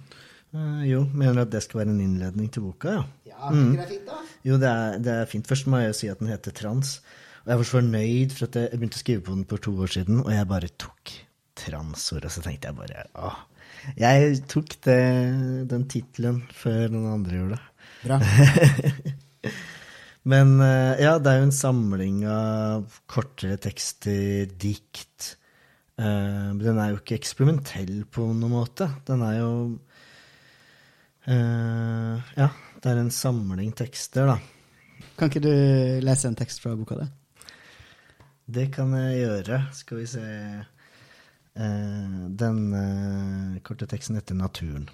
Uh, 0.54 0.82
jo, 0.90 1.04
mener 1.12 1.38
du 1.38 1.42
at 1.44 1.52
det 1.54 1.62
skal 1.66 1.84
være 1.84 1.94
en 1.94 2.02
innledning 2.02 2.50
til 2.50 2.66
boka, 2.66 2.96
ja? 2.96 3.04
Ja, 3.30 3.52
ikke 3.52 3.76
det 3.76 3.84
er 3.84 3.92
fint, 3.92 4.08
da? 4.10 4.18
Jo, 4.50 4.58
det 4.62 4.72
er, 4.72 4.98
det 5.06 5.14
er 5.20 5.30
fint. 5.30 5.50
Først 5.50 5.70
må 5.70 5.82
jeg 5.82 5.92
jo 5.92 5.98
si 6.02 6.10
at 6.10 6.22
den 6.22 6.34
heter 6.34 6.54
Trans. 6.54 6.96
Og 7.44 7.52
jeg 7.52 7.62
var 7.62 7.68
så 7.70 7.78
fornøyd, 7.78 8.34
for 8.34 8.48
at 8.48 8.58
jeg 8.58 8.74
begynte 8.74 8.98
å 8.98 9.04
skrive 9.04 9.26
på 9.26 9.38
den 9.38 9.46
for 9.50 9.62
to 9.66 9.74
år 9.86 9.94
siden, 9.98 10.22
og 10.26 10.34
jeg 10.34 10.50
bare 10.50 10.74
tok 10.82 11.14
transord, 11.58 12.26
og 12.26 12.32
så 12.34 12.42
tenkte 12.44 12.70
jeg 12.70 12.78
bare 12.78 13.04
åh. 13.20 13.42
Jeg 14.00 14.40
tok 14.48 14.76
det, 14.86 15.00
den 15.70 15.84
tittelen 15.90 16.40
før 16.56 16.88
noen 16.92 17.12
andre 17.18 17.38
gjorde 17.40 17.58
det. 17.58 17.70
Bra. 18.04 18.18
Men 20.32 20.54
eh, 20.64 21.02
ja, 21.04 21.18
det 21.20 21.30
er 21.30 21.40
jo 21.42 21.48
en 21.50 21.56
samling 21.56 22.22
av 22.30 23.00
kortere 23.10 23.58
tekster, 23.60 24.46
dikt. 24.48 25.34
Eh, 26.00 26.48
den 26.60 26.80
er 26.80 26.94
jo 26.94 27.00
ikke 27.02 27.18
eksperimentell 27.18 28.06
på 28.08 28.30
noen 28.30 28.54
måte. 28.54 28.88
Den 29.08 29.24
er 29.26 29.36
jo 29.42 29.50
eh, 31.28 32.32
Ja, 32.40 32.48
det 32.80 32.92
er 32.92 33.02
en 33.02 33.12
samling 33.14 33.74
tekster, 33.76 34.32
da. 34.32 34.38
Kan 35.18 35.28
ikke 35.28 35.44
du 35.44 35.52
lese 36.04 36.30
en 36.30 36.38
tekst 36.38 36.62
fra 36.62 36.72
boka 36.78 36.96
di? 37.02 37.10
Det 38.54 38.70
kan 38.72 38.92
jeg 38.96 39.26
gjøre. 39.26 39.60
Skal 39.76 40.00
vi 40.00 40.08
se 40.08 40.24
Den 41.54 42.72
eh, 42.74 43.60
korte 43.62 43.86
teksten 43.86 44.16
heter 44.18 44.34
Naturen. 44.34 44.88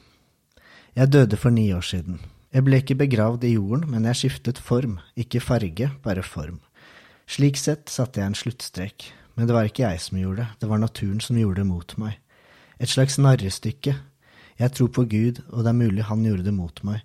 Jeg 0.92 1.12
døde 1.12 1.38
for 1.40 1.50
ni 1.50 1.70
år 1.72 1.86
siden. 1.86 2.18
Jeg 2.52 2.66
ble 2.66 2.80
ikke 2.82 2.98
begravd 3.00 3.46
i 3.46 3.54
jorden, 3.54 3.86
men 3.88 4.04
jeg 4.04 4.18
skiftet 4.18 4.58
form. 4.58 4.98
Ikke 5.16 5.40
farge, 5.40 5.90
bare 6.04 6.22
form. 6.26 6.58
Slik 7.30 7.56
sett 7.56 7.88
satte 7.88 8.20
jeg 8.20 8.26
en 8.26 8.36
sluttstrek. 8.36 9.08
Men 9.38 9.46
det 9.46 9.54
var 9.54 9.68
ikke 9.70 9.86
jeg 9.86 10.02
som 10.02 10.18
gjorde 10.18 10.42
det, 10.42 10.60
det 10.60 10.68
var 10.68 10.82
naturen 10.82 11.20
som 11.24 11.38
gjorde 11.38 11.62
det 11.62 11.68
mot 11.70 11.96
meg. 12.02 12.18
Et 12.80 12.90
slags 12.90 13.16
narrestykke. 13.16 13.94
Jeg 14.58 14.72
tror 14.76 14.90
på 14.92 15.06
Gud, 15.08 15.40
og 15.48 15.64
det 15.64 15.70
er 15.70 15.78
mulig 15.78 16.08
han 16.10 16.24
gjorde 16.26 16.44
det 16.44 16.54
mot 16.54 16.84
meg. 16.84 17.00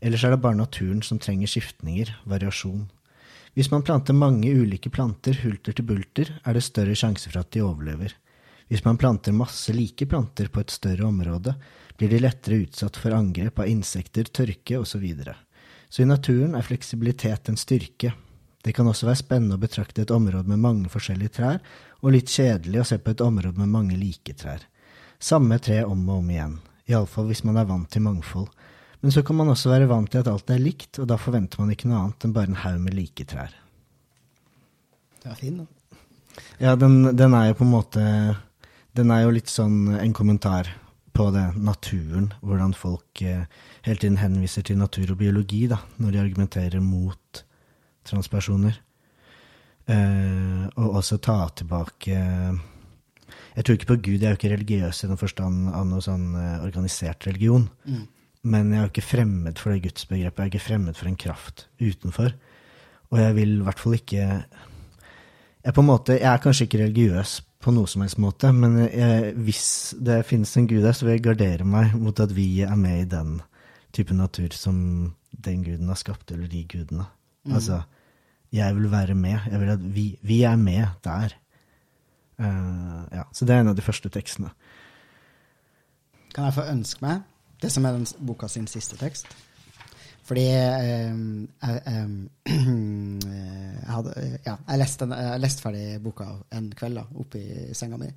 Ellers 0.00 0.22
er 0.24 0.36
det 0.36 0.42
bare 0.44 0.58
naturen 0.58 1.02
som 1.02 1.18
trenger 1.18 1.50
skiftninger, 1.50 2.12
variasjon. 2.30 2.90
Hvis 3.54 3.70
man 3.72 3.82
planter 3.82 4.14
mange 4.14 4.52
ulike 4.54 4.90
planter 4.92 5.40
hulter 5.42 5.74
til 5.74 5.86
bulter, 5.88 6.30
er 6.44 6.54
det 6.54 6.62
større 6.62 6.94
sjanse 6.94 7.30
for 7.30 7.40
at 7.40 7.50
de 7.50 7.64
overlever. 7.64 8.14
Hvis 8.70 8.84
man 8.84 8.98
planter 9.02 9.34
masse 9.34 9.72
like 9.74 10.06
planter 10.06 10.46
på 10.46 10.62
et 10.62 10.70
større 10.70 11.08
område, 11.08 11.56
blir 11.98 12.12
de 12.12 12.20
lettere 12.22 12.62
utsatt 12.62 12.96
for 12.96 13.12
angrep 13.16 13.58
av 13.58 13.66
insekter, 13.66 14.28
tørke 14.30 14.78
osv. 14.78 15.06
Så, 15.18 15.34
så 15.90 16.02
i 16.04 16.06
naturen 16.06 16.54
er 16.54 16.62
fleksibilitet 16.62 17.50
en 17.50 17.58
styrke. 17.58 18.12
Det 18.62 18.74
kan 18.76 18.86
også 18.86 19.08
være 19.08 19.18
spennende 19.18 19.56
å 19.58 19.62
betrakte 19.62 20.04
et 20.04 20.12
område 20.14 20.46
med 20.52 20.62
mange 20.62 20.92
forskjellige 20.92 21.34
trær, 21.40 21.58
og 21.98 22.14
litt 22.14 22.30
kjedelig 22.30 22.82
å 22.82 22.86
se 22.92 23.00
på 23.02 23.10
et 23.10 23.24
område 23.24 23.58
med 23.58 23.72
mange 23.72 23.98
like 23.98 24.36
trær. 24.38 24.62
Samme 25.18 25.58
tre 25.58 25.80
om 25.84 26.04
og 26.06 26.20
om 26.20 26.30
igjen, 26.30 26.54
iallfall 26.88 27.26
hvis 27.32 27.42
man 27.48 27.58
er 27.58 27.66
vant 27.68 27.90
til 27.90 28.04
mangfold. 28.06 28.52
Men 29.00 29.16
så 29.16 29.24
kan 29.26 29.40
man 29.40 29.50
også 29.50 29.72
være 29.72 29.88
vant 29.90 30.12
til 30.12 30.22
at 30.22 30.30
alt 30.30 30.52
er 30.54 30.62
likt, 30.62 31.00
og 31.02 31.08
da 31.10 31.18
forventer 31.18 31.58
man 31.58 31.72
ikke 31.74 31.90
noe 31.90 32.04
annet 32.04 32.28
enn 32.28 32.36
bare 32.36 32.52
en 32.52 32.62
haug 32.62 32.78
med 32.84 32.94
like 32.94 33.26
trær. 33.26 33.50
Det 35.24 35.34
er 35.34 35.40
fin, 35.42 35.58
da. 35.64 35.98
Ja, 36.60 36.76
den, 36.78 37.16
den 37.16 37.34
er 37.34 37.50
jo 37.50 37.58
på 37.58 37.66
en 37.66 37.74
måte 37.74 38.04
Den 39.00 39.12
er 39.14 39.22
jo 39.24 39.32
litt 39.32 39.48
sånn 39.48 39.94
en 39.96 40.12
kommentar 40.12 40.68
på 41.16 41.30
det, 41.32 41.46
naturen. 41.56 42.26
Hvordan 42.44 42.74
folk 42.76 43.22
eh, 43.24 43.46
hele 43.86 44.00
tiden 44.02 44.18
henviser 44.20 44.66
til 44.66 44.76
natur 44.76 45.14
og 45.14 45.22
biologi 45.22 45.62
da, 45.70 45.78
når 45.96 46.12
de 46.12 46.20
argumenterer 46.20 46.84
mot 46.84 47.40
transpersoner. 48.04 48.76
Eh, 49.88 50.66
og 50.76 51.00
også 51.00 51.16
ta 51.24 51.48
tilbake 51.56 52.12
Jeg 53.56 53.64
tror 53.64 53.74
ikke 53.74 53.88
på 53.88 53.98
Gud, 54.04 54.20
jeg 54.20 54.28
er 54.28 54.34
jo 54.34 54.38
ikke 54.38 54.52
religiøs 54.52 55.02
i 55.02 55.08
den 55.10 55.18
forstand 55.18 55.72
av 55.74 55.88
noe 55.88 56.04
sånn 56.04 56.34
eh, 56.36 56.62
organisert 56.66 57.24
religion. 57.26 57.70
Men 58.44 58.70
jeg 58.70 58.78
er 58.78 58.84
jo 58.84 58.92
ikke 58.92 59.08
fremmed 59.08 59.60
for 59.60 59.72
det 59.72 59.84
gudsbegrepet. 59.88 60.44
Jeg 60.44 60.46
er 60.46 60.52
ikke 60.52 60.68
fremmed 60.68 60.96
for 60.96 61.08
en 61.08 61.18
kraft 61.24 61.66
utenfor. 61.80 62.36
Og 63.10 63.22
jeg 63.24 63.36
vil 63.40 63.56
i 63.58 63.64
hvert 63.64 63.80
fall 63.80 63.96
ikke 63.96 64.26
jeg, 65.64 65.72
på 65.74 65.80
en 65.82 65.88
måte, 65.88 66.20
jeg 66.20 66.28
er 66.30 66.42
kanskje 66.44 66.68
ikke 66.68 66.84
religiøs 66.84 67.40
på 67.60 67.72
noe 67.76 67.88
som 67.90 68.04
helst 68.04 68.18
måte, 68.20 68.50
men 68.56 68.78
jeg, 68.86 69.34
hvis 69.44 69.94
det 70.00 70.22
finnes 70.28 70.52
en 70.56 70.68
gud 70.70 70.80
der, 70.80 70.96
så 70.96 71.06
vil 71.06 71.18
jeg 71.18 71.24
gardere 71.28 71.66
meg 71.68 71.92
mot 72.00 72.20
at 72.22 72.32
vi 72.32 72.62
er 72.64 72.76
med 72.78 73.02
i 73.02 73.08
den 73.10 73.40
type 73.92 74.16
natur 74.16 74.54
som 74.56 74.78
den 75.30 75.64
guden 75.66 75.90
har 75.92 75.98
skapt, 76.00 76.32
eller 76.32 76.48
de 76.48 76.62
gudene. 76.70 77.04
Altså, 77.50 77.82
jeg 78.52 78.76
vil 78.76 78.90
være 78.92 79.14
med. 79.14 79.38
Jeg 79.50 79.60
vil 79.60 79.72
at 79.72 79.84
vi, 79.94 80.06
vi 80.22 80.42
er 80.42 80.56
med 80.56 80.86
der. 81.04 81.36
Uh, 82.40 83.04
ja, 83.12 83.22
så 83.32 83.44
det 83.44 83.54
er 83.54 83.60
en 83.60 83.72
av 83.72 83.76
de 83.76 83.84
første 83.84 84.08
tekstene. 84.08 84.50
Kan 86.34 86.48
jeg 86.48 86.56
få 86.56 86.66
ønske 86.70 87.04
meg 87.04 87.22
det 87.60 87.72
som 87.72 87.84
er 87.84 87.98
den 87.98 88.06
boka 88.26 88.48
sin 88.48 88.68
siste 88.70 88.96
tekst? 88.96 89.28
Fordi 90.30 90.46
eh, 90.46 91.10
jeg, 91.10 91.80
eh, 92.54 92.60
jeg 93.26 93.90
hadde 93.90 94.14
Ja, 94.46 94.54
jeg 94.54 94.78
leste, 94.84 95.10
jeg 95.10 95.42
leste 95.42 95.64
ferdig 95.64 95.84
boka 96.04 96.30
en 96.54 96.70
kveld 96.78 97.00
da, 97.00 97.04
oppe 97.18 97.42
i 97.42 97.74
senga 97.74 97.98
mi. 97.98 98.12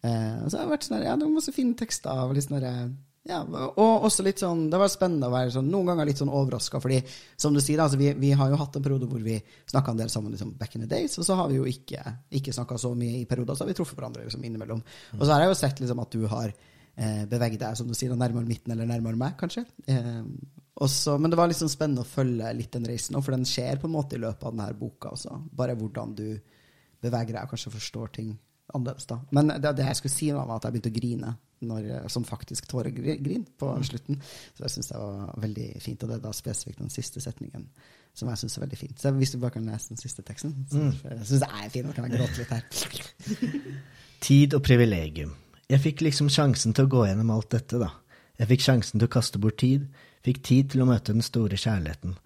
Eh, 0.00 0.40
og 0.40 0.48
så 0.48 0.56
har 0.56 0.64
jeg 0.64 0.72
vært 0.72 0.88
sånn 0.88 1.04
Ja, 1.04 1.18
det 1.20 1.28
var 1.28 1.36
masse 1.36 1.52
fine 1.52 1.76
tekster. 1.76 2.24
Og, 2.24 2.32
litt 2.38 2.48
sånn 2.48 2.96
ja, 3.28 3.42
og 3.44 4.06
også 4.08 4.24
litt 4.24 4.40
sånn 4.40 4.62
Det 4.72 4.78
var 4.80 4.88
spennende 4.88 5.28
å 5.28 5.34
være 5.34 5.52
sånn, 5.52 5.68
noen 5.68 5.90
ganger 5.90 6.08
litt 6.08 6.22
sånn 6.22 6.32
overraska, 6.32 6.80
fordi 6.80 7.02
som 7.36 7.52
du 7.52 7.60
sier, 7.60 7.82
altså, 7.84 7.98
vi, 8.00 8.14
vi 8.16 8.30
har 8.32 8.48
jo 8.48 8.56
hatt 8.56 8.78
en 8.78 8.86
periode 8.86 9.10
hvor 9.10 9.20
vi 9.20 9.36
snakka 9.68 9.92
en 9.92 10.00
del 10.00 10.12
sammen 10.12 10.32
liksom, 10.32 10.54
back 10.56 10.78
in 10.78 10.86
the 10.86 10.88
days, 10.88 11.18
og 11.20 11.26
så 11.28 11.36
har 11.36 11.50
vi 11.52 11.58
jo 11.58 11.66
ikke, 11.68 12.00
ikke 12.40 12.54
snakka 12.56 12.80
så 12.80 12.94
mye 12.96 13.20
i 13.20 13.26
perioder, 13.28 13.58
så 13.58 13.66
har 13.66 13.70
vi 13.70 13.76
truffet 13.76 14.00
hverandre 14.00 14.24
liksom, 14.24 14.46
innimellom. 14.48 14.80
Og 15.18 15.20
så 15.26 15.34
har 15.34 15.44
jeg 15.44 15.52
jo 15.52 15.58
sett 15.60 15.84
liksom, 15.84 16.00
at 16.00 16.16
du 16.16 16.24
har 16.32 16.56
eh, 17.00 17.24
beveget 17.30 17.62
deg, 17.64 17.78
som 17.80 17.88
du 17.88 17.96
sier, 17.96 18.12
nærmere 18.18 18.48
midten 18.48 18.74
eller 18.74 18.88
nærmere 18.88 19.18
meg, 19.20 19.36
kanskje. 19.40 19.64
Eh, 19.90 20.22
også, 20.80 21.16
men 21.20 21.32
det 21.32 21.40
var 21.40 21.50
liksom 21.50 21.68
spennende 21.72 22.04
å 22.04 22.08
følge 22.08 22.52
litt 22.56 22.72
den 22.76 22.86
reisen, 22.88 23.18
for 23.20 23.36
den 23.36 23.48
skjer 23.48 23.80
på 23.80 23.88
en 23.88 23.96
måte 23.96 24.16
i 24.16 24.22
løpet 24.22 24.46
av 24.48 24.54
denne 24.54 24.70
boka 24.78 25.12
også. 25.16 25.40
Bare 25.56 25.76
hvordan 25.76 26.14
du 26.16 26.26
beveger 27.00 27.34
deg 27.34 27.42
og 27.42 27.52
kanskje 27.52 27.74
forstår 27.74 28.14
ting 28.16 28.32
annerledes. 28.74 29.06
da. 29.10 29.20
Men 29.34 29.52
det, 29.56 29.72
det 29.76 29.86
jeg 29.88 29.98
skulle 29.98 30.14
si, 30.14 30.28
var 30.34 30.50
at 30.54 30.66
jeg 30.66 30.76
begynte 30.76 30.92
å 30.92 30.98
grine, 30.98 31.32
når, 31.70 31.88
som 32.08 32.24
faktisk 32.24 32.68
tåregrin, 32.70 33.44
på 33.60 33.72
slutten. 33.84 34.20
Så 34.56 34.64
jeg 34.64 34.74
syns 34.76 34.92
det 34.92 35.00
var 35.00 35.42
veldig 35.42 35.66
fint. 35.84 36.04
Og 36.04 36.12
det 36.12 36.16
er 36.16 36.22
da 36.24 36.32
spesifikt 36.36 36.80
den 36.80 36.92
siste 36.92 37.20
setningen 37.20 37.66
som 38.16 38.30
jeg 38.30 38.40
syns 38.40 38.56
er 38.56 38.64
veldig 38.64 38.78
fint. 38.80 38.96
Så 39.00 39.12
hvis 39.16 39.34
du 39.34 39.38
bare 39.42 39.54
kan 39.58 39.68
lese 39.68 39.92
den 39.92 40.00
siste 40.00 40.24
teksten. 40.26 40.54
Så, 40.70 40.86
Jeg 41.04 41.28
syns 41.28 41.44
det 41.44 41.50
er 41.50 41.68
fint. 41.74 41.90
Da 41.90 41.96
kan 41.98 42.08
jeg 42.08 42.18
gråte 42.18 42.40
litt 42.40 42.54
her. 42.54 43.60
Tid 44.26 44.56
og 44.56 44.64
privilegium. 44.66 45.34
Jeg 45.70 45.82
fikk 45.84 46.00
liksom 46.02 46.30
sjansen 46.32 46.74
til 46.74 46.88
å 46.88 46.90
gå 46.90 47.04
gjennom 47.06 47.30
alt 47.30 47.52
dette, 47.54 47.78
da. 47.78 47.92
Jeg 48.40 48.50
fikk 48.50 48.64
sjansen 48.64 48.98
til 48.98 49.06
å 49.06 49.12
kaste 49.12 49.38
bort 49.38 49.60
tid, 49.62 49.84
fikk 50.26 50.40
tid 50.46 50.72
til 50.72 50.82
å 50.82 50.88
møte 50.88 51.14
den 51.14 51.22
store 51.22 51.58
kjærligheten. 51.60 52.16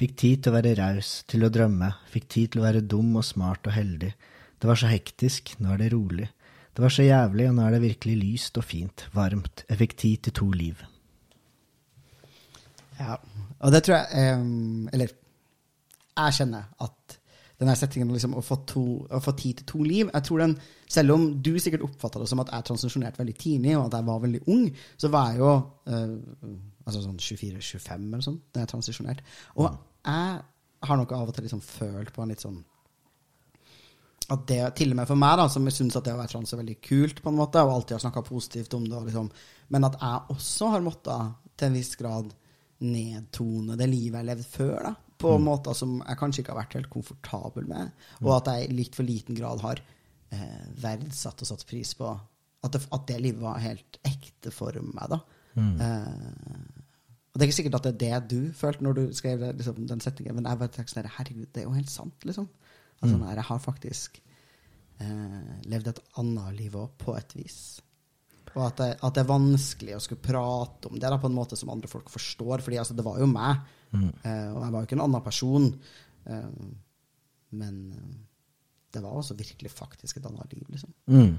Fikk 0.00 0.14
tid 0.18 0.42
til 0.42 0.50
å 0.50 0.54
være 0.56 0.72
raus, 0.78 1.10
til 1.30 1.44
å 1.44 1.50
drømme, 1.52 1.90
fikk 2.10 2.30
tid 2.32 2.54
til 2.54 2.62
å 2.62 2.64
være 2.64 2.82
dum 2.94 3.12
og 3.20 3.26
smart 3.26 3.68
og 3.68 3.76
heldig. 3.76 4.14
Det 4.56 4.70
var 4.70 4.80
så 4.80 4.88
hektisk, 4.88 5.52
nå 5.60 5.74
er 5.74 5.82
det 5.82 5.90
rolig. 5.92 6.30
Det 6.74 6.82
var 6.82 6.94
så 6.94 7.04
jævlig, 7.04 7.50
og 7.50 7.58
nå 7.58 7.66
er 7.66 7.76
det 7.76 7.84
virkelig 7.84 8.16
lyst 8.18 8.58
og 8.58 8.64
fint, 8.66 9.04
varmt. 9.14 9.66
Jeg 9.68 9.82
fikk 9.82 9.96
tid 10.00 10.24
til 10.24 10.36
to 10.40 10.48
liv. 10.54 10.80
Ja, 12.98 13.18
og 13.60 13.74
det 13.74 13.80
tror 13.84 13.96
jeg 13.98 14.38
um, 14.38 14.88
Eller 14.94 15.10
jeg 16.14 16.34
kjenner 16.36 16.68
at 16.84 17.16
den 17.60 17.70
her 17.70 17.78
settingen 17.78 18.10
liksom, 18.10 18.34
å, 18.34 18.42
få 18.42 18.58
to, 18.68 18.84
å 19.06 19.20
få 19.22 19.34
tid 19.38 19.60
til 19.60 19.68
to 19.70 19.82
liv. 19.86 20.10
Jeg 20.10 20.26
tror 20.26 20.42
den, 20.42 20.56
Selv 20.90 21.14
om 21.14 21.26
du 21.42 21.52
sikkert 21.62 21.86
oppfatta 21.86 22.20
det 22.22 22.28
som 22.30 22.42
at 22.42 22.50
jeg 22.52 22.66
transisjonerte 22.68 23.20
veldig 23.22 23.36
tidlig, 23.40 23.76
og 23.78 23.86
at 23.86 23.96
jeg 23.98 24.08
var 24.08 24.22
veldig 24.22 24.42
ung, 24.52 24.66
så 25.00 25.10
var 25.10 25.30
jeg 25.30 25.40
jo 25.42 25.52
eh, 25.90 26.12
altså 26.84 27.00
sånn 27.06 27.18
24-25 27.18 28.04
eller 28.10 28.26
sånn 28.26 28.38
da 28.52 28.62
jeg 28.64 28.72
transisjonerte. 28.74 29.26
Og 29.58 29.68
jeg 29.70 30.38
har 30.84 31.00
nok 31.00 31.14
av 31.16 31.30
og 31.30 31.36
til 31.36 31.46
liksom 31.46 31.64
følt 31.64 32.12
på 32.14 32.22
en 32.22 32.34
litt 32.34 32.44
sånn 32.44 32.60
at 34.32 34.46
det, 34.48 34.60
til 34.78 34.94
og 34.94 34.96
med 34.96 35.08
for 35.08 35.20
meg, 35.20 35.34
da, 35.36 35.48
som 35.52 35.66
syns 35.68 35.98
at 35.98 36.06
det 36.06 36.14
å 36.14 36.20
være 36.20 36.32
trans 36.32 36.54
er 36.54 36.60
veldig 36.62 36.78
kult, 36.84 37.18
på 37.20 37.28
en 37.28 37.36
måte, 37.36 37.60
og 37.60 37.74
alltid 37.74 37.98
har 37.98 38.04
snakka 38.06 38.22
positivt 38.24 38.76
om 38.76 38.86
det, 38.88 39.02
liksom, 39.10 39.26
men 39.74 39.86
at 39.88 39.98
jeg 40.00 40.32
også 40.32 40.70
har 40.72 40.84
måttet 40.84 41.34
til 41.60 41.68
en 41.68 41.76
viss 41.76 41.92
grad 42.00 42.32
nedtone 42.84 43.76
det 43.78 43.88
livet 43.90 44.22
jeg 44.22 44.28
levde 44.30 44.46
før, 44.48 44.88
da, 44.88 44.94
på 45.24 45.34
måter 45.42 45.76
som 45.78 45.96
jeg 46.02 46.20
kanskje 46.20 46.44
ikke 46.44 46.54
har 46.54 46.62
vært 46.62 46.78
helt 46.78 46.92
komfortabel 46.92 47.66
med, 47.70 48.06
og 48.22 48.32
at 48.38 48.52
jeg 48.52 48.68
i 48.68 48.78
litt 48.78 48.96
for 48.98 49.08
liten 49.08 49.38
grad 49.38 49.64
har 49.64 49.82
eh, 50.34 50.64
verdsatt 50.84 51.44
og 51.44 51.50
satt 51.50 51.66
pris 51.68 51.94
på 51.98 52.12
at 52.64 52.72
det, 52.72 52.80
at 52.96 53.06
det 53.10 53.20
livet 53.20 53.42
var 53.44 53.60
helt 53.60 53.98
ekte 54.08 54.52
for 54.54 54.76
meg. 54.80 55.06
da. 55.12 55.20
Eh, 55.84 56.82
og 57.34 57.38
Det 57.40 57.42
er 57.42 57.50
ikke 57.50 57.56
sikkert 57.56 57.80
at 57.80 57.86
det 57.88 57.94
er 58.12 58.20
det 58.22 58.30
du 58.30 58.52
følte 58.54 58.86
når 58.86 58.94
du 58.94 59.04
skrev 59.16 59.40
det, 59.42 59.56
liksom, 59.58 59.86
den 59.90 60.02
setningen, 60.02 60.36
men 60.36 60.46
jeg 60.46 60.60
bare 60.60 60.72
tenkte 60.76 60.94
sånn 60.94 61.10
herregud, 61.16 61.48
det 61.50 61.64
er 61.64 61.66
jo 61.66 61.74
helt 61.74 61.90
sant, 61.90 62.28
liksom. 62.28 62.46
Altså, 63.02 63.16
nei, 63.18 63.34
Jeg 63.34 63.46
har 63.48 63.58
faktisk 63.60 64.20
eh, 65.02 65.56
levd 65.68 65.90
et 65.90 66.04
annet 66.22 66.54
liv 66.56 66.76
òg, 66.78 66.94
på 67.00 67.16
et 67.18 67.34
vis. 67.36 67.58
Og 68.54 68.62
at 68.68 68.78
det, 68.78 68.88
at 69.02 69.16
det 69.16 69.24
er 69.24 69.32
vanskelig 69.32 69.96
å 69.96 70.02
skulle 70.02 70.22
prate 70.22 70.88
om 70.88 70.94
det 70.94 71.10
da, 71.10 71.18
på 71.18 71.26
en 71.26 71.36
måte 71.36 71.58
som 71.58 71.72
andre 71.74 71.90
folk 71.90 72.08
forstår. 72.12 72.62
fordi 72.62 72.78
altså, 72.78 72.94
det 72.94 73.04
var 73.04 73.18
jo 73.18 73.26
meg, 73.26 73.66
eh, 73.94 74.48
og 74.52 74.60
jeg 74.62 74.72
var 74.72 74.78
jo 74.78 74.86
ikke 74.88 74.98
en 74.98 75.06
annen 75.06 75.24
person. 75.24 75.68
Eh, 76.26 76.48
men 77.54 77.76
eh, 77.92 78.14
det 78.94 79.02
var 79.02 79.18
også 79.18 79.36
virkelig 79.38 79.70
faktisk 79.70 80.18
et 80.18 80.26
annet 80.26 80.54
liv, 80.54 80.64
liksom. 80.68 80.94
Mm. 81.06 81.36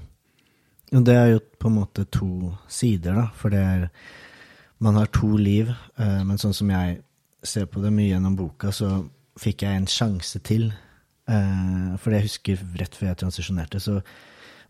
Og 0.94 1.06
det 1.06 1.16
er 1.16 1.28
jo 1.34 1.42
på 1.60 1.70
en 1.72 1.78
måte 1.80 2.06
to 2.14 2.54
sider, 2.70 3.16
da. 3.18 3.28
For 3.36 3.54
det 3.54 3.64
er 3.64 3.90
Man 4.78 4.98
har 5.00 5.08
to 5.08 5.38
liv, 5.40 5.70
eh, 5.98 6.24
men 6.28 6.38
sånn 6.38 6.54
som 6.54 6.70
jeg 6.70 6.98
ser 7.48 7.66
på 7.72 7.80
det 7.80 7.94
mye 7.96 8.10
gjennom 8.10 8.34
boka, 8.36 8.74
så 8.76 9.06
fikk 9.40 9.64
jeg 9.64 9.80
en 9.80 9.88
sjanse 9.88 10.42
til. 10.44 10.66
Eh, 11.32 11.94
for 11.96 12.12
jeg 12.12 12.26
husker 12.26 12.60
rett 12.76 12.98
før 12.98 13.08
jeg 13.08 13.22
transisjonerte, 13.24 13.80
så 13.80 14.02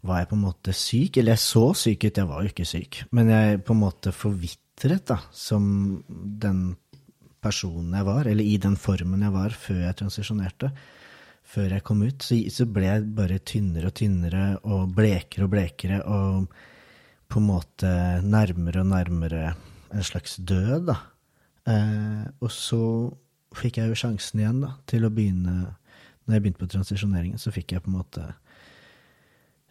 var 0.05 0.21
jeg 0.21 0.29
på 0.29 0.37
en 0.37 0.43
måte 0.45 0.75
syk. 0.77 1.17
Eller 1.17 1.33
jeg 1.33 1.43
så 1.43 1.65
syk 1.73 2.05
ut, 2.05 2.21
jeg 2.21 2.29
var 2.29 2.43
jo 2.43 2.53
ikke 2.53 2.69
syk. 2.69 3.01
Men 3.17 3.33
jeg 3.33 3.63
på 3.65 3.73
en 3.73 3.81
måte 3.81 4.13
forvitret, 4.13 5.07
da, 5.09 5.17
som 5.33 5.65
den 6.07 6.75
personen 7.45 7.93
jeg 7.95 8.09
var, 8.09 8.27
eller 8.27 8.43
i 8.43 8.57
den 8.61 8.75
formen 8.79 9.23
jeg 9.23 9.35
var 9.35 9.55
før 9.55 9.83
jeg 9.85 9.99
transisjonerte 10.01 10.73
før 11.45 11.75
jeg 11.75 11.85
kom 11.85 12.01
ut, 12.03 12.23
så, 12.25 12.37
så 12.51 12.65
ble 12.69 12.87
jeg 12.87 13.09
bare 13.17 13.41
tynnere 13.45 13.91
og 13.91 13.97
tynnere 13.99 14.45
og 14.65 14.95
blekere 14.97 15.45
og 15.45 15.51
blekere 15.53 15.99
og 16.09 16.55
på 17.31 17.41
en 17.41 17.47
måte 17.47 17.91
nærmere 18.25 18.81
og 18.81 18.89
nærmere 18.91 19.43
en 19.95 20.05
slags 20.05 20.37
død, 20.37 20.89
da. 20.89 20.97
Eh, 21.69 22.25
og 22.41 22.51
så 22.53 22.81
fikk 23.55 23.79
jeg 23.79 23.91
jo 23.91 23.97
sjansen 23.97 24.41
igjen 24.41 24.61
da, 24.65 24.75
til 24.89 25.07
å 25.07 25.13
begynne 25.13 25.73
Når 26.25 26.33
jeg 26.33 26.41
begynte 26.41 26.61
på 26.63 26.69
transisjoneringen, 26.73 27.37
så 27.37 27.51
fikk 27.53 27.75
jeg 27.75 27.83
på 27.85 27.91
en 27.91 27.99
måte 27.99 28.23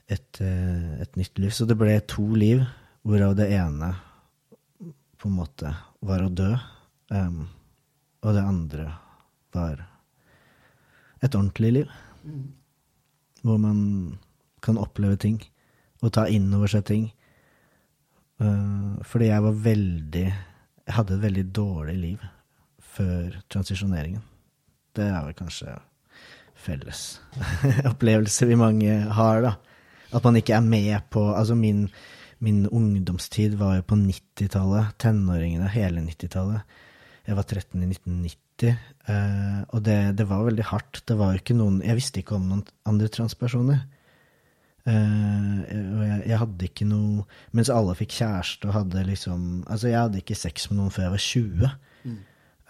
et, 0.07 0.39
eh, 0.39 1.01
et 1.03 1.17
nytt 1.19 1.41
liv. 1.43 1.51
Så 1.51 1.67
det 1.67 1.75
ble 1.75 1.97
to 2.07 2.29
liv, 2.39 2.63
hvorav 3.03 3.35
det 3.35 3.49
ene 3.57 3.89
på 5.19 5.27
en 5.27 5.35
måte 5.35 5.73
var 5.99 6.23
å 6.23 6.31
dø, 6.31 6.53
em, 7.11 7.49
og 8.25 8.33
det 8.33 8.45
andre 8.45 8.87
var 9.55 9.83
et 11.23 11.35
ordentlig 11.35 11.73
liv. 11.73 11.91
Hvor 13.45 13.59
man 13.61 13.81
kan 14.65 14.81
oppleve 14.81 15.19
ting 15.21 15.43
og 16.01 16.13
ta 16.17 16.25
inn 16.33 16.49
over 16.57 16.71
seg 16.73 16.87
ting. 16.89 17.05
Uh, 18.41 18.97
fordi 19.07 19.29
jeg 19.29 19.43
var 19.45 19.61
veldig 19.63 20.25
Jeg 20.85 20.95
hadde 20.97 21.15
et 21.15 21.23
veldig 21.23 21.45
dårlig 21.55 21.95
liv 21.97 22.25
før 22.95 23.37
transisjoneringen. 23.49 24.25
Det 24.95 25.07
er 25.07 25.23
vel 25.25 25.37
kanskje 25.39 25.77
felles 26.65 27.21
opplevelse 27.93 28.49
vi 28.49 28.59
mange 28.59 28.99
har, 29.17 29.41
da. 29.45 29.55
At 30.15 30.27
man 30.27 30.37
ikke 30.37 30.55
er 30.59 30.67
med 30.67 31.09
på 31.11 31.25
Altså, 31.35 31.55
min, 31.55 31.89
min 32.39 32.67
ungdomstid 32.69 33.57
var 33.57 33.77
jo 33.77 33.87
på 33.89 33.97
90-tallet. 33.97 34.93
Tenåringene, 34.99 35.69
hele 35.73 36.05
90-tallet. 36.05 36.77
Jeg 37.25 37.39
var 37.39 37.47
13 37.49 37.81
i 37.81 37.89
1990, 37.89 38.75
eh, 39.09 39.61
og 39.73 39.83
det, 39.87 39.99
det 40.19 40.27
var 40.29 40.45
veldig 40.45 40.67
hardt. 40.69 41.01
Det 41.09 41.17
var 41.17 41.39
ikke 41.39 41.57
noen 41.57 41.81
Jeg 41.85 41.97
visste 41.97 42.21
ikke 42.21 42.37
om 42.37 42.51
noen 42.51 42.65
andre 42.89 43.09
transpersoner. 43.13 43.81
Eh, 44.85 45.61
og 45.73 46.03
jeg, 46.05 46.21
jeg 46.29 46.39
hadde 46.43 46.67
ikke 46.69 46.85
noe 46.85 47.23
Mens 47.57 47.71
alle 47.73 47.95
fikk 47.97 48.19
kjæreste 48.19 48.69
og 48.69 48.75
hadde 48.77 49.07
liksom 49.09 49.63
Altså, 49.65 49.89
jeg 49.89 49.97
hadde 49.97 50.21
ikke 50.21 50.37
sex 50.37 50.67
med 50.69 50.77
noen 50.77 50.93
før 50.93 51.07
jeg 51.07 51.15
var 51.15 51.23
20. 51.25 51.71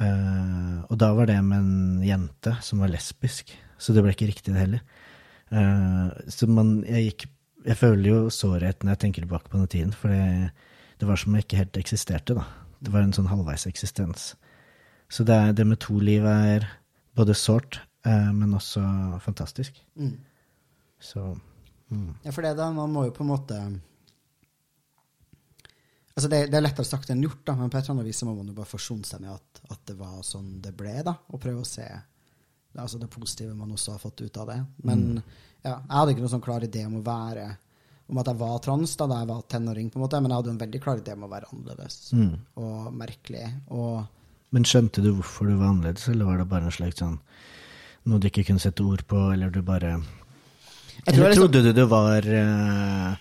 Eh, 0.05 0.79
og 0.91 0.99
da 0.99 1.11
var 1.15 1.31
det 1.31 1.41
med 1.47 1.59
en 1.59 2.05
jente 2.07 2.55
som 2.67 2.83
var 2.83 2.91
lesbisk, 2.91 3.53
så 3.79 3.95
det 3.95 4.03
ble 4.03 4.15
ikke 4.15 4.27
riktig, 4.31 4.55
det 4.55 4.63
heller. 4.63 4.85
Eh, 5.55 6.31
så 6.31 6.49
man 6.51 6.81
Jeg 6.83 7.11
gikk 7.11 7.27
Jeg 7.65 7.79
føler 7.79 8.09
jo 8.09 8.31
sårhet 8.31 8.83
når 8.83 8.95
jeg 8.95 9.03
tenker 9.05 9.25
tilbake 9.25 9.49
på 9.49 9.59
den 9.59 9.71
tiden, 9.73 9.93
for 9.97 10.13
det, 10.13 10.51
det 11.01 11.09
var 11.09 11.17
som 11.17 11.33
om 11.33 11.39
jeg 11.39 11.47
ikke 11.47 11.63
helt 11.63 11.79
eksisterte, 11.81 12.35
da. 12.37 12.45
Det 12.85 12.93
var 12.93 13.07
en 13.07 13.15
sånn 13.17 13.31
halvveis 13.31 13.65
eksistens. 13.71 14.35
Så 15.09 15.25
det, 15.25 15.39
det 15.59 15.67
med 15.69 15.81
to 15.83 15.99
liv 16.01 16.25
er 16.27 16.67
både 17.15 17.35
sårt, 17.39 17.81
eh, 18.07 18.31
men 18.33 18.55
også 18.57 18.83
fantastisk. 19.23 19.77
Mm. 19.97 20.17
Så 21.01 21.25
mm. 21.89 22.15
Ja, 22.25 22.33
for 22.33 22.43
det 22.43 22.55
da, 22.59 22.71
man 22.73 22.93
må 22.93 23.05
jo 23.09 23.15
på 23.15 23.25
en 23.27 23.33
måte 23.35 23.59
Altså 26.15 26.29
det, 26.31 26.45
det 26.47 26.55
er 26.55 26.63
lettere 26.63 26.87
sagt 26.87 27.11
enn 27.11 27.25
gjort, 27.25 27.41
da, 27.43 27.57
men 27.59 27.71
på 27.73 27.75
et 27.75 27.89
eller 27.89 27.97
annet 27.97 28.07
vis 28.07 28.21
må 28.23 28.37
man 28.37 28.47
jo 28.47 28.55
bare 28.55 28.71
forsone 28.71 29.03
seg 29.03 29.25
med 29.25 29.33
at, 29.35 29.63
at 29.75 29.81
det 29.91 29.97
var 29.99 30.21
sånn 30.23 30.61
det 30.63 30.71
ble, 30.79 30.93
da, 31.03 31.17
og 31.27 31.41
prøve 31.43 31.65
å 31.65 31.67
se 31.67 31.89
altså 32.79 33.01
det 33.03 33.11
positive 33.11 33.55
man 33.55 33.73
også 33.75 33.97
har 33.97 34.03
fått 34.03 34.23
ut 34.23 34.39
av 34.39 34.47
det. 34.51 34.61
Men 34.87 35.03
ja, 35.63 35.75
jeg 35.75 35.97
hadde 35.97 36.15
ikke 36.15 36.25
noen 36.25 36.33
sånn 36.37 36.45
klar 36.45 36.67
idé 36.67 36.85
om 36.87 37.01
å 37.01 37.05
være 37.07 37.49
om 38.07 38.19
at 38.21 38.29
jeg 38.29 38.41
var 38.41 38.59
trans 38.61 38.97
da, 39.01 39.07
da 39.09 39.21
jeg 39.23 39.31
var 39.31 39.45
tenåring, 39.49 39.91
på 39.91 39.99
en 39.99 40.05
måte, 40.05 40.19
men 40.21 40.31
jeg 40.33 40.43
hadde 40.43 40.53
en 40.53 40.61
veldig 40.61 40.81
klar 40.85 41.01
idé 41.01 41.15
om 41.17 41.25
å 41.25 41.31
være 41.31 41.49
annerledes 41.51 42.13
Mm. 42.13 42.35
og 42.61 42.93
merkelig. 43.01 43.47
Og 43.73 44.05
Men 44.55 44.67
skjønte 44.69 45.03
du 45.03 45.11
hvorfor 45.17 45.51
du 45.51 45.57
var 45.59 45.73
annerledes, 45.73 46.07
eller 46.13 46.29
var 46.29 46.39
det 46.39 46.51
bare 46.51 46.69
en 46.71 46.75
slags 46.75 47.03
sånn 47.03 47.19
noe 48.05 48.21
du 48.21 48.29
ikke 48.29 48.45
kunne 48.51 48.63
sette 48.63 48.85
ord 48.85 49.05
på, 49.09 49.21
eller 49.33 49.53
du 49.53 49.63
bare 49.65 49.97
Eller 51.09 51.37
trodde 51.37 51.63
du 51.65 51.71
du 51.73 51.87
var 51.89 52.27
eh, 52.29 53.15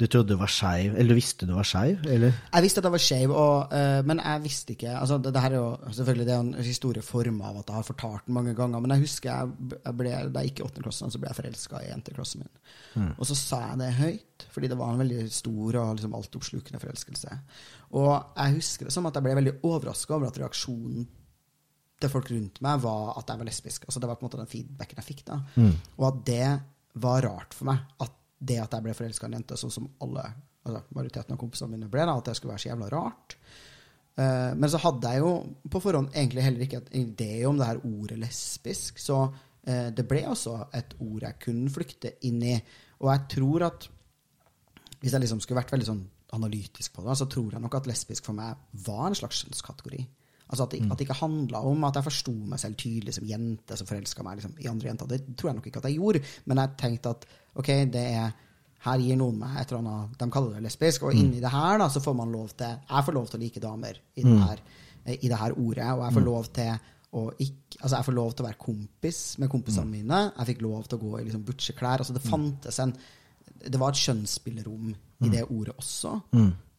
Du 0.00 0.06
trodde 0.08 0.32
du 0.32 0.40
var 0.40 0.50
skeiv, 0.50 0.96
eller 0.96 1.12
du 1.12 1.18
visste 1.18 1.46
du 1.46 1.52
var 1.54 1.68
skeiv, 1.68 2.00
eller? 2.08 2.32
Jeg 2.48 2.64
visste 2.64 2.80
at 2.80 2.88
jeg 2.88 2.94
var 2.94 3.04
skeiv, 3.04 3.34
eh, 3.76 3.98
men 4.08 4.22
jeg 4.24 4.42
visste 4.46 4.74
ikke 4.74 4.96
altså 4.98 5.18
det, 5.22 5.34
det 5.36 5.42
her 5.44 5.52
er 5.52 5.60
jo 5.60 5.92
selvfølgelig 5.98 6.26
det 6.26 6.34
er 6.34 6.46
en 6.46 6.54
historie 6.64 7.04
forma 7.04 7.50
av 7.52 7.60
at 7.60 7.68
jeg 7.70 7.76
har 7.76 7.88
fortalt 7.90 8.26
den 8.26 8.38
mange 8.38 8.56
ganger, 8.58 8.80
men 8.82 8.96
jeg 8.96 9.04
husker 9.04 9.30
jeg, 9.30 9.76
jeg 9.76 9.98
ble, 10.00 10.16
da 10.32 10.42
jeg 10.42 10.50
gikk 10.50 10.64
i 10.64 10.66
åttende 10.66 10.88
klasse, 10.88 11.12
så 11.12 11.22
ble 11.22 11.30
jeg 11.30 11.40
forelska 11.42 11.84
i 11.84 11.92
jenteklassen 11.92 12.42
min. 12.42 13.12
Og 13.18 13.28
så 13.28 13.36
sa 13.38 13.60
jeg 13.68 13.82
det 13.84 13.92
høyt, 14.00 14.48
fordi 14.56 14.72
det 14.72 14.80
var 14.80 14.96
en 14.96 15.04
veldig 15.04 15.28
stor 15.32 15.78
og 15.84 15.94
liksom 16.00 16.16
altoppslukende 16.18 16.80
forelskelse. 16.82 17.38
Og 17.98 18.12
jeg 18.12 18.56
husker 18.56 18.88
det 18.88 18.94
som 18.94 19.08
at 19.08 19.18
jeg 19.18 19.26
ble 19.26 19.36
veldig 19.36 19.58
overraska 19.68 20.16
over 20.16 20.30
at 20.30 20.38
reaksjonen 20.40 21.04
til 22.02 22.10
folk 22.10 22.30
rundt 22.32 22.60
meg 22.64 22.80
var 22.82 23.12
at 23.20 23.28
jeg 23.30 23.40
var 23.40 23.48
lesbisk. 23.48 23.84
Altså 23.86 24.00
Det 24.00 24.08
var 24.10 24.18
på 24.18 24.24
en 24.24 24.30
måte 24.30 24.40
den 24.40 24.50
feedbacken 24.50 25.02
jeg 25.02 25.08
fikk. 25.08 25.26
da. 25.28 25.42
Og 25.98 26.06
at 26.08 26.22
det 26.26 26.48
var 27.04 27.26
rart 27.28 27.54
for 27.54 27.70
meg. 27.70 27.84
At 28.02 28.16
det 28.42 28.58
at 28.58 28.72
jeg 28.74 28.86
ble 28.86 28.96
forelska 28.96 29.28
i 29.28 29.30
en 29.30 29.38
jente, 29.38 29.58
sånn 29.60 29.74
som 29.74 29.90
alle 30.02 30.24
altså 30.62 30.82
majoriteten 30.94 31.34
av 31.34 31.40
kompisene 31.40 31.74
mine 31.74 31.90
ble, 31.90 32.04
da, 32.06 32.16
at 32.18 32.28
det 32.28 32.36
skulle 32.38 32.54
være 32.54 32.64
så 32.64 32.70
jævla 32.70 32.90
rart. 32.92 33.36
Uh, 34.12 34.52
men 34.58 34.68
så 34.70 34.80
hadde 34.82 35.10
jeg 35.14 35.22
jo 35.22 35.32
på 35.72 35.80
forhånd 35.82 36.12
egentlig 36.12 36.44
heller 36.44 36.66
ikke 36.66 36.82
en 36.82 37.00
idé 37.00 37.30
om 37.48 37.58
det 37.58 37.68
her 37.70 37.80
ordet 37.88 38.18
lesbisk, 38.20 39.00
så 39.02 39.24
uh, 39.30 39.88
det 39.94 40.06
ble 40.08 40.24
også 40.30 40.58
et 40.78 40.94
ord 41.00 41.26
jeg 41.26 41.40
kunne 41.42 41.72
flykte 41.72 42.16
inn 42.28 42.42
i. 42.46 42.56
Og 43.02 43.10
jeg 43.10 43.26
tror 43.36 43.66
at 43.70 43.88
hvis 45.02 45.14
jeg 45.16 45.24
liksom 45.24 45.40
skulle 45.42 45.58
vært 45.58 45.72
veldig 45.74 45.88
sånn 45.88 46.04
analytisk 46.32 46.94
på 46.96 47.04
det, 47.06 47.16
så 47.20 47.28
tror 47.30 47.54
jeg 47.54 47.62
nok 47.62 47.78
at 47.78 47.88
lesbisk 47.90 48.28
for 48.28 48.36
meg 48.36 48.58
var 48.86 49.08
en 49.08 49.18
slags 49.18 49.42
kjønnskategori. 49.42 50.02
Altså 50.52 50.66
at 50.66 50.74
det, 50.74 50.82
at 50.84 50.98
det 51.00 51.06
ikke 51.06 51.20
handla 51.22 51.62
om 51.64 51.84
at 51.88 51.96
jeg 51.96 52.04
forsto 52.04 52.32
meg 52.34 52.60
selv 52.60 52.76
tydelig 52.80 53.14
som 53.16 53.28
jente 53.28 53.76
som 53.78 53.88
forelska 53.88 54.24
meg 54.26 54.38
liksom, 54.38 54.56
i 54.60 54.68
andre 54.68 54.90
jenter. 54.90 55.08
Det 55.08 55.36
tror 55.38 55.50
jeg 55.50 55.58
nok 55.58 55.68
ikke 55.70 55.80
at 55.80 55.88
jeg 55.88 56.00
gjorde, 56.00 56.22
men 56.50 56.60
jeg 56.60 56.74
tenkte 56.82 57.14
at 57.16 57.28
ok, 57.56 57.70
det 57.94 58.06
er 58.10 58.32
her 58.82 58.98
gir 58.98 59.18
noen 59.18 59.38
meg 59.38 59.60
et 59.60 59.70
eller 59.70 59.84
annet 59.84 60.16
De 60.18 60.26
kaller 60.34 60.56
det 60.56 60.64
lesbisk, 60.64 61.04
og 61.06 61.14
inni 61.14 61.40
det 61.40 61.52
her 61.52 61.78
da, 61.78 61.86
så 61.92 62.02
får 62.02 62.16
man 62.18 62.32
lov 62.34 62.50
til 62.58 62.72
Jeg 62.72 63.06
får 63.06 63.16
lov 63.16 63.28
til 63.30 63.38
å 63.38 63.42
like 63.44 63.62
damer 63.62 64.00
i 64.18 64.24
det 64.26 64.40
her, 64.40 64.64
i 65.14 65.30
det 65.30 65.38
her 65.38 65.54
ordet, 65.54 65.86
og 65.92 66.02
jeg 66.02 66.16
får 66.16 66.26
lov 66.26 66.50
til 66.58 66.88
å 67.12 67.26
ikke 67.36 67.60
Altså, 67.82 67.96
jeg 67.96 68.06
får 68.06 68.14
lov 68.14 68.32
til 68.32 68.44
å 68.44 68.46
være 68.46 68.62
kompis 68.62 69.20
med 69.42 69.48
kompisene 69.50 69.90
mine. 69.90 70.18
Jeg 70.36 70.48
fikk 70.52 70.60
lov 70.62 70.84
til 70.86 71.00
å 71.00 71.02
gå 71.02 71.16
i 71.18 71.22
liksom 71.26 71.40
butcheklær. 71.48 72.02
Altså, 72.04 72.14
det 72.14 72.22
fantes 72.22 72.78
en 72.78 72.92
Det 73.62 73.80
var 73.80 73.92
et 73.92 74.02
kjønnsspillerom 74.02 74.92
i 75.22 75.30
det 75.32 75.44
ordet 75.46 75.74
også. 75.78 76.16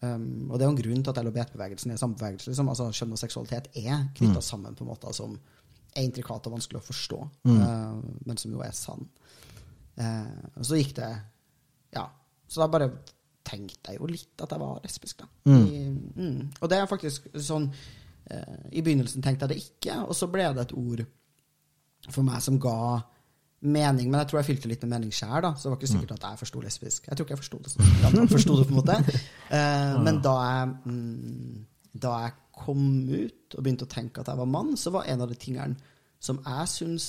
Um, 0.04 0.50
og 0.52 0.58
det 0.58 0.66
er 0.66 0.68
jo 0.68 0.74
en 0.74 0.82
grunn 0.82 1.04
til 1.04 1.14
at 1.14 1.20
LHBT-bevegelsen 1.24 1.94
er 1.94 2.00
sambevegelse. 2.02 2.52
Liksom. 2.52 2.70
Altså, 2.74 2.90
kjønn 2.98 3.16
og 3.16 3.22
seksualitet 3.22 3.70
er 3.80 4.08
knytta 4.18 4.42
sammen 4.44 4.76
på 4.76 4.88
måter 4.88 5.16
som 5.16 5.38
er 5.94 6.04
intrikate 6.04 6.50
og 6.50 6.58
vanskelig 6.58 6.82
å 6.82 6.88
forstå, 6.88 7.20
uh, 7.48 8.00
men 8.26 8.40
som 8.42 8.52
jo 8.56 8.64
er 8.66 8.74
sann. 8.76 9.06
Uh, 9.96 10.50
og 10.58 10.66
så 10.68 10.80
gikk 10.80 10.96
det 11.00 11.12
Ja. 11.94 12.08
Så 12.50 12.62
da 12.62 12.68
bare 12.70 12.90
tenkte 13.46 13.94
jeg 13.94 14.00
jo 14.02 14.08
litt 14.10 14.42
at 14.42 14.52
jeg 14.52 14.62
var 14.62 14.82
lesbisk, 14.84 15.22
da. 15.22 15.28
I, 15.50 15.84
mm. 15.90 16.40
Og 16.60 16.70
det 16.70 16.78
er 16.80 16.90
faktisk 16.90 17.28
sånn 17.38 17.68
uh, 17.70 18.58
I 18.72 18.84
begynnelsen 18.84 19.24
tenkte 19.24 19.48
jeg 19.48 19.54
det 19.54 19.64
ikke, 19.64 20.00
og 20.04 20.16
så 20.18 20.30
ble 20.32 20.50
det 20.56 20.66
et 20.68 20.76
ord 20.78 21.06
for 22.10 22.26
meg 22.28 22.44
som 22.44 22.60
ga 22.62 22.78
mening, 23.64 24.10
men 24.12 24.22
jeg 24.22 24.30
tror 24.30 24.42
jeg 24.42 24.50
fylte 24.52 24.70
litt 24.72 24.84
med 24.86 24.94
mening 24.96 25.14
sjæl, 25.16 25.40
da. 25.46 25.54
Så 25.56 25.68
det 25.68 25.74
var 25.74 25.80
ikke 25.80 25.92
sikkert 25.94 26.16
at 26.18 26.26
jeg 26.28 26.42
forsto 26.44 26.64
lesbisk. 26.64 27.08
Jeg 27.08 27.18
tror 27.18 27.28
ikke 27.28 27.36
jeg 27.36 27.44
forsto 27.44 27.60
det 27.64 27.74
sånn 27.74 28.32
forsto 28.32 28.58
det, 28.60 28.68
på 28.70 28.76
en 28.76 28.82
måte. 28.82 29.20
Eh, 29.54 29.96
men 30.02 30.18
da 30.26 30.34
jeg, 30.42 30.70
mm, 30.90 31.58
da 32.04 32.14
jeg 32.24 32.38
kom 32.58 32.86
ut 33.10 33.58
og 33.58 33.66
begynte 33.66 33.86
å 33.86 33.92
tenke 33.92 34.24
at 34.24 34.32
jeg 34.32 34.40
var 34.40 34.50
mann, 34.50 34.72
så 34.80 34.94
var 34.96 35.10
en 35.10 35.22
av 35.22 35.30
de 35.30 35.38
tingene 35.38 35.78
som 36.24 36.40
jeg 36.42 36.72
syns 36.72 37.06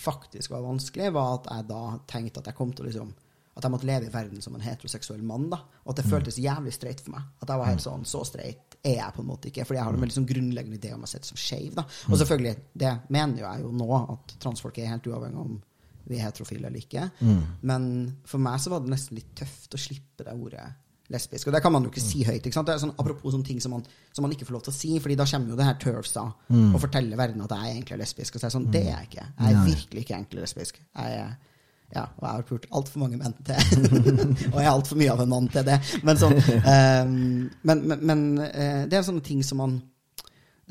faktisk 0.00 0.54
var 0.54 0.64
vanskelig, 0.64 1.10
var 1.12 1.40
at 1.40 1.50
jeg 1.50 1.68
da 1.68 1.82
tenkte 2.08 2.40
at 2.40 2.48
jeg 2.48 2.56
kom 2.56 2.72
til 2.72 2.86
å 2.86 2.88
liksom 2.88 3.12
at 3.52 3.66
jeg 3.66 3.72
måtte 3.74 3.88
leve 3.88 4.08
i 4.08 4.12
verden 4.12 4.40
som 4.40 4.54
en 4.56 4.64
heteroseksuell 4.64 5.22
mann. 5.28 5.50
da, 5.52 5.58
Og 5.84 5.92
at 5.92 5.98
det 6.00 6.08
føltes 6.08 6.38
jævlig 6.40 6.72
streit 6.72 7.02
for 7.04 7.12
meg. 7.12 7.26
At 7.42 7.50
jeg 7.52 7.60
var 7.60 7.68
helt 7.68 7.84
sånn, 7.84 8.06
Så 8.08 8.24
streit 8.24 8.78
er 8.82 8.96
jeg 8.96 9.12
på 9.14 9.20
en 9.20 9.28
måte 9.28 9.50
ikke. 9.50 9.66
Fordi 9.66 9.78
jeg 9.78 9.84
har 9.84 9.92
en 9.92 10.00
veldig 10.00 10.16
sånn 10.16 10.28
grunnleggende 10.30 10.78
idé 10.78 10.94
om 10.94 11.00
meg 11.04 11.10
selv 11.12 11.28
som 11.28 11.36
skeiv. 11.36 11.76
Og 12.08 12.16
selvfølgelig, 12.16 12.56
det 12.72 12.92
mener 13.10 13.42
jo 13.42 13.44
jeg 13.44 13.60
jo 13.66 13.72
nå, 13.76 13.90
at 14.14 14.34
transfolk 14.40 14.78
er 14.78 14.88
helt 14.94 15.06
uavhengig 15.06 15.44
om 15.44 15.60
vi 16.12 16.20
er 16.20 16.28
heterofile 16.28 16.68
eller 16.68 16.84
ikke. 16.84 17.08
Men 17.68 17.90
for 18.28 18.42
meg 18.44 18.60
så 18.62 18.72
var 18.72 18.84
det 18.84 18.92
nesten 18.92 19.18
litt 19.18 19.34
tøft 19.42 19.74
å 19.76 19.80
slippe 19.80 20.26
det 20.28 20.36
ordet 20.36 20.68
lesbisk. 21.12 21.48
Og 21.48 21.54
det 21.54 21.60
kan 21.64 21.72
man 21.74 21.84
jo 21.84 21.92
ikke 21.92 22.02
si 22.02 22.22
høyt. 22.24 22.40
ikke 22.40 22.56
sant? 22.56 22.68
Det 22.68 22.74
er 22.76 22.82
sånn, 22.82 22.94
apropos 22.96 23.34
sånne 23.34 23.46
ting 23.46 23.60
som 23.62 23.74
man, 23.76 23.84
som 24.14 24.24
man 24.24 24.34
ikke 24.34 24.46
får 24.48 24.56
lov 24.56 24.66
til 24.66 24.72
å 24.72 24.76
si, 24.76 24.92
fordi 25.02 25.16
da 25.18 25.26
kommer 25.28 25.52
jo 25.52 25.58
det 25.60 25.68
her 25.68 25.78
turfs 25.82 26.14
da, 26.16 26.26
og 26.62 26.82
forteller 26.82 27.20
verden 27.20 27.44
at 27.44 27.54
jeg 27.54 27.68
er 27.68 27.76
egentlig 27.76 28.02
lesbisk. 28.02 28.34
Og 28.34 28.40
så 28.40 28.46
er 28.46 28.48
jeg 28.48 28.56
sånn, 28.56 28.68
det 28.72 28.84
er 28.86 28.92
jeg 28.94 29.10
ikke. 29.10 29.26
Jeg 29.38 29.56
er 29.56 29.64
virkelig 29.66 30.04
ikke 30.04 30.18
egentlig 30.18 30.46
lesbisk. 30.46 30.84
Jeg 30.98 31.22
er 31.22 31.32
ja, 31.92 32.06
og 32.08 32.22
jeg 32.24 32.32
har 32.38 32.44
pult 32.48 32.66
altfor 32.72 33.02
mange 33.02 33.18
menn 33.20 33.34
til. 33.44 33.88
og 34.52 34.54
jeg 34.56 34.64
er 34.64 34.70
altfor 34.70 34.96
mye 34.96 35.12
av 35.12 35.20
en 35.20 35.28
mann 35.28 35.48
til 35.52 35.66
det. 35.66 35.74
Men, 36.08 36.20
sånn, 36.22 36.38
um, 36.40 37.18
men, 37.68 37.82
men, 37.90 38.06
men 38.08 38.22
eh, 38.46 38.78
det 38.88 38.96
er 38.96 39.04
sånne 39.04 39.24
ting 39.26 39.42
som 39.44 39.60
man 39.60 39.74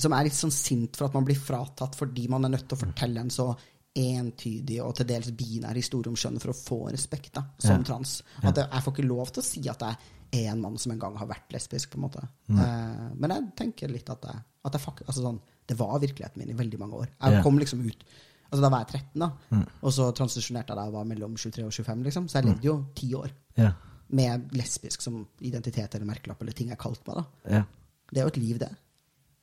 som 0.02 0.16
er 0.18 0.26
litt 0.26 0.34
sånn 0.34 0.54
sint 0.56 0.98
for 0.98 1.12
at 1.12 1.14
man 1.14 1.28
blir 1.28 1.38
fratatt 1.38 1.94
fordi 2.00 2.24
man 2.32 2.48
er 2.48 2.56
nødt 2.56 2.66
til 2.66 2.74
å 2.74 2.82
fortelle 2.88 3.22
en 3.22 3.30
så 3.30 3.52
entydig 3.96 4.80
og 4.84 4.96
til 4.96 5.06
dels 5.10 5.32
binær 5.36 5.76
historie 5.76 6.10
om 6.12 6.16
kjønn 6.16 6.39
for 6.39 6.54
å 6.54 6.58
få 6.58 6.78
respekt 6.92 7.34
da, 7.34 7.44
som 7.60 7.78
Ja. 7.78 7.84
trans. 7.84 8.22
At 8.44 8.56
jeg, 8.56 8.68
jeg 8.72 8.84
får 8.84 8.94
ikke 8.96 9.08
lov 9.08 9.32
til 9.32 9.42
å 9.44 9.46
si 9.46 9.64
at 9.70 9.80
jeg 9.80 9.98
er 10.46 10.52
en 10.54 10.62
mann 10.62 10.78
som 10.78 10.92
en 10.94 11.00
gang 11.00 11.16
har 11.18 11.28
vært 11.28 11.52
lesbisk. 11.52 11.92
på 11.92 11.96
en 12.00 12.06
måte. 12.10 12.24
Eh, 12.50 13.10
men 13.16 13.30
jeg 13.30 13.56
tenker 13.56 13.89
litt 13.92 14.10
at, 14.10 14.22
jeg, 14.24 14.44
at 14.66 14.74
jeg 14.74 14.82
altså 15.08 15.22
sånn, 15.22 15.39
det 15.68 15.78
var 15.78 16.00
virkeligheten 16.00 16.38
min 16.38 16.50
i 16.50 16.54
veldig 16.58 16.80
mange 16.80 16.94
år. 16.94 17.08
Jeg 17.22 17.44
kom 17.44 17.58
liksom 17.60 17.86
ut 17.86 18.04
Altså 18.52 18.64
Da 18.64 18.70
var 18.70 18.80
jeg 18.84 19.02
13, 19.16 19.20
da. 19.20 19.66
Og 19.82 19.94
så 19.94 20.10
transisjonerte 20.14 20.68
jeg 20.74 20.76
da 20.76 20.84
jeg 20.84 20.92
var 20.92 21.06
mellom 21.06 21.36
23 21.38 21.64
og 21.64 21.72
25. 21.72 22.04
liksom 22.04 22.26
Så 22.28 22.34
jeg 22.42 22.46
levde 22.50 22.66
jo 22.66 22.86
ti 22.94 23.14
år 23.16 23.30
Ja. 23.58 23.72
med 24.10 24.52
lesbisk 24.52 25.02
som 25.02 25.26
identitet 25.39 25.96
eller 25.96 26.06
merkelapp 26.06 26.42
eller 26.42 26.52
ting 26.52 26.68
jeg 26.68 26.78
kalte 26.78 27.00
meg. 27.08 27.16
da 27.46 27.50
ja. 27.50 27.64
Det 28.12 28.18
er 28.20 28.24
jo 28.24 28.28
et 28.28 28.38
liv, 28.38 28.60
det. 28.60 28.70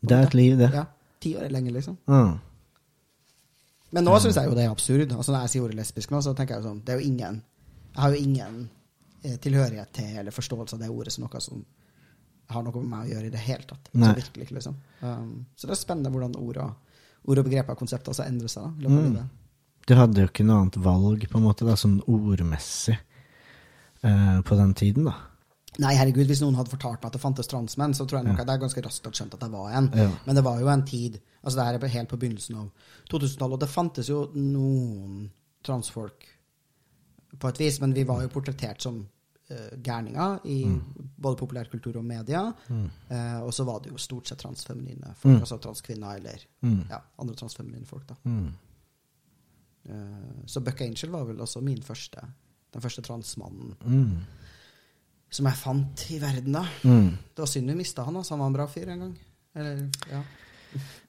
Det 0.04 0.12
er 0.12 0.26
et 0.26 0.34
liv, 0.34 0.58
det. 0.58 0.70
Ja, 0.74 0.84
Ti 1.20 1.34
år 1.36 1.42
er 1.46 1.48
lenge, 1.48 1.72
liksom. 1.72 1.96
Mm. 2.06 2.38
Men 3.96 4.04
nå 4.04 4.18
syns 4.20 4.36
jeg 4.36 4.50
jo 4.50 4.56
det 4.56 4.66
er 4.66 4.72
absurd. 4.72 5.12
Altså 5.14 5.32
Når 5.32 5.46
jeg 5.46 5.52
sier 5.54 5.64
ordet 5.64 5.78
lesbisk 5.78 6.10
nå, 6.12 6.20
så 6.24 6.34
tenker 6.36 6.56
jeg 6.56 6.62
jo 6.62 6.68
sånn 6.68 6.82
Det 6.84 6.92
er 6.92 6.98
jo 7.00 7.06
ingen 7.08 7.38
Jeg 7.94 8.02
har 8.02 8.12
jo 8.12 8.18
ingen 8.20 8.58
eh, 9.22 9.36
tilhørighet 9.40 9.92
til 9.96 10.18
eller 10.20 10.34
forståelse 10.34 10.76
av 10.76 10.82
det 10.82 10.90
ordet 10.92 11.14
som 11.14 11.24
noe 11.24 11.40
som 11.40 11.64
har 12.48 12.64
noe 12.64 12.80
med 12.80 12.88
meg 12.88 13.06
å 13.06 13.10
gjøre 13.12 13.28
i 13.28 13.32
det 13.32 13.40
hele 13.44 13.66
tatt. 13.68 13.90
Altså, 13.92 14.08
Så 14.08 14.18
virkelig 14.22 14.54
liksom. 14.56 14.76
Um, 15.02 15.32
så 15.56 15.68
det 15.68 15.74
er 15.74 15.80
spennende 15.82 16.12
hvordan 16.14 16.36
ord 16.40 16.60
og, 16.64 17.00
ord 17.28 17.40
og 17.42 17.44
begreper 17.48 17.74
og 17.74 17.82
konsepter 17.82 18.14
også 18.14 18.24
endrer 18.24 18.48
seg. 18.48 18.70
da, 18.80 18.88
Mm. 18.88 19.28
Du 19.88 19.94
hadde 19.96 20.20
jo 20.20 20.28
ikke 20.28 20.44
noe 20.44 20.62
annet 20.62 20.78
valg, 20.84 21.26
på 21.28 21.38
en 21.38 21.44
måte, 21.44 21.64
da, 21.64 21.74
sånn 21.76 21.98
ordmessig, 22.08 22.96
uh, 24.04 24.40
på 24.44 24.56
den 24.56 24.72
tiden, 24.74 25.04
da. 25.08 25.14
Nei, 25.78 25.94
herregud, 25.94 26.26
hvis 26.26 26.40
noen 26.42 26.56
hadde 26.56 26.70
fortalt 26.72 27.02
meg 27.02 27.06
at 27.06 27.12
det 27.12 27.20
fantes 27.20 27.46
transmenn, 27.46 27.92
så 27.94 28.06
tror 28.08 28.18
jeg 28.22 28.26
nok 28.32 28.40
at 28.40 28.48
jeg 28.48 28.60
ganske 28.60 28.82
raskt 28.82 29.04
hadde 29.04 29.16
skjønt 29.20 29.34
at 29.34 29.42
jeg 29.44 29.50
var 29.52 29.74
en. 29.78 29.90
Ja. 29.94 30.06
Men 30.26 30.34
det 30.34 30.44
var 30.44 30.60
jo 30.60 30.68
en 30.72 30.84
tid 30.84 31.20
Altså 31.44 31.58
det 31.60 31.66
her 31.66 31.78
er 31.78 31.88
helt 31.92 32.08
på 32.08 32.16
begynnelsen 32.18 32.56
av 32.56 32.70
2000-tallet, 33.12 33.52
og 33.54 33.60
det 33.60 33.68
fantes 33.70 34.08
jo 34.10 34.24
noen 34.34 35.30
transfolk 35.64 36.24
på 37.38 37.48
et 37.48 37.58
vis, 37.60 37.78
men 37.80 37.92
vi 37.94 38.02
var 38.04 38.22
jo 38.24 38.28
portrettert 38.28 38.82
som 38.82 38.98
uh, 39.50 39.76
gærninger 39.80 40.40
i 40.50 40.56
både 41.16 41.36
populærkultur 41.38 41.96
og 42.00 42.04
media. 42.04 42.42
Eh, 43.08 43.38
og 43.40 43.52
så 43.54 43.64
var 43.64 43.80
det 43.84 43.92
jo 43.92 43.98
stort 44.02 44.26
sett 44.28 44.38
transfeminine 44.42 45.14
folk, 45.14 45.36
Mm. 45.36 45.40
altså 45.40 45.58
transkvinner 45.62 46.16
eller 46.16 46.44
Mm. 46.62 46.82
ja, 46.90 46.98
andre 47.18 47.34
transfeminine 47.34 47.86
folk. 47.86 48.06
da. 48.08 48.14
Mm. 48.24 48.52
Eh, 49.88 50.46
så 50.46 50.60
Buck 50.60 50.80
Angel 50.80 51.10
var 51.10 51.24
vel 51.24 51.40
også 51.40 51.60
min 51.64 51.82
første, 51.82 52.20
den 52.74 52.82
første 52.82 53.02
transmannen 53.02 53.74
Mm. 53.84 54.18
Som 55.30 55.48
jeg 55.48 55.60
fant 55.60 56.04
i 56.14 56.20
verden, 56.22 56.54
da. 56.56 56.64
Mm. 56.82 57.10
Det 57.34 57.44
var 57.44 57.50
synd 57.50 57.72
vi 57.72 57.76
mista 57.78 58.06
han, 58.06 58.16
altså. 58.16 58.34
Han 58.34 58.44
var 58.44 58.52
en 58.52 58.56
bra 58.56 58.68
fyr 58.70 58.92
en 58.92 59.02
gang. 59.04 59.16
Eller, 59.58 59.82
ja. 60.12 60.22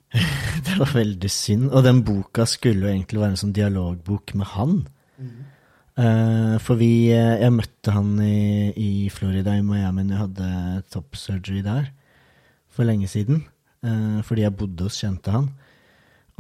Det 0.66 0.76
var 0.80 0.92
veldig 0.96 1.30
synd. 1.32 1.70
Og 1.70 1.86
den 1.86 2.02
boka 2.06 2.46
skulle 2.50 2.88
jo 2.88 2.92
egentlig 2.92 3.22
være 3.22 3.36
en 3.36 3.44
sånn 3.44 3.56
dialogbok 3.56 4.34
med 4.40 4.52
han. 4.56 4.76
Eh, 6.00 6.56
for 6.64 6.80
vi 6.80 7.12
eh, 7.12 7.42
Jeg 7.42 7.52
møtte 7.52 7.92
han 7.92 8.14
i, 8.24 8.72
i 8.72 8.92
Florida, 9.12 9.58
i 9.58 9.66
Miami, 9.66 10.06
når 10.08 10.16
jeg 10.16 10.24
hadde 10.24 10.84
top 10.94 11.18
surgery 11.20 11.64
der. 11.66 11.90
For 12.74 12.88
lenge 12.88 13.10
siden. 13.12 13.44
Uh, 13.80 14.20
fordi 14.28 14.44
jeg 14.44 14.56
bodde 14.60 14.84
hos 14.84 14.98
kjente 15.00 15.32
han. 15.32 15.46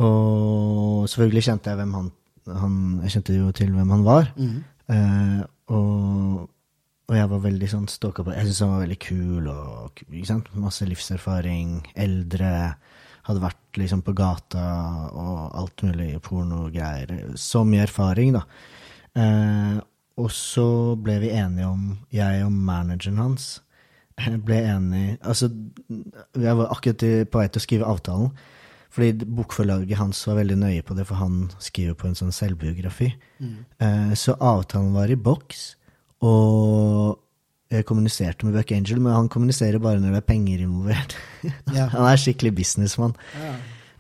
Og 0.04 1.08
selvfølgelig 1.08 1.44
kjente 1.46 1.72
jeg 1.72 1.80
hvem 1.80 1.94
han, 1.96 2.10
han 2.52 2.74
Jeg 3.06 3.14
kjente 3.14 3.36
jo 3.38 3.52
til 3.56 3.72
hvem 3.76 3.94
han 3.96 4.04
var. 4.04 4.32
Mm. 4.36 4.58
Uh, 4.90 5.42
og, 5.72 6.50
og 7.10 7.16
jeg 7.18 7.30
var 7.32 7.42
veldig 7.42 7.68
sånn 7.72 7.88
stalka 7.90 8.24
på 8.26 8.34
Jeg 8.36 8.46
syntes 8.46 8.62
han 8.62 8.74
var 8.76 8.84
veldig 8.84 9.00
kul 9.02 9.48
og 9.50 10.02
ikke 10.06 10.30
sant? 10.30 10.50
masse 10.54 10.86
livserfaring. 10.86 11.72
Eldre. 11.98 12.52
Hadde 13.26 13.42
vært 13.42 13.80
liksom 13.82 14.04
på 14.06 14.14
gata 14.18 14.66
og 15.10 15.40
alt 15.58 15.84
mulig 15.86 16.12
pornogreier. 16.26 17.34
Så 17.38 17.64
mye 17.66 17.88
erfaring, 17.88 18.38
da. 18.38 18.44
Eh, 19.18 19.80
og 20.20 20.30
så 20.36 20.68
ble 21.02 21.18
vi 21.24 21.34
enige 21.34 21.66
om, 21.70 21.98
jeg 22.14 22.44
og 22.46 22.54
manageren 22.54 23.18
hans 23.24 23.48
ble 24.46 24.60
enige 24.68 25.18
Altså, 25.24 25.50
jeg 25.90 26.58
var 26.60 26.74
akkurat 26.76 27.06
på 27.32 27.42
vei 27.42 27.48
til 27.50 27.62
å 27.62 27.66
skrive 27.66 27.90
avtalen. 27.90 28.32
Fordi 28.90 29.26
bokforlaget 29.26 30.00
hans 30.00 30.22
var 30.28 30.40
veldig 30.42 30.58
nøye 30.64 30.86
på 30.86 30.96
det, 30.98 31.06
for 31.06 31.22
han 31.22 31.44
skriver 31.62 31.94
på 31.98 32.08
en 32.10 32.18
sånn 32.18 32.34
selvbiografi. 32.34 33.12
Eh, 33.86 34.14
så 34.18 34.34
avtalen 34.42 34.96
var 34.98 35.14
i 35.14 35.18
boks, 35.18 35.76
og 36.26 37.20
jeg 37.70 37.86
kommuniserte 37.86 38.48
med 38.48 38.56
Buck 38.58 38.72
Angel, 38.74 39.02
men 39.02 39.14
han 39.14 39.30
kommuniserer 39.30 39.80
bare 39.82 40.02
når 40.02 40.16
det 40.16 40.22
er 40.24 40.30
penger 40.32 40.64
involvert. 40.66 41.18
Ja. 41.76 41.86
han 41.94 42.08
er 42.10 42.18
skikkelig 42.20 42.56
businessmann. 42.58 43.14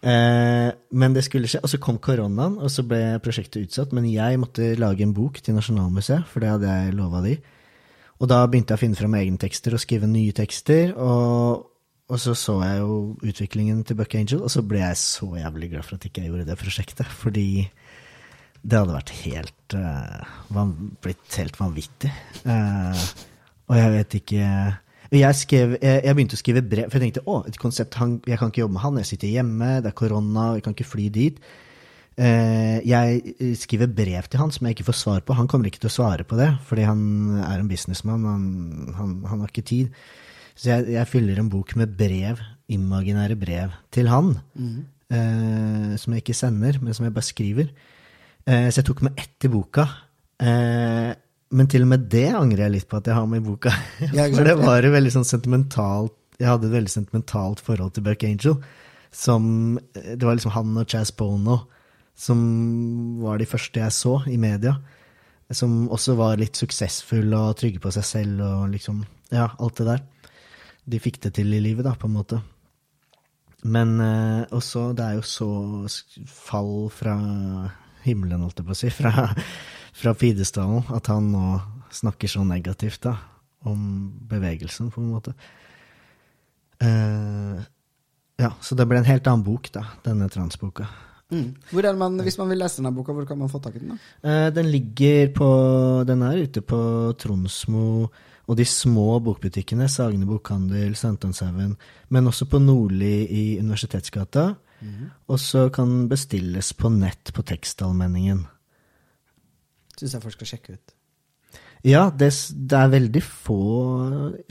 Eh, 0.01 0.71
men 0.91 1.15
det 1.15 1.23
skulle 1.27 1.47
skje, 1.47 1.61
og 1.63 1.69
så 1.69 1.79
kom 1.81 1.99
koronaen, 2.01 2.57
og 2.57 2.71
så 2.73 2.83
ble 2.87 3.19
prosjektet 3.23 3.67
utsatt. 3.67 3.93
Men 3.95 4.09
jeg 4.09 4.39
måtte 4.41 4.73
lage 4.79 5.05
en 5.05 5.13
bok 5.13 5.41
til 5.43 5.57
Nasjonalmuseet, 5.57 6.25
for 6.27 6.43
det 6.43 6.49
hadde 6.49 6.75
jeg 6.75 6.97
lova 6.97 7.21
de. 7.25 7.37
Og 8.19 8.27
da 8.27 8.41
begynte 8.47 8.73
jeg 8.73 8.81
å 8.81 8.83
finne 8.83 8.99
fram 8.99 9.15
egne 9.15 9.39
tekster 9.39 9.75
og 9.75 9.83
skrive 9.83 10.09
nye 10.09 10.33
tekster. 10.35 10.95
Og, 10.97 11.69
og 12.09 12.19
så 12.19 12.33
så 12.35 12.57
jeg 12.65 12.81
jo 12.81 12.97
utviklingen 13.21 13.85
til 13.87 13.99
Buck 13.99 14.17
Angel, 14.17 14.41
og 14.43 14.51
så 14.51 14.65
ble 14.65 14.81
jeg 14.81 14.99
så 14.99 15.29
jævlig 15.37 15.71
glad 15.75 15.87
for 15.87 15.99
at 15.99 16.09
ikke 16.09 16.25
jeg 16.25 16.33
gjorde 16.33 16.49
det 16.49 16.59
prosjektet. 16.59 17.13
Fordi 17.21 17.47
det 18.61 18.79
hadde 18.79 18.95
vært 18.95 19.15
helt 19.23 19.75
uh, 19.77 20.59
blitt 21.03 21.39
helt 21.39 21.57
vanvittig. 21.59 22.11
Uh, 22.43 22.93
og 23.69 23.79
jeg 23.79 23.95
vet 23.95 24.19
ikke 24.19 24.43
jeg, 25.09 25.37
skrev, 25.39 25.73
jeg, 25.81 26.03
jeg 26.05 26.15
begynte 26.15 26.37
å 26.37 26.41
skrive 26.41 26.61
brev, 26.61 26.89
for 26.91 26.99
jeg 26.99 27.09
tenkte 27.09 27.25
å, 27.25 27.39
et 27.49 27.57
konsept, 27.57 27.97
han, 27.97 28.19
jeg 28.29 28.37
kan 28.37 28.51
ikke 28.51 28.61
jobbe 28.61 28.75
med 28.75 28.83
han, 28.83 28.99
jeg 29.01 29.09
sitter 29.09 29.31
hjemme, 29.33 29.71
det 29.81 29.89
er 29.89 29.97
korona, 29.97 30.51
jeg 30.57 30.65
kan 30.67 30.75
ikke 30.77 30.89
fly 30.91 31.07
dit. 31.13 31.41
Uh, 32.19 32.77
jeg 32.83 33.55
skriver 33.57 33.89
brev 33.95 34.27
til 34.27 34.41
han 34.43 34.51
som 34.51 34.67
jeg 34.67 34.77
ikke 34.77 34.89
får 34.91 34.99
svar 35.01 35.23
på. 35.25 35.37
Han 35.39 35.49
kommer 35.49 35.71
ikke 35.71 35.81
til 35.85 35.89
å 35.89 35.95
svare 35.95 36.27
på 36.27 36.37
det, 36.37 36.51
fordi 36.69 36.85
han 36.85 37.01
er 37.41 37.61
en 37.61 37.71
businessmann, 37.71 38.27
han, 38.27 38.49
han, 38.99 39.15
han 39.31 39.45
har 39.45 39.53
ikke 39.53 39.69
tid. 39.71 39.99
Så 40.59 40.73
jeg, 40.73 40.89
jeg 40.97 41.07
fyller 41.07 41.39
en 41.39 41.49
bok 41.51 41.71
med 41.79 41.93
brev, 41.95 42.41
imaginære 42.69 43.37
brev, 43.39 43.75
til 43.95 44.09
han, 44.11 44.33
eh, 45.15 45.93
som 45.97 46.13
jeg 46.13 46.25
ikke 46.25 46.35
sender, 46.35 46.81
men 46.83 46.95
som 46.95 47.07
jeg 47.07 47.15
bare 47.15 47.29
skriver. 47.29 47.69
Eh, 48.49 48.67
så 48.69 48.81
jeg 48.81 48.87
tok 48.89 49.03
med 49.05 49.19
ett 49.21 49.45
i 49.45 49.51
boka. 49.53 49.85
Eh, 50.41 51.09
men 51.49 51.69
til 51.69 51.85
og 51.85 51.91
med 51.91 52.05
det 52.11 52.27
angrer 52.33 52.65
jeg 52.65 52.75
litt 52.77 52.89
på 52.89 52.99
at 52.99 53.09
jeg 53.09 53.17
har 53.17 53.29
med 53.29 53.43
i 53.43 53.47
boka. 53.47 53.73
For 54.35 54.45
det 54.47 54.57
var 54.59 54.85
et 54.85 54.93
veldig 54.93 55.15
sånn 55.17 55.27
sentimentalt 55.27 56.15
Jeg 56.39 56.47
hadde 56.47 56.69
et 56.69 56.77
veldig 56.77 56.91
sentimentalt 56.93 57.59
forhold 57.63 57.95
til 57.95 58.05
Buck 58.05 58.23
Angel. 58.23 58.59
Som 59.11 59.77
Det 59.93 60.23
var 60.23 60.37
liksom 60.37 60.53
han 60.55 60.77
og 60.79 60.89
Chaz 60.89 61.11
Bono 61.11 61.63
som 62.19 62.39
var 63.23 63.39
de 63.39 63.47
første 63.47 63.79
jeg 63.79 63.95
så 63.95 64.17
i 64.27 64.37
media. 64.39 64.75
Som 65.55 65.87
også 65.89 66.17
var 66.19 66.39
litt 66.39 66.57
suksessfulle 66.59 67.37
og 67.47 67.57
trygge 67.61 67.81
på 67.81 67.91
seg 67.95 68.05
selv 68.05 68.43
og 68.45 68.69
liksom 68.73 69.05
Ja, 69.31 69.51
alt 69.61 69.77
det 69.77 69.85
der. 69.87 70.01
De 70.89 70.99
fikk 70.99 71.19
det 71.23 71.35
til 71.37 71.53
i 71.53 71.61
livet, 71.61 71.85
da, 71.85 71.93
på 71.93 72.09
en 72.09 72.15
måte. 72.17 72.39
Men 73.63 73.99
eh, 74.01 74.47
også, 74.55 74.89
det 74.97 75.05
er 75.05 75.19
jo 75.19 75.25
så 75.27 75.49
fall 76.25 76.89
fra 76.89 77.15
himmelen, 78.09 78.43
holdt 78.45 78.61
jeg 78.61 78.67
på 78.67 78.75
å 78.75 78.79
si, 78.79 78.91
fra, 78.93 79.29
fra 80.01 80.15
pidestallen, 80.17 80.85
at 80.95 81.11
han 81.11 81.31
nå 81.33 81.57
snakker 81.95 82.31
så 82.31 82.45
negativt 82.45 83.03
da, 83.07 83.15
om 83.69 83.81
bevegelsen, 84.29 84.91
på 84.93 85.01
en 85.01 85.11
måte. 85.13 85.35
Uh, 86.79 87.59
ja, 88.39 88.53
så 88.63 88.77
det 88.77 88.87
ble 88.87 89.01
en 89.01 89.09
helt 89.09 89.27
annen 89.27 89.45
bok, 89.45 89.71
da, 89.75 89.85
denne 90.05 90.29
transboka. 90.31 90.87
Mm. 91.29 91.51
Hvor 91.69 91.85
er 91.85 91.97
man, 91.97 92.15
hvis 92.25 92.39
man 92.39 92.49
vil 92.49 92.57
lese 92.63 92.79
denne 92.79 92.93
boka, 92.95 93.13
hvor 93.13 93.27
kan 93.29 93.37
man 93.37 93.51
få 93.51 93.61
tak 93.61 93.75
i 93.77 93.83
den? 93.83 93.93
da? 93.93 93.99
Uh, 94.25 94.47
den 94.53 94.71
ligger 94.73 95.29
på 95.35 95.49
Den 96.09 96.23
er 96.25 96.39
ute 96.41 96.63
på 96.65 96.79
Tronsmo 97.21 98.09
og 98.49 98.57
de 98.57 98.65
små 98.65 99.19
bokbutikkene, 99.21 99.85
Sagene 99.91 100.25
bokhandel, 100.25 100.95
Sankthanshaugen, 100.97 101.75
men 102.09 102.29
også 102.31 102.47
på 102.49 102.57
Nordli 102.57 103.27
i 103.29 103.43
Universitetsgata. 103.61 104.47
Og 105.27 105.39
så 105.41 105.67
kan 105.73 106.07
bestilles 106.11 106.71
på 106.77 106.91
nett 106.93 107.33
på 107.35 107.43
Tekstallmenningen. 107.43 108.45
Syns 109.99 110.15
jeg 110.15 110.23
folk 110.23 110.37
skal 110.37 110.51
sjekke 110.53 110.77
ut. 110.77 110.95
Ja, 111.87 112.09
det, 112.11 112.31
det 112.69 112.75
er 112.75 112.91
veldig 112.91 113.21
få 113.23 113.61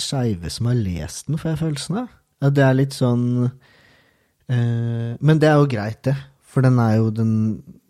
skeive 0.00 0.50
som 0.52 0.70
har 0.70 0.78
lest 0.78 1.28
den, 1.28 1.40
får 1.40 1.52
jeg 1.52 1.60
følelsen 1.62 2.00
av. 2.02 2.14
Ja, 2.38 2.50
det 2.54 2.64
er 2.64 2.76
litt 2.76 2.94
sånn 2.94 3.24
eh, 3.48 5.16
Men 5.18 5.40
det 5.42 5.48
er 5.50 5.58
jo 5.58 5.68
greit, 5.70 6.00
det. 6.06 6.14
For 6.48 6.64
den 6.64 6.78
er 6.80 6.94
jo 7.00 7.10
den 7.12 7.32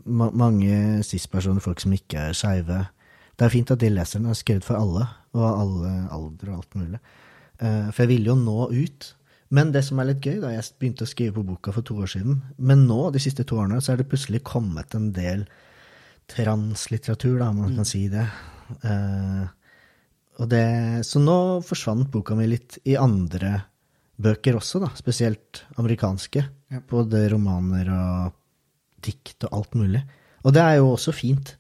ma 0.09 0.31
Mange 0.33 1.03
cis-personer, 1.05 1.61
folk 1.61 1.83
som 1.83 1.93
ikke 1.93 2.31
er 2.31 2.37
skeive 2.37 2.79
Det 3.37 3.45
er 3.45 3.53
fint 3.53 3.71
at 3.75 3.83
de 3.83 3.91
leser 3.93 4.19
den. 4.19 4.31
Den 4.31 4.35
er 4.35 4.41
skrevet 4.41 4.67
for 4.67 4.81
alle, 4.81 5.05
og 5.37 5.45
alle 5.47 5.93
aldre 6.17 6.55
og 6.55 6.63
alt 6.63 6.79
mulig. 6.81 7.03
Eh, 7.61 7.91
for 7.93 8.03
jeg 8.05 8.13
ville 8.15 8.33
jo 8.33 8.39
nå 8.41 8.71
ut. 8.73 9.13
Men 9.55 9.71
det 9.73 9.83
som 9.87 10.01
er 10.01 10.11
litt 10.11 10.25
gøy, 10.25 10.41
da 10.43 10.51
jeg 10.53 10.67
begynte 10.81 11.07
å 11.07 11.09
skrive 11.09 11.39
på 11.39 11.47
boka 11.49 11.73
for 11.73 11.87
to 11.87 11.97
år 12.03 12.11
siden 12.13 12.43
Men 12.61 12.85
nå, 12.89 12.99
de 13.15 13.23
siste 13.23 13.47
to 13.49 13.57
årene, 13.57 13.81
så 13.81 13.95
er 13.95 14.01
det 14.01 14.09
plutselig 14.11 14.43
kommet 14.47 14.97
en 14.97 15.11
del 15.17 15.47
translitteratur, 16.29 17.39
da, 17.41 17.49
om 17.49 17.63
man 17.63 17.79
kan 17.79 17.89
si 17.89 18.03
det. 18.13 18.27
Uh, 18.85 19.47
og 20.39 20.51
det. 20.53 20.67
Så 21.09 21.23
nå 21.23 21.39
forsvant 21.65 22.11
boka 22.13 22.37
mi 22.37 22.45
litt 22.51 22.77
i 22.85 22.99
andre 23.01 23.55
bøker 24.21 24.59
også, 24.59 24.83
da. 24.83 24.91
Spesielt 24.99 25.63
amerikanske. 25.81 26.43
Ja. 26.75 26.83
Både 26.91 27.25
romaner 27.33 27.89
og 27.95 28.37
dikt 29.01 29.49
og 29.49 29.57
alt 29.57 29.81
mulig. 29.81 30.05
Og 30.45 30.53
det 30.53 30.67
er 30.67 30.79
jo 30.83 30.93
også 30.93 31.17
fint. 31.17 31.55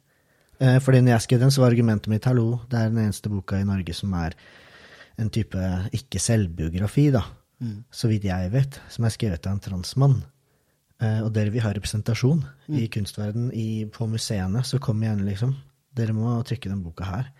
Uh, 0.61 0.77
fordi 0.85 1.01
når 1.01 1.15
jeg 1.15 1.29
skrev 1.31 1.47
den, 1.47 1.55
så 1.55 1.65
var 1.65 1.73
argumentet 1.73 2.13
mitt 2.13 2.29
hallo, 2.29 2.59
det 2.69 2.77
er 2.83 2.93
den 2.93 3.07
eneste 3.07 3.33
boka 3.33 3.57
i 3.57 3.65
Norge 3.65 3.97
som 3.97 4.13
er 4.21 4.37
en 5.19 5.33
type 5.33 5.59
ikke-selvbiografi, 5.97 7.09
da. 7.17 7.25
Så 7.91 8.11
vidt 8.11 8.27
jeg 8.29 8.51
vet, 8.53 8.81
som 8.93 9.07
er 9.07 9.15
skrevet 9.15 9.47
av 9.47 9.57
en 9.57 9.63
transmann. 9.63 10.19
Eh, 11.03 11.21
og 11.23 11.33
dere 11.35 11.53
vil 11.55 11.63
ha 11.63 11.73
representasjon 11.75 12.43
i 12.75 12.89
kunstverden 12.91 13.53
i, 13.55 13.87
på 13.91 14.07
museene, 14.11 14.65
så 14.67 14.81
kom 14.83 15.03
igjen, 15.03 15.25
liksom. 15.27 15.55
Dere 15.95 16.15
må 16.15 16.37
trykke 16.47 16.71
den 16.71 16.83
boka 16.83 17.07
her. 17.07 17.33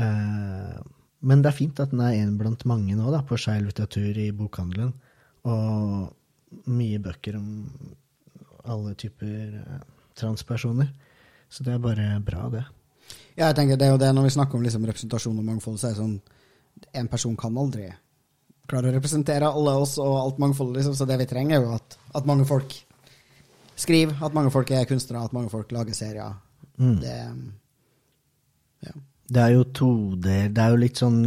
Eh, 0.00 0.76
men 1.22 1.42
det 1.44 1.52
er 1.52 1.56
fint 1.56 1.80
at 1.80 1.92
den 1.92 2.02
er 2.02 2.16
en 2.18 2.36
blant 2.40 2.64
mange 2.68 2.96
nå, 2.98 3.10
da, 3.14 3.22
på 3.24 3.38
skeiv 3.40 3.66
litteratur 3.68 4.18
i 4.18 4.30
bokhandelen. 4.36 4.92
Og 5.48 6.68
mye 6.68 7.00
bøker 7.02 7.38
om 7.38 7.48
alle 8.68 8.94
typer 8.98 9.56
eh, 9.60 9.82
transpersoner. 10.18 10.92
Så 11.52 11.64
det 11.64 11.74
er 11.74 11.82
bare 11.84 12.08
bra, 12.24 12.48
det. 12.52 12.64
Ja, 13.36 13.48
jeg 13.48 13.56
tenker 13.56 13.80
det 13.80 13.88
er 13.88 13.94
jo 13.94 14.00
det 14.00 14.12
når 14.14 14.28
vi 14.28 14.36
snakker 14.36 14.56
om 14.56 14.64
liksom 14.64 14.84
representasjon 14.88 15.40
og 15.40 15.44
mangfold, 15.46 15.80
så 15.80 15.90
er 15.90 15.96
det 15.96 16.00
sånn 16.00 16.20
En 16.96 17.08
person 17.08 17.34
kan 17.36 17.56
aldri 17.60 17.90
klare 18.72 18.88
å 18.88 18.96
representere 18.96 19.50
alle 19.52 19.76
oss 19.82 19.98
og 20.02 20.16
alt 20.16 20.40
mangfoldet, 20.42 20.80
liksom. 20.80 20.96
Så 20.96 21.08
det 21.08 21.20
vi 21.20 21.28
trenger, 21.30 21.60
er 21.60 21.68
jo 21.68 21.76
at, 21.76 21.98
at 22.18 22.28
mange 22.28 22.48
folk 22.48 22.74
skriver, 23.82 24.18
at 24.24 24.34
mange 24.36 24.52
folk 24.54 24.72
er 24.72 24.88
kunstnere, 24.88 25.24
at 25.26 25.36
mange 25.36 25.52
folk 25.52 25.72
lager 25.74 25.96
serier. 25.96 26.38
Mm. 26.80 26.98
Det 27.02 27.16
Ja. 28.82 28.98
Det 29.32 29.40
er 29.40 29.52
jo 29.54 29.64
toder 29.70 30.48
Det 30.50 30.58
er 30.58 30.72
jo 30.72 30.78
litt 30.80 30.98
sånn 30.98 31.20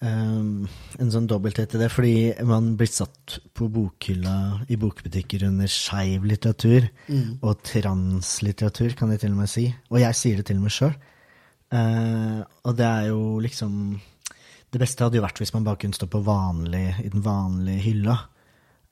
um, 0.00 0.68
En 0.96 1.10
sånn 1.12 1.26
dobbelthet 1.28 1.74
i 1.76 1.80
det, 1.82 1.90
fordi 1.92 2.14
man 2.48 2.70
blir 2.78 2.88
satt 2.88 3.36
på 3.52 3.68
bokhylla 3.68 4.64
i 4.72 4.78
bokbutikker 4.80 5.44
under 5.50 5.68
skeiv 5.70 6.24
litteratur, 6.24 6.88
og 7.42 7.60
translitteratur, 7.66 8.96
kan 8.96 9.12
de 9.12 9.18
til 9.20 9.34
og 9.34 9.42
med 9.42 9.52
si. 9.52 9.68
Og 9.90 10.00
jeg 10.00 10.18
sier 10.18 10.40
det 10.40 10.48
til 10.48 10.62
og 10.62 10.66
med 10.66 10.76
sjøl. 10.78 10.96
og 12.64 12.76
det 12.78 12.86
er 12.86 13.08
jo 13.10 13.22
liksom 13.44 14.00
Det 14.72 14.80
beste 14.82 15.04
hadde 15.04 15.20
jo 15.20 15.24
vært 15.24 15.40
hvis 15.40 15.54
man 15.54 15.66
bare 15.66 15.80
kunne 15.82 15.96
stå 15.96 16.08
på 16.10 16.22
vanlig, 16.26 16.88
i 17.04 17.10
den 17.12 17.22
vanlige 17.24 17.84
hylla, 17.84 18.16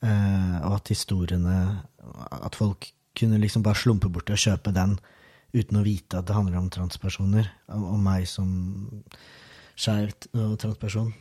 eh, 0.05 0.57
og 0.63 0.79
at 0.79 0.93
historiene 0.93 1.59
At 2.31 2.55
folk 2.55 2.91
kunne 3.17 3.39
liksom 3.41 3.63
bare 3.65 3.79
slumpe 3.79 4.11
bort 4.13 4.31
og 4.31 4.41
kjøpe 4.41 4.73
den 4.75 4.99
uten 5.55 5.79
å 5.79 5.85
vite 5.87 6.19
at 6.19 6.27
det 6.27 6.35
handler 6.35 6.59
om 6.59 6.71
transpersoner, 6.73 7.47
om 7.71 8.03
meg 8.03 8.27
som 8.27 8.51
skeivt 9.79 10.27
og 10.35 10.57
transperson. 10.59 11.13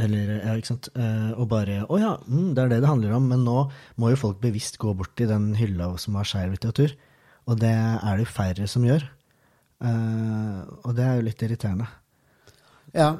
Eller, 0.00 0.32
ja, 0.40 0.54
ikke 0.58 0.72
sant. 0.72 0.88
Eh, 0.98 1.30
og 1.38 1.46
bare 1.52 1.84
Å 1.86 1.98
ja, 2.00 2.12
mm, 2.26 2.54
det 2.56 2.62
er 2.64 2.72
det 2.72 2.80
det 2.82 2.90
handler 2.90 3.14
om. 3.18 3.28
Men 3.30 3.44
nå 3.46 3.58
må 4.00 4.10
jo 4.10 4.18
folk 4.18 4.40
bevisst 4.42 4.78
gå 4.82 4.94
bort 4.98 5.14
til 5.18 5.30
den 5.30 5.52
hylla 5.58 5.92
som 6.02 6.18
har 6.18 6.26
skeiv 6.26 6.54
litteratur. 6.54 6.96
Og 7.46 7.60
det 7.60 7.74
er 7.74 8.16
det 8.16 8.24
jo 8.24 8.32
færre 8.34 8.66
som 8.70 8.86
gjør. 8.86 9.06
Eh, 9.84 10.60
og 10.82 10.96
det 10.96 11.06
er 11.06 11.18
jo 11.18 11.26
litt 11.28 11.46
irriterende. 11.46 11.86
Ja, 12.94 13.10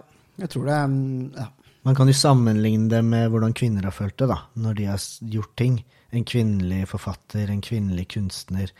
jeg 0.41 0.51
tror 0.55 0.71
det 0.71 0.81
mm, 0.91 1.21
Ja. 1.37 1.51
Man 1.85 1.95
kan 1.95 2.09
jo 2.09 2.15
sammenligne 2.17 2.89
det 2.89 3.03
med 3.05 3.29
hvordan 3.29 3.53
kvinner 3.53 3.85
har 3.85 3.93
følt 3.93 4.17
det, 4.17 4.31
da, 4.31 4.39
når 4.57 4.77
de 4.79 4.85
har 4.89 5.03
gjort 5.35 5.51
ting. 5.61 5.75
En 6.17 6.25
kvinnelig 6.25 6.87
forfatter, 6.89 7.51
en 7.53 7.61
kvinnelig 7.61 8.07
kunstner. 8.15 8.73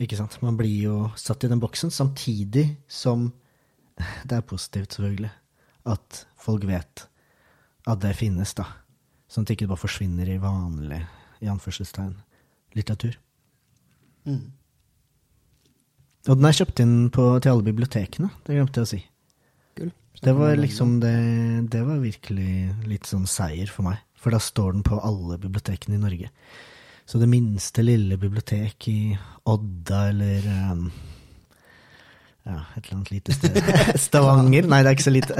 Ikke 0.00 0.16
sant? 0.16 0.38
Man 0.40 0.56
blir 0.56 0.78
jo 0.80 0.94
satt 1.20 1.44
i 1.44 1.50
den 1.52 1.60
boksen, 1.60 1.92
samtidig 1.92 2.70
som 2.88 3.28
det 4.28 4.38
er 4.38 4.48
positivt, 4.48 4.96
selvfølgelig, 4.96 5.32
at 5.92 6.22
folk 6.40 6.64
vet 6.70 7.04
at 7.84 8.00
det 8.00 8.14
finnes, 8.16 8.56
da. 8.56 8.64
Sånn 9.28 9.44
at 9.44 9.52
det 9.52 9.58
ikke 9.58 9.74
bare 9.74 9.84
forsvinner 9.84 10.32
i 10.32 10.40
vanlig, 10.40 11.02
i 11.44 11.52
anførselstegn, 11.52 12.16
litteratur. 12.78 13.20
Og 16.30 16.38
den 16.38 16.48
er 16.48 16.56
kjøpt 16.56 16.80
inn 16.80 16.98
på, 17.12 17.28
til 17.42 17.52
alle 17.52 17.66
bibliotekene, 17.66 18.32
det 18.46 18.56
glemte 18.56 18.80
jeg 18.80 18.88
å 18.88 18.92
si. 18.94 19.00
Det 20.22 20.32
var 20.38 20.56
liksom 20.56 21.00
det 21.02 21.14
Det 21.70 21.80
var 21.82 21.98
virkelig 21.98 22.74
litt 22.86 23.08
sånn 23.10 23.26
seier 23.26 23.70
for 23.70 23.88
meg. 23.88 24.02
For 24.22 24.30
da 24.30 24.38
står 24.38 24.76
den 24.76 24.84
på 24.86 25.00
alle 25.02 25.38
bibliotekene 25.42 25.98
i 25.98 26.02
Norge. 26.02 26.28
Så 27.04 27.18
det 27.18 27.26
minste 27.26 27.82
lille 27.82 28.16
bibliotek 28.16 28.86
i 28.88 29.16
Odda 29.50 30.04
eller 30.12 30.46
um, 30.70 30.84
Ja, 32.46 32.60
et 32.76 32.84
eller 32.84 33.00
annet 33.00 33.10
lite 33.10 33.34
sted. 33.34 33.58
Stavanger? 34.06 34.70
Nei, 34.70 34.80
det 34.86 34.92
er 34.92 34.96
ikke 34.96 35.08
så 35.08 35.14
lite. 35.14 35.34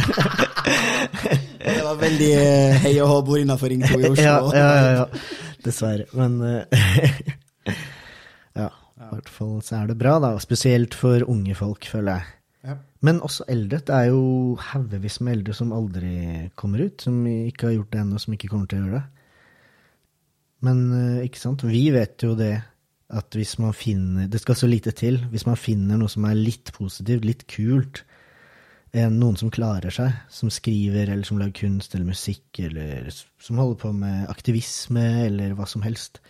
Det 1.63 1.79
var 1.87 2.03
veldig 2.03 2.33
eh, 2.41 2.83
hei 2.83 2.93
og 3.05 3.09
hå 3.13 3.17
bord 3.31 3.43
innafor 3.45 3.71
Ring 3.71 3.87
2 3.87 4.01
i 4.01 4.11
Oslo. 4.11 4.27
ja, 4.27 4.37
ja, 4.59 4.69
ja, 4.75 4.93
ja. 4.99 5.07
Dessverre. 5.63 6.11
Men 6.19 6.41
uh, 6.43 7.71
Ja, 8.63 8.69
i 8.99 9.09
hvert 9.15 9.31
fall 9.31 9.61
så 9.63 9.79
er 9.79 9.93
det 9.93 9.99
bra, 10.03 10.19
da. 10.23 10.35
Spesielt 10.43 10.99
for 10.99 11.23
unge 11.31 11.55
folk, 11.59 11.87
føler 11.87 12.19
jeg. 12.19 12.42
Men 13.03 13.19
også 13.25 13.47
eldre. 13.51 13.81
Det 13.83 13.95
er 13.97 14.11
jo 14.13 14.57
haugevis 14.71 15.19
med 15.21 15.39
eldre 15.39 15.57
som 15.59 15.73
aldri 15.75 16.51
kommer 16.59 16.85
ut. 16.87 17.03
Som 17.03 17.25
ikke 17.27 17.69
har 17.69 17.77
gjort 17.81 17.93
det 17.95 18.03
ennå, 18.05 18.21
som 18.23 18.37
ikke 18.37 18.51
kommer 18.53 18.71
til 18.71 18.79
å 18.79 18.85
gjøre 18.85 19.01
det. 19.01 19.07
Men 20.63 20.83
eh, 20.95 21.25
ikke 21.27 21.43
sant, 21.43 21.65
vi 21.67 21.89
vet 21.95 22.23
jo 22.23 22.37
det 22.39 22.55
at 23.13 23.37
hvis 23.37 23.59
man 23.61 23.75
finner 23.77 24.29
Det 24.31 24.41
skal 24.41 24.57
så 24.57 24.69
lite 24.71 24.95
til. 24.97 25.19
Hvis 25.33 25.45
man 25.49 25.59
finner 25.59 25.99
noe 26.01 26.13
som 26.13 26.25
er 26.29 26.39
litt 26.39 26.71
positivt, 26.77 27.27
litt 27.27 27.43
kult, 27.51 28.05
eh, 28.95 29.11
noen 29.11 29.37
som 29.41 29.51
klarer 29.53 29.93
seg, 29.93 30.15
som 30.33 30.53
skriver 30.55 31.11
eller 31.11 31.27
som 31.27 31.43
lager 31.43 31.59
kunst 31.65 31.97
eller 31.97 32.09
musikk, 32.09 32.47
eller 32.63 33.11
som 33.13 33.59
holder 33.61 33.83
på 33.83 33.93
med 33.99 34.31
aktivisme 34.33 35.05
eller 35.27 35.59
hva 35.59 35.67
som 35.69 35.83
helst, 35.85 36.23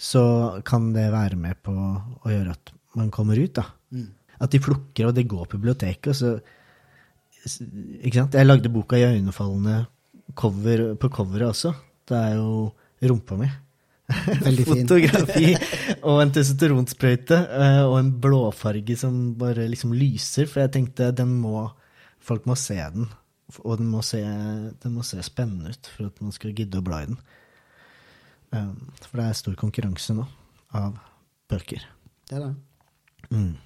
så 0.00 0.24
kan 0.66 0.90
det 0.96 1.12
være 1.12 1.38
med 1.38 1.60
på 1.62 1.76
å 1.76 2.32
gjøre 2.32 2.56
at 2.56 2.72
man 2.98 3.12
kommer 3.14 3.38
ut, 3.38 3.54
da. 3.60 3.68
At 4.42 4.52
de 4.52 4.60
plukker, 4.62 5.08
og 5.08 5.16
det 5.16 5.28
går 5.30 5.46
på 5.46 5.58
biblioteket, 5.58 6.10
og 6.12 6.18
så 6.18 6.34
Ikke 8.02 8.20
sant? 8.20 8.34
Jeg 8.38 8.46
lagde 8.46 8.70
boka 8.70 8.96
'Iøynefallende' 8.96 9.84
cover, 10.34 10.94
på 10.94 11.08
coveret 11.08 11.48
også. 11.48 11.72
Det 12.08 12.16
er 12.16 12.36
jo 12.36 12.72
rumpa 13.02 13.36
mi. 13.36 13.48
Veldig 14.44 14.64
fin. 14.66 14.82
Fotografi 14.86 15.54
og 16.02 16.20
en 16.22 16.32
testosteronsprøyte 16.34 17.38
eh, 17.38 17.82
og 17.86 17.96
en 17.98 18.12
blåfarge 18.22 18.96
som 18.98 19.34
bare 19.38 19.68
liksom 19.70 19.94
lyser, 19.96 20.48
for 20.50 20.64
jeg 20.64 20.74
tenkte 20.78 21.12
den 21.16 21.38
må 21.42 21.70
Folk 22.22 22.44
må 22.46 22.54
se 22.54 22.76
den, 22.78 23.08
og 23.64 23.80
den 23.80 23.88
må 23.90 23.98
se, 24.06 24.20
den 24.22 24.92
må 24.94 25.02
se 25.02 25.18
spennende 25.26 25.72
ut 25.74 25.88
for 25.90 26.06
at 26.06 26.20
man 26.22 26.30
skal 26.30 26.52
gidde 26.54 26.78
å 26.78 26.84
bla 26.86 27.00
i 27.02 27.08
den. 27.08 27.16
Um, 28.54 28.76
For 29.00 29.18
det 29.18 29.24
er 29.26 29.40
stor 29.40 29.56
konkurranse 29.58 30.14
nå 30.14 30.28
av 30.78 31.00
bøker. 31.50 31.82
Det 32.30 32.38
er 32.38 32.44
det. 32.44 32.52
Mm. 33.32 33.56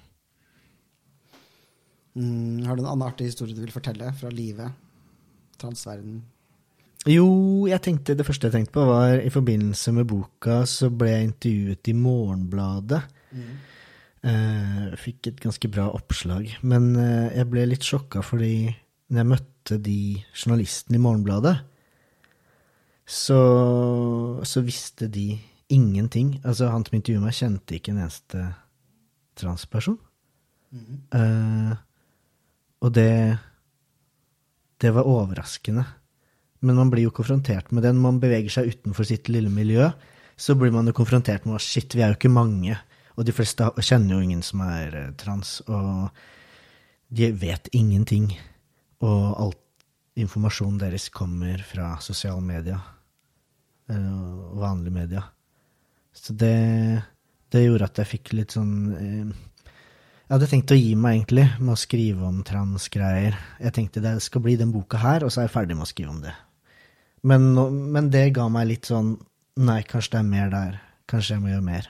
Mm, 2.17 2.65
har 2.65 2.75
du 2.75 2.81
en 2.81 2.89
annen 2.89 3.05
artig 3.05 3.29
historie 3.29 3.53
du 3.53 3.61
vil 3.61 3.73
fortelle 3.73 4.09
fra 4.17 4.31
livet? 4.33 4.73
Transverden? 5.61 6.23
Jo, 7.07 7.29
jeg 7.69 7.79
tenkte, 7.85 8.17
det 8.17 8.25
første 8.27 8.49
jeg 8.49 8.55
tenkte 8.55 8.73
på, 8.75 8.87
var 8.89 9.21
i 9.21 9.31
forbindelse 9.31 9.93
med 9.95 10.09
boka 10.09 10.63
så 10.67 10.89
ble 10.91 11.13
jeg 11.13 11.27
intervjuet 11.29 11.91
i 11.91 11.95
Morgenbladet. 11.95 13.03
Eh, 14.27 14.87
fikk 14.99 15.29
et 15.29 15.39
ganske 15.43 15.69
bra 15.71 15.87
oppslag. 15.93 16.49
Men 16.67 16.89
eh, 16.99 17.37
jeg 17.37 17.49
ble 17.53 17.67
litt 17.69 17.85
sjokka 17.85 18.25
fordi 18.25 18.73
når 19.07 19.21
jeg 19.21 19.31
møtte 19.31 19.77
de 19.85 19.99
journalistene 20.33 20.97
i 20.97 21.03
Morgenbladet, 21.05 21.55
så, 23.07 23.39
så 24.43 24.63
visste 24.65 25.07
de 25.07 25.29
ingenting. 25.71 26.41
Altså, 26.43 26.67
han 26.73 26.83
som 26.83 26.97
intervjuet 26.97 27.23
meg, 27.23 27.37
kjente 27.37 27.77
ikke 27.77 27.93
en 27.93 28.01
eneste 28.03 28.49
transperson. 29.39 29.95
Eh, 31.15 31.77
og 32.81 32.93
det 32.93 33.37
Det 34.77 34.91
var 34.93 35.09
overraskende. 35.09 35.83
Men 36.61 36.75
man 36.75 36.89
blir 36.93 37.07
jo 37.07 37.13
konfrontert 37.13 37.71
med 37.71 37.81
det. 37.81 37.95
Når 37.95 38.01
man 38.01 38.19
beveger 38.21 38.53
seg 38.53 38.67
utenfor 38.69 39.07
sitt 39.09 39.29
lille 39.29 39.49
miljø, 39.49 39.87
så 40.37 40.53
blir 40.53 40.69
man 40.71 40.85
jo 40.85 40.93
konfrontert 40.93 41.45
med 41.45 41.57
at 41.57 41.65
shit, 41.65 41.95
vi 41.95 42.03
er 42.05 42.11
jo 42.11 42.17
ikke 42.19 42.29
mange. 42.29 42.77
Og 43.17 43.25
de 43.25 43.33
fleste 43.33 43.65
kjenner 43.81 44.13
jo 44.13 44.21
ingen 44.21 44.43
som 44.45 44.61
er 44.61 44.93
eh, 44.93 45.13
trans, 45.17 45.61
og 45.65 46.13
de 47.09 47.31
vet 47.33 47.69
ingenting. 47.73 48.29
Og 49.01 49.23
alt 49.41 49.63
informasjonen 50.17 50.77
deres 50.81 51.09
kommer 51.13 51.61
fra 51.65 51.95
sosiale 52.01 52.41
medier 52.45 52.79
eh, 53.89 54.13
og 54.53 54.61
vanlige 54.61 54.93
medier. 54.93 55.25
Så 56.13 56.33
det, 56.37 57.01
det 57.53 57.65
gjorde 57.65 57.89
at 57.89 58.01
jeg 58.01 58.11
fikk 58.13 58.33
litt 58.37 58.53
sånn 58.57 58.75
eh, 58.97 59.33
Jeg 60.27 60.33
hadde 60.35 60.47
tenkt 60.51 60.71
å 60.71 60.75
gi 60.75 60.89
meg, 60.99 61.21
egentlig, 61.21 61.45
med 61.63 61.71
å 61.71 61.79
skrive 61.79 62.25
om 62.27 62.41
transgreier. 62.43 63.37
Jeg 63.63 63.73
tenkte 63.77 64.01
det 64.03 64.17
skal 64.25 64.43
bli 64.43 64.57
den 64.59 64.73
boka 64.75 64.99
her, 64.99 65.23
og 65.23 65.31
så 65.31 65.39
er 65.39 65.47
jeg 65.47 65.53
ferdig 65.53 65.77
med 65.79 65.85
å 65.85 65.91
skrive 65.91 66.11
om 66.11 66.19
det. 66.25 66.33
Men, 67.27 67.47
men 67.95 68.09
det 68.11 68.25
ga 68.35 68.49
meg 68.51 68.67
litt 68.69 68.89
sånn 68.91 69.15
Nei, 69.57 69.79
kanskje 69.89 70.11
det 70.13 70.17
er 70.19 70.25
mer 70.27 70.49
der. 70.53 70.75
Kanskje 71.09 71.33
jeg 71.33 71.41
må 71.41 71.47
gjøre 71.49 71.65
mer. 71.65 71.87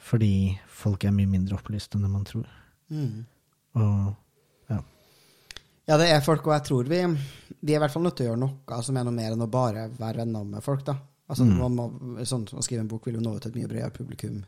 Fordi 0.00 0.30
folk 0.80 1.02
er 1.04 1.12
mye 1.12 1.28
mindre 1.28 1.58
opplyst 1.58 1.92
enn 1.92 2.06
det 2.06 2.08
man 2.08 2.22
tror. 2.24 2.46
Mm. 2.88 3.18
Og 3.76 4.70
ja. 4.72 4.78
Ja, 5.90 5.98
det 6.00 6.06
er 6.08 6.24
folk, 6.24 6.46
og 6.48 6.54
jeg 6.56 6.64
tror 6.70 6.88
vi, 6.88 7.02
vi 7.60 7.74
er 7.74 7.76
i 7.76 7.82
hvert 7.82 7.92
fall 7.92 8.06
nødt 8.06 8.16
til 8.16 8.30
å 8.30 8.30
gjøre 8.30 8.40
noe 8.46 8.78
som 8.86 8.96
er 8.96 9.04
noe 9.04 9.18
mer 9.18 9.34
enn 9.36 9.44
å 9.44 9.50
bare 9.52 9.90
være 9.98 10.22
venner 10.22 10.46
med 10.54 10.64
folk. 10.64 10.86
da. 10.88 10.96
Altså, 11.28 11.44
Mm. 11.44 11.58
man 11.60 11.76
må, 11.76 12.24
sånn, 12.24 12.48
Å 12.48 12.64
skrive 12.64 12.80
en 12.80 12.88
bok 12.88 13.06
vil 13.06 13.20
jo 13.20 13.26
nå 13.26 13.36
ut 13.36 13.42
til 13.44 13.52
et 13.52 13.60
mye 13.60 13.68
bredere 13.68 13.92
publikum, 13.92 14.40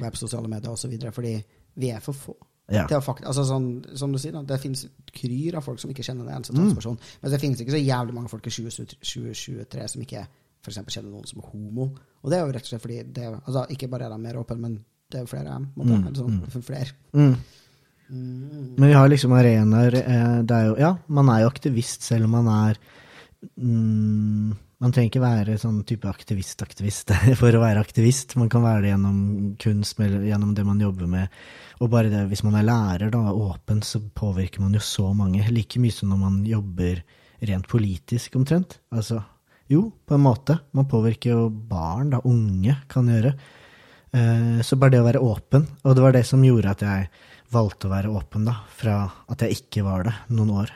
være 0.00 0.10
på 0.10 0.24
sosiale 0.24 0.48
medier 0.50 0.72
osv., 0.74 0.98
fordi 1.14 1.36
vi 1.76 1.90
er 1.92 2.02
for 2.04 2.16
få. 2.16 2.36
ja. 2.66 2.82
Altså 2.90 3.44
sånn, 3.46 3.68
som 3.94 4.10
du 4.10 4.18
sier, 4.18 4.34
da, 4.34 4.42
det 4.42 4.58
finnes 4.58 4.86
kryr 5.14 5.58
av 5.60 5.62
folk 5.62 5.78
som 5.78 5.92
ikke 5.92 6.02
kjenner 6.02 6.26
en 6.26 6.40
eneste 6.40 6.56
Mm. 6.56 6.98
Men 7.22 7.30
det 7.30 7.40
finnes 7.40 7.62
ikke 7.62 7.76
så 7.76 7.82
jævlig 7.82 8.16
mange 8.16 8.32
folk 8.32 8.46
i 8.46 8.50
2023 8.50 8.98
2023 9.00 9.88
som 9.92 10.02
ikke 10.02 10.24
for 10.66 10.72
eksempel 10.72 10.96
kjenner 10.96 11.12
noen 11.14 11.28
som 11.30 11.42
er 11.42 11.50
homo. 11.52 11.86
Og 12.22 12.32
det 12.32 12.38
er 12.38 12.42
jo 12.42 12.54
rett 12.56 12.66
og 12.66 12.72
slett 12.72 12.82
fordi 12.82 12.98
det, 13.14 13.28
altså, 13.46 13.66
Ikke 13.70 13.88
bare 13.88 14.08
er 14.08 14.10
de 14.10 14.18
mer 14.18 14.40
åpne, 14.40 14.58
men 14.58 14.84
det 15.10 15.20
er 15.20 15.22
jo 15.22 15.30
flere. 15.30 15.60
måte, 15.76 15.92
Mm, 15.94 16.06
eller 16.06 16.18
sånn, 16.18 16.40
mm. 16.40 16.50
for 16.50 16.66
flere. 16.66 16.90
Mm. 17.14 17.36
Mm. 18.08 18.74
Men 18.78 18.88
vi 18.88 18.94
har 18.94 19.08
liksom 19.08 19.32
arenaer 19.34 19.94
eh, 19.94 20.66
jo 20.66 20.76
Ja, 20.78 20.96
man 21.08 21.28
er 21.28 21.40
jo 21.42 21.50
aktivist 21.50 22.02
selv 22.02 22.24
om 22.24 22.30
man 22.30 22.46
er 22.46 22.78
mm, 23.58 24.52
Man 24.84 24.92
trenger 24.92 25.08
ikke 25.08 25.22
være 25.22 25.54
sånn 25.56 25.78
type 25.88 26.08
aktivist-aktivist 26.10 27.12
for 27.40 27.56
å 27.56 27.60
være 27.62 27.80
aktivist. 27.80 28.34
Man 28.36 28.50
kan 28.52 28.64
være 28.64 28.82
det 28.84 28.90
gjennom 28.90 29.20
kunst, 29.62 30.00
gjennom 30.02 30.50
det 30.56 30.64
man 30.68 30.82
jobber 30.82 31.08
med. 31.08 31.38
Og 31.80 31.88
bare 31.92 32.10
det, 32.12 32.26
hvis 32.28 32.42
man 32.44 32.58
er 32.60 32.66
lærer, 32.68 33.08
da, 33.14 33.22
åpen, 33.32 33.80
så 33.80 34.02
påvirker 34.04 34.60
man 34.60 34.76
jo 34.76 34.82
så 34.84 35.08
mange. 35.16 35.46
Like 35.48 35.80
mye 35.80 35.94
som 35.96 36.12
når 36.12 36.20
man 36.20 36.36
jobber 36.48 37.00
rent 37.48 37.68
politisk, 37.72 38.36
omtrent. 38.36 38.78
Altså, 38.92 39.22
jo, 39.72 39.86
på 40.04 40.16
en 40.18 40.24
måte. 40.26 40.58
Man 40.76 40.88
påvirker 40.92 41.32
jo 41.32 41.46
barn, 41.50 42.12
da, 42.12 42.20
unge, 42.28 42.76
kan 42.92 43.08
gjøre. 43.12 43.32
Eh, 44.12 44.60
Så 44.64 44.76
bare 44.80 44.92
det 44.96 45.00
å 45.00 45.08
være 45.08 45.24
åpen, 45.24 45.64
og 45.84 45.96
det 45.96 46.04
var 46.04 46.12
det 46.16 46.24
som 46.28 46.44
gjorde 46.44 46.76
at 46.76 46.84
jeg 46.84 47.08
valgte 47.52 47.88
å 47.88 47.94
være 47.94 48.12
åpen, 48.12 48.44
da, 48.48 48.58
fra 48.76 48.98
at 49.32 49.40
jeg 49.44 49.56
ikke 49.62 49.84
var 49.88 50.04
det 50.08 50.14
noen 50.36 50.52
år 50.64 50.72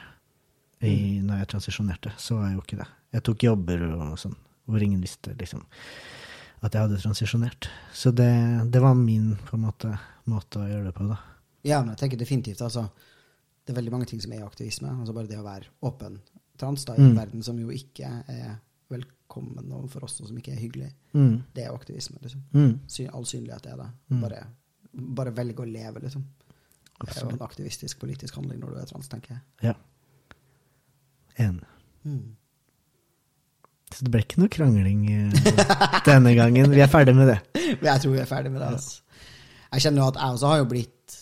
i, 0.88 1.20
når 1.20 1.42
jeg 1.42 1.52
transisjonerte. 1.52 2.14
Så 2.16 2.36
var 2.38 2.48
jeg 2.48 2.56
jo 2.58 2.64
ikke 2.64 2.80
det. 2.80 2.88
Jeg 3.12 3.22
tok 3.26 3.42
jobber 3.42 3.82
og 3.90 4.18
sånn, 4.18 4.36
hvor 4.70 4.82
ingen 4.82 5.00
visste 5.02 5.34
liksom 5.38 5.64
at 6.62 6.74
jeg 6.76 6.82
hadde 6.84 6.98
transisjonert. 7.00 7.68
Så 7.96 8.12
det, 8.14 8.28
det 8.70 8.80
var 8.84 8.94
min 8.94 9.32
på 9.48 9.56
en 9.56 9.64
måte, 9.64 9.94
måte 10.28 10.60
å 10.60 10.68
gjøre 10.68 10.90
det 10.90 10.94
på, 10.94 11.06
da. 11.08 11.16
Ja, 11.64 11.80
men 11.82 11.94
jeg 11.94 11.98
tenker 12.04 12.18
definitivt 12.20 12.60
altså, 12.64 12.86
Det 13.64 13.72
er 13.74 13.76
veldig 13.82 13.92
mange 13.92 14.06
ting 14.08 14.20
som 14.20 14.32
er 14.32 14.44
aktivisme. 14.46 14.88
Altså 15.00 15.12
Bare 15.14 15.28
det 15.28 15.36
å 15.38 15.44
være 15.44 15.66
åpen 15.84 16.18
trans 16.58 16.84
da, 16.84 16.94
i 16.94 17.00
en 17.00 17.12
Mm. 17.12 17.16
verden 17.18 17.42
som 17.42 17.58
jo 17.60 17.68
ikke 17.70 18.08
er 18.28 18.58
velkommen 18.90 19.70
overfor 19.72 20.04
oss, 20.04 20.20
og 20.20 20.26
som 20.28 20.36
ikke 20.36 20.52
er 20.52 20.60
hyggelig, 20.60 20.92
Mm. 21.14 21.42
det 21.54 21.64
er 21.64 21.68
jo 21.68 21.76
aktivisme. 21.78 22.18
liksom. 22.22 22.42
Mm. 22.52 22.80
All 23.14 23.24
synlighet 23.24 23.66
er 23.66 23.76
det. 23.76 23.90
Mm. 24.10 24.20
Bare, 24.20 24.46
bare 24.94 25.30
velge 25.34 25.62
å 25.62 25.70
leve, 25.72 26.00
liksom. 26.02 26.24
Det 27.00 27.16
er 27.16 27.20
jo 27.22 27.28
en 27.30 27.38
aktivistisk 27.46 27.98
politisk 28.00 28.34
handling 28.34 28.60
når 28.60 28.74
du 28.74 28.80
er 28.80 28.86
trans, 28.86 29.08
tenker 29.08 29.28
jeg. 29.30 29.40
Ja. 29.62 29.74
Enig. 31.38 31.64
Mm. 32.04 32.36
Så 33.90 34.06
det 34.06 34.12
ble 34.14 34.22
ikke 34.22 34.40
noe 34.42 34.52
krangling 34.52 35.02
eh, 35.10 35.50
denne 36.08 36.34
gangen. 36.38 36.70
Vi 36.72 36.82
er 36.82 36.90
ferdig 36.90 37.14
med 37.18 37.32
det. 37.32 37.38
Jeg 37.88 38.02
tror 38.02 38.14
vi 38.14 38.22
er 38.22 38.28
ferdig 38.30 38.52
med 38.54 38.62
det. 38.62 38.70
Altså. 38.76 39.02
Jeg 39.70 39.84
kjenner 39.86 40.02
jo 40.02 40.08
at 40.10 40.16
jeg 40.18 40.34
også 40.34 40.48
har 40.50 40.56
jo 40.58 40.64
blitt 40.66 41.12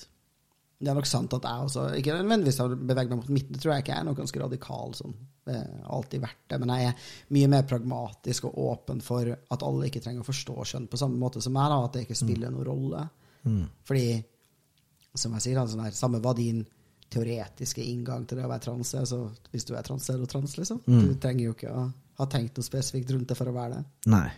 Det 0.81 0.89
er 0.89 0.97
nok 0.97 1.09
sant 1.11 1.35
at 1.37 1.45
jeg 1.45 1.65
også 1.67 1.83
ikke 1.99 2.15
nødvendigvis 2.17 2.61
har 2.63 2.71
beveget 2.73 3.11
meg 3.11 3.19
mot 3.19 3.33
midten. 3.35 3.53
Det 3.53 3.61
tror 3.61 3.75
jeg 3.75 3.85
ikke 3.85 3.93
jeg 3.93 4.01
er 4.01 4.07
noe 4.07 4.17
ganske 4.17 4.41
radikal 4.41 4.95
sånn. 4.97 5.17
Det 5.49 5.57
har 5.59 5.91
alltid 5.99 6.23
vært 6.23 6.41
det. 6.49 6.59
Men 6.63 6.73
jeg 6.73 6.89
er 6.89 7.11
mye 7.37 7.51
mer 7.53 7.67
pragmatisk 7.69 8.47
og 8.49 8.57
åpen 8.69 9.03
for 9.05 9.29
at 9.29 9.65
alle 9.67 9.91
ikke 9.91 10.01
trenger 10.05 10.25
å 10.25 10.29
forstå 10.29 10.57
kjønn 10.73 10.89
på 10.89 11.01
samme 11.01 11.21
måte 11.21 11.43
som 11.45 11.57
meg. 11.57 11.69
da, 11.73 11.81
At 11.85 11.99
det 11.99 12.07
ikke 12.07 12.17
spiller 12.23 12.55
noen 12.55 12.69
rolle. 12.69 13.05
Mm. 13.45 13.65
Fordi, 13.91 14.07
som 15.19 15.37
jeg 15.37 15.47
sier, 15.49 15.61
sånn 15.61 15.99
samme 15.99 16.23
hva 16.25 16.37
din 16.39 16.63
teoretiske 17.13 17.85
inngang 17.85 18.27
til 18.29 18.39
det 18.39 18.47
å 18.47 18.51
være 18.51 18.65
trans 18.67 18.95
Altså, 18.99 19.23
hvis 19.53 19.67
du 19.69 19.75
er 19.77 19.87
trans, 19.87 20.09
er 20.11 20.21
du 20.21 20.27
trans, 20.29 20.57
liksom. 20.59 20.83
Mm. 20.87 21.01
Du 21.07 21.15
trenger 21.23 21.45
jo 21.47 21.55
ikke 21.57 21.73
å 21.73 21.87
ha 22.19 22.27
tenkt 22.31 22.59
noe 22.59 22.67
spesifikt 22.67 23.13
rundt 23.15 23.31
det 23.31 23.39
for 23.39 23.51
å 23.51 23.57
være 23.57 23.79
det. 23.79 23.85
Nei. 24.13 24.29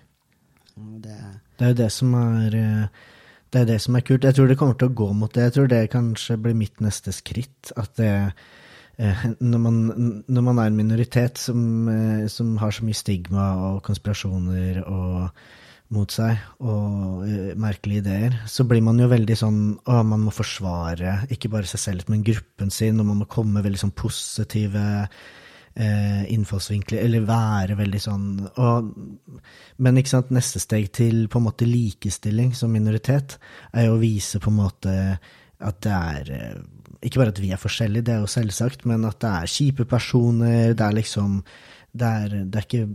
Det 0.81 1.17
Det 1.59 1.67
er 1.67 1.73
jo 1.75 1.81
det 1.83 1.91
som 1.93 2.15
er 2.15 2.55
eh, 2.57 3.07
Det 3.51 3.61
er 3.61 3.65
det 3.67 3.81
som 3.83 3.97
er 3.97 4.07
kult. 4.07 4.25
Jeg 4.25 4.35
tror 4.35 4.47
det 4.47 4.57
kommer 4.59 4.79
til 4.79 4.91
å 4.91 4.95
gå 4.95 5.13
mot 5.13 5.33
det. 5.35 5.49
Jeg 5.49 5.53
tror 5.57 5.71
det 5.71 5.91
kanskje 5.91 6.37
blir 6.39 6.55
mitt 6.55 6.81
neste 6.81 7.13
skritt. 7.13 7.73
At 7.77 7.97
det 7.99 8.13
eh, 8.97 9.25
når 9.41 9.59
man, 9.59 9.81
når 10.29 10.43
man 10.47 10.59
er 10.59 10.71
en 10.71 10.77
minoritet 10.79 11.39
som, 11.39 11.89
eh, 11.89 12.29
som 12.29 12.57
har 12.63 12.71
så 12.71 12.87
mye 12.87 12.95
stigma 12.95 13.49
og 13.71 13.83
konspirasjoner 13.83 14.85
og 14.85 15.43
mot 15.95 16.13
seg, 16.15 16.39
og 16.63 17.25
uh, 17.27 17.51
merkelige 17.61 18.05
ideer, 18.05 18.39
så 18.51 18.67
blir 18.69 18.83
man 18.87 19.01
jo 19.03 19.09
veldig 19.11 19.37
sånn 19.39 19.61
Å, 19.83 20.01
man 20.07 20.27
må 20.27 20.35
forsvare 20.35 21.25
ikke 21.35 21.51
bare 21.53 21.69
seg 21.71 21.83
selv, 21.83 22.09
men 22.13 22.25
gruppen 22.27 22.71
sin, 22.75 23.01
og 23.01 23.11
man 23.11 23.23
må 23.23 23.29
komme 23.31 23.59
med 23.59 23.67
veldig 23.67 23.83
sånn 23.85 23.97
positive 23.99 24.85
uh, 25.81 26.23
innfallsvinkler, 26.31 27.03
eller 27.03 27.27
være 27.29 27.79
veldig 27.81 28.03
sånn 28.07 28.31
og, 28.51 28.95
Men 29.83 30.01
ikke 30.01 30.15
sant, 30.15 30.33
neste 30.35 30.63
steg 30.63 30.91
til 30.97 31.27
på 31.31 31.41
en 31.41 31.49
måte 31.49 31.69
likestilling 31.69 32.55
som 32.57 32.73
minoritet, 32.75 33.39
er 33.75 33.89
jo 33.89 33.99
å 33.99 34.03
vise 34.03 34.43
på 34.43 34.53
en 34.53 34.61
måte 34.63 34.97
at 35.61 35.81
det 35.85 35.93
er 35.93 36.33
eh, 36.35 36.61
Ikke 37.05 37.23
bare 37.23 37.33
at 37.35 37.41
vi 37.41 37.53
er 37.53 37.61
forskjellige, 37.61 38.07
det 38.07 38.15
er 38.15 38.23
jo 38.25 38.31
selvsagt, 38.31 38.85
men 38.89 39.05
at 39.09 39.21
det 39.23 39.31
er 39.31 39.55
kjipe 39.55 39.87
personer, 39.89 40.75
det 40.75 40.87
er 40.87 40.97
liksom 40.97 41.41
Det 41.93 42.07
er, 42.07 42.29
det 42.47 42.61
er 42.61 42.69
ikke 42.69 42.87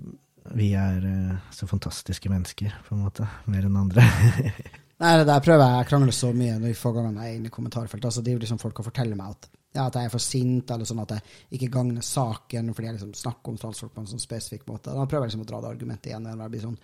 Vi 0.54 0.74
er 0.78 1.06
eh, 1.10 1.38
så 1.52 1.68
fantastiske 1.68 2.30
mennesker, 2.30 2.74
på 2.88 2.96
en 2.96 3.02
måte, 3.08 3.26
mer 3.50 3.66
enn 3.66 3.78
andre. 3.82 4.04
Nei, 5.02 5.12
det 5.20 5.26
der 5.28 5.42
prøver 5.44 5.60
jeg 5.66 5.80
Jeg 5.82 5.88
krangler 5.90 6.16
så 6.16 6.30
mye 6.32 6.54
når 6.60 6.70
vi 6.70 6.78
får 6.80 6.94
gangene 6.96 7.20
med 7.42 7.48
i 7.50 7.52
kommentarfeltet. 7.52 8.06
Altså, 8.08 8.22
det 8.24 8.32
er 8.32 8.38
jo 8.38 8.44
liksom 8.46 8.60
folk 8.62 8.80
å 8.80 8.86
fortelle 8.86 9.16
meg 9.20 9.34
at, 9.34 9.50
ja, 9.76 9.88
at 9.90 9.98
jeg 10.00 10.08
er 10.08 10.14
for 10.14 10.24
sint, 10.24 10.70
eller 10.72 10.88
sånn 10.88 11.02
at 11.04 11.12
jeg 11.18 11.58
ikke 11.58 11.72
gagner 11.74 12.06
saken 12.06 12.70
fordi 12.74 12.88
jeg 12.88 12.96
liksom 13.00 13.16
snakker 13.20 13.52
om 13.52 13.58
transfolk 13.60 13.92
på 13.98 14.06
en 14.06 14.08
sånn 14.14 14.24
spesifikk 14.24 14.64
måte. 14.70 14.94
Da 14.96 15.04
prøver 15.10 15.26
jeg 15.26 15.34
liksom 15.34 15.44
å 15.44 15.50
dra 15.50 15.60
det 15.66 15.74
argumentet 15.74 16.12
igjen. 16.14 16.30
Eller 16.32 16.46
jeg 16.48 16.54
blir 16.56 16.64
sånn, 16.70 16.78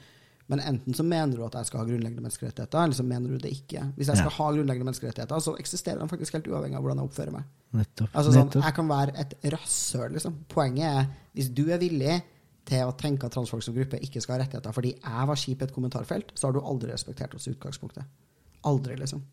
Men 0.51 0.59
enten 0.59 0.93
så 0.97 1.03
mener 1.07 1.37
du 1.37 1.45
at 1.45 1.53
jeg 1.55 1.69
skal 1.69 1.79
ha 1.79 1.85
grunnleggende 1.87 2.25
menneskerettigheter, 2.25 2.83
eller 2.83 2.97
så 2.97 3.03
mener 3.07 3.29
du 3.31 3.37
det 3.39 3.53
ikke. 3.55 3.85
Hvis 3.95 4.09
jeg 4.11 4.17
skal 4.19 4.27
Ja. 4.33 4.35
ha 4.35 4.47
grunnleggende 4.51 4.89
menneskerettigheter, 4.89 5.39
så 5.39 5.53
eksisterer 5.61 5.99
de 6.01 6.07
faktisk 6.11 6.33
helt 6.35 6.47
uavhengig 6.51 6.75
av 6.75 6.83
hvordan 6.83 6.99
jeg 6.99 7.07
oppfører 7.07 7.31
meg. 7.31 7.43
Nettopp. 7.71 8.09
Altså 8.11 8.33
sånn, 8.33 8.49
nettopp. 8.49 8.63
Jeg 8.65 8.75
kan 8.75 8.87
være 8.89 9.15
et 9.23 9.35
rasshøl, 9.53 10.11
liksom. 10.17 10.35
Poenget 10.51 10.83
er, 10.89 11.07
hvis 11.37 11.47
du 11.55 11.63
er 11.71 11.77
villig 11.79 12.17
til 12.67 12.87
å 12.87 12.95
tenke 12.97 13.27
at 13.27 13.35
transfolk 13.35 13.63
som 13.65 13.75
gruppe 13.75 13.99
ikke 14.05 14.21
skal 14.21 14.37
ha 14.37 14.43
rettigheter 14.43 14.75
fordi 14.75 14.93
jeg 14.95 15.29
var 15.29 15.39
kjip 15.43 15.61
i 15.61 15.67
et 15.67 15.73
kommentarfelt, 15.75 16.33
så 16.37 16.47
har 16.47 16.55
du 16.55 16.61
aldri 16.61 16.91
respektert 16.91 17.33
oss 17.37 17.47
i 17.49 17.55
utgangspunktet. 17.55 18.05
Aldri, 18.69 18.99
liksom. 18.99 19.23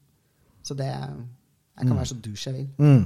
Så 0.64 0.76
det 0.76 0.88
Jeg 0.88 1.86
kan 1.86 1.94
være 1.94 2.10
så 2.10 2.16
douche 2.18 2.50
jeg 2.50 2.54
vil. 2.56 2.68
Mm. 2.82 3.04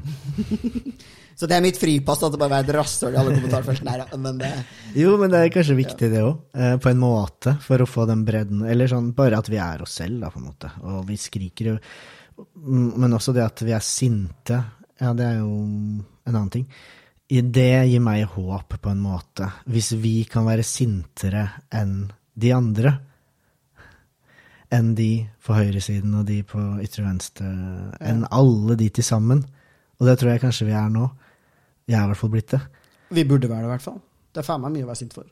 Så 1.36 1.46
det 1.48 1.56
er 1.56 1.62
mitt 1.64 1.78
fripass 1.80 2.20
at 2.22 2.32
det 2.32 2.38
bare 2.38 2.58
er 2.60 2.66
et 2.66 2.70
rasshøl 2.76 3.14
i 3.14 3.18
alle 3.18 3.34
kommentarfeltene 3.34 4.18
men 4.20 4.38
det 4.40 4.50
Jo, 4.96 5.14
men 5.20 5.32
det 5.32 5.40
er 5.40 5.52
kanskje 5.52 5.76
viktig 5.76 6.10
det 6.12 6.20
òg, 6.22 6.42
på 6.80 6.90
en 6.90 7.00
måte, 7.00 7.54
for 7.64 7.80
å 7.82 7.88
få 7.88 8.04
den 8.08 8.24
bredden. 8.28 8.60
Eller 8.68 8.88
sånn 8.88 9.10
bare 9.16 9.40
at 9.40 9.48
vi 9.48 9.58
er 9.60 9.82
oss 9.82 9.96
selv, 10.00 10.20
da, 10.20 10.30
på 10.32 10.40
en 10.40 10.48
måte. 10.50 10.70
Og 10.84 11.06
vi 11.08 11.16
skriker 11.20 11.72
jo 11.72 11.76
Mm, 12.56 12.92
Men 12.96 13.12
også 13.12 13.34
det 13.36 13.44
at 13.44 13.62
vi 13.64 13.74
er 13.74 13.84
sinte. 13.84 14.58
Ja, 15.00 15.12
det 15.16 15.26
er 15.26 15.38
jo 15.40 15.52
en 15.52 16.04
annen 16.34 16.52
ting. 16.52 16.66
Det 17.32 17.86
gir 17.88 18.02
meg 18.04 18.26
håp, 18.34 18.74
på 18.76 18.90
en 18.92 19.00
måte. 19.00 19.46
Hvis 19.64 19.94
vi 19.96 20.24
kan 20.28 20.44
være 20.44 20.66
sintere 20.66 21.46
enn 21.72 22.10
de 22.36 22.50
andre. 22.52 22.92
Enn 24.72 24.90
de 24.98 25.24
på 25.40 25.56
høyresiden 25.56 26.12
og 26.18 26.26
de 26.28 26.42
på 26.44 26.60
ytre 26.84 27.06
venstre. 27.06 27.48
Enn 28.04 28.26
alle 28.28 28.76
de 28.76 28.90
til 28.92 29.06
sammen. 29.06 29.40
Og 29.96 30.08
det 30.08 30.18
tror 30.20 30.34
jeg 30.34 30.42
kanskje 30.44 30.68
vi 30.68 30.76
er 30.76 30.92
nå. 30.92 31.08
Jeg 31.88 31.96
er 31.98 32.04
i 32.04 32.12
hvert 32.12 32.20
fall 32.20 32.34
blitt 32.34 32.52
det. 32.52 32.60
Vi 33.12 33.24
burde 33.28 33.48
være 33.48 33.64
det, 33.64 33.70
i 33.70 33.72
hvert 33.76 33.86
fall. 33.86 33.98
Det 34.32 34.42
er 34.42 34.48
faen 34.48 34.62
meg 34.64 34.76
mye 34.76 34.84
å 34.84 34.92
være 34.92 35.00
sint 35.00 35.16
for. 35.16 35.28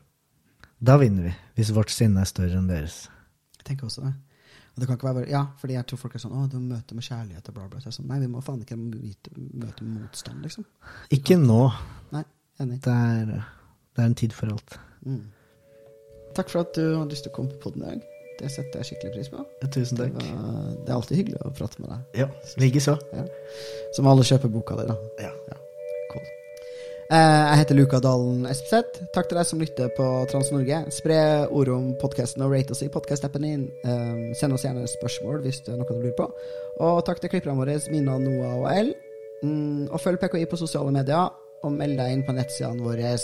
Da 0.80 0.96
vinner 1.00 1.28
vi, 1.28 1.36
hvis 1.58 1.74
vårt 1.76 1.92
sinne 1.92 2.24
er 2.24 2.28
større 2.28 2.56
enn 2.60 2.68
deres. 2.68 3.02
Jeg 3.60 3.68
tenker 3.68 3.88
også 3.88 4.06
det. 4.06 4.14
Og 4.74 4.80
det 4.82 4.86
kan 4.88 4.96
ikke 4.96 5.08
være 5.08 5.18
bare, 5.20 5.30
Ja, 5.32 5.42
fordi 5.60 5.74
jeg 5.76 5.86
tror 5.90 6.00
folk 6.04 6.14
er 6.14 6.22
sånn 6.22 6.36
Å, 6.36 6.44
du 6.50 6.58
møter 6.62 6.98
med 6.98 7.06
kjærlighet 7.06 7.50
og 7.50 7.56
bla, 7.56 7.66
bla. 7.72 7.80
Sånn, 7.84 8.06
Nei, 8.10 8.20
vi 8.22 8.28
må 8.30 8.42
faen 8.44 8.62
ikke 8.64 8.78
møte, 8.78 9.34
møte 9.36 9.88
motstand, 9.88 10.44
liksom. 10.46 10.66
Ikke 11.16 11.36
nå. 11.40 11.64
Nei, 12.14 12.24
enig. 12.62 12.80
Det 12.86 12.94
er, 12.94 13.34
Det 13.96 14.04
er 14.04 14.08
en 14.12 14.18
tid 14.22 14.36
for 14.36 14.54
alt. 14.54 14.78
Mm. 15.06 15.24
Takk 16.36 16.52
for 16.52 16.62
at 16.62 16.74
du 16.78 16.84
hadde 16.84 17.10
lyst 17.10 17.26
til 17.26 17.32
å 17.32 17.36
komme 17.40 17.54
på 17.56 17.64
podden 17.68 17.84
i 17.84 17.90
dag. 17.94 18.06
Det 18.40 18.48
setter 18.48 18.80
jeg 18.80 18.92
skikkelig 18.92 19.14
pris 19.18 19.32
på. 19.32 19.42
Tusen 19.74 19.98
Det, 19.98 20.06
var, 20.14 20.28
det 20.78 20.88
er 20.88 20.94
alltid 20.96 21.18
hyggelig 21.20 21.42
å 21.44 21.50
prate 21.52 21.82
med 21.82 21.90
deg. 21.92 22.22
Ja, 22.22 22.28
likeså. 22.62 22.94
Ja. 23.12 23.26
Så 23.96 24.04
må 24.06 24.14
alle 24.14 24.24
kjøpe 24.24 24.48
boka 24.52 24.78
di, 24.80 24.86
da. 24.88 24.96
Ja. 25.20 25.34
Cool. 25.50 25.66
Eh, 27.10 27.44
Jeg 27.50 27.58
heter 27.58 27.74
Luka 27.74 27.98
Dalen 27.98 28.44
Espeseth. 28.46 29.00
Takk 29.14 29.26
til 29.30 29.38
deg 29.40 29.46
som 29.48 29.58
lytter 29.62 29.88
på 29.96 30.04
Trans-Norge. 30.30 30.78
Spre 30.94 31.16
ordet 31.50 31.74
om 31.74 31.88
podkasten 31.98 32.42
og 32.46 32.52
rate 32.54 32.70
oss 32.76 32.82
i 32.86 32.92
podkast-appen 32.94 33.42
din. 33.42 33.64
Eh, 33.84 34.30
Send 34.38 34.52
oss 34.54 34.62
gjerne 34.64 34.86
spørsmål 34.88 35.36
hvis 35.42 35.58
det 35.66 35.72
er 35.74 35.78
noe 35.80 35.88
du 35.90 35.94
lurer 35.98 36.14
på. 36.20 36.26
Og 36.86 36.96
takk 37.06 37.18
til 37.20 37.30
klipperne 37.34 37.58
våre, 37.58 37.74
Mina, 37.90 38.14
Noah 38.18 38.54
og 38.62 38.68
L. 38.76 38.88
Mm, 39.42 39.88
Og 39.90 39.98
følg 40.00 40.18
PKI 40.20 40.44
på 40.46 40.56
sosiale 40.60 40.92
medier, 40.94 41.28
og 41.64 41.72
meld 41.72 41.96
deg 41.98 42.12
inn 42.12 42.24
på 42.26 42.32
nettsidene 42.36 42.82
våre 42.84 43.16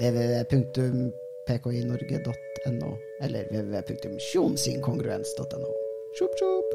www.pkinorge.no 0.00 2.90
eller 3.22 3.42
www.sjonsinkongruens.no. 3.52 5.68
Tjopp, 6.16 6.32
tjopp. 6.38 6.68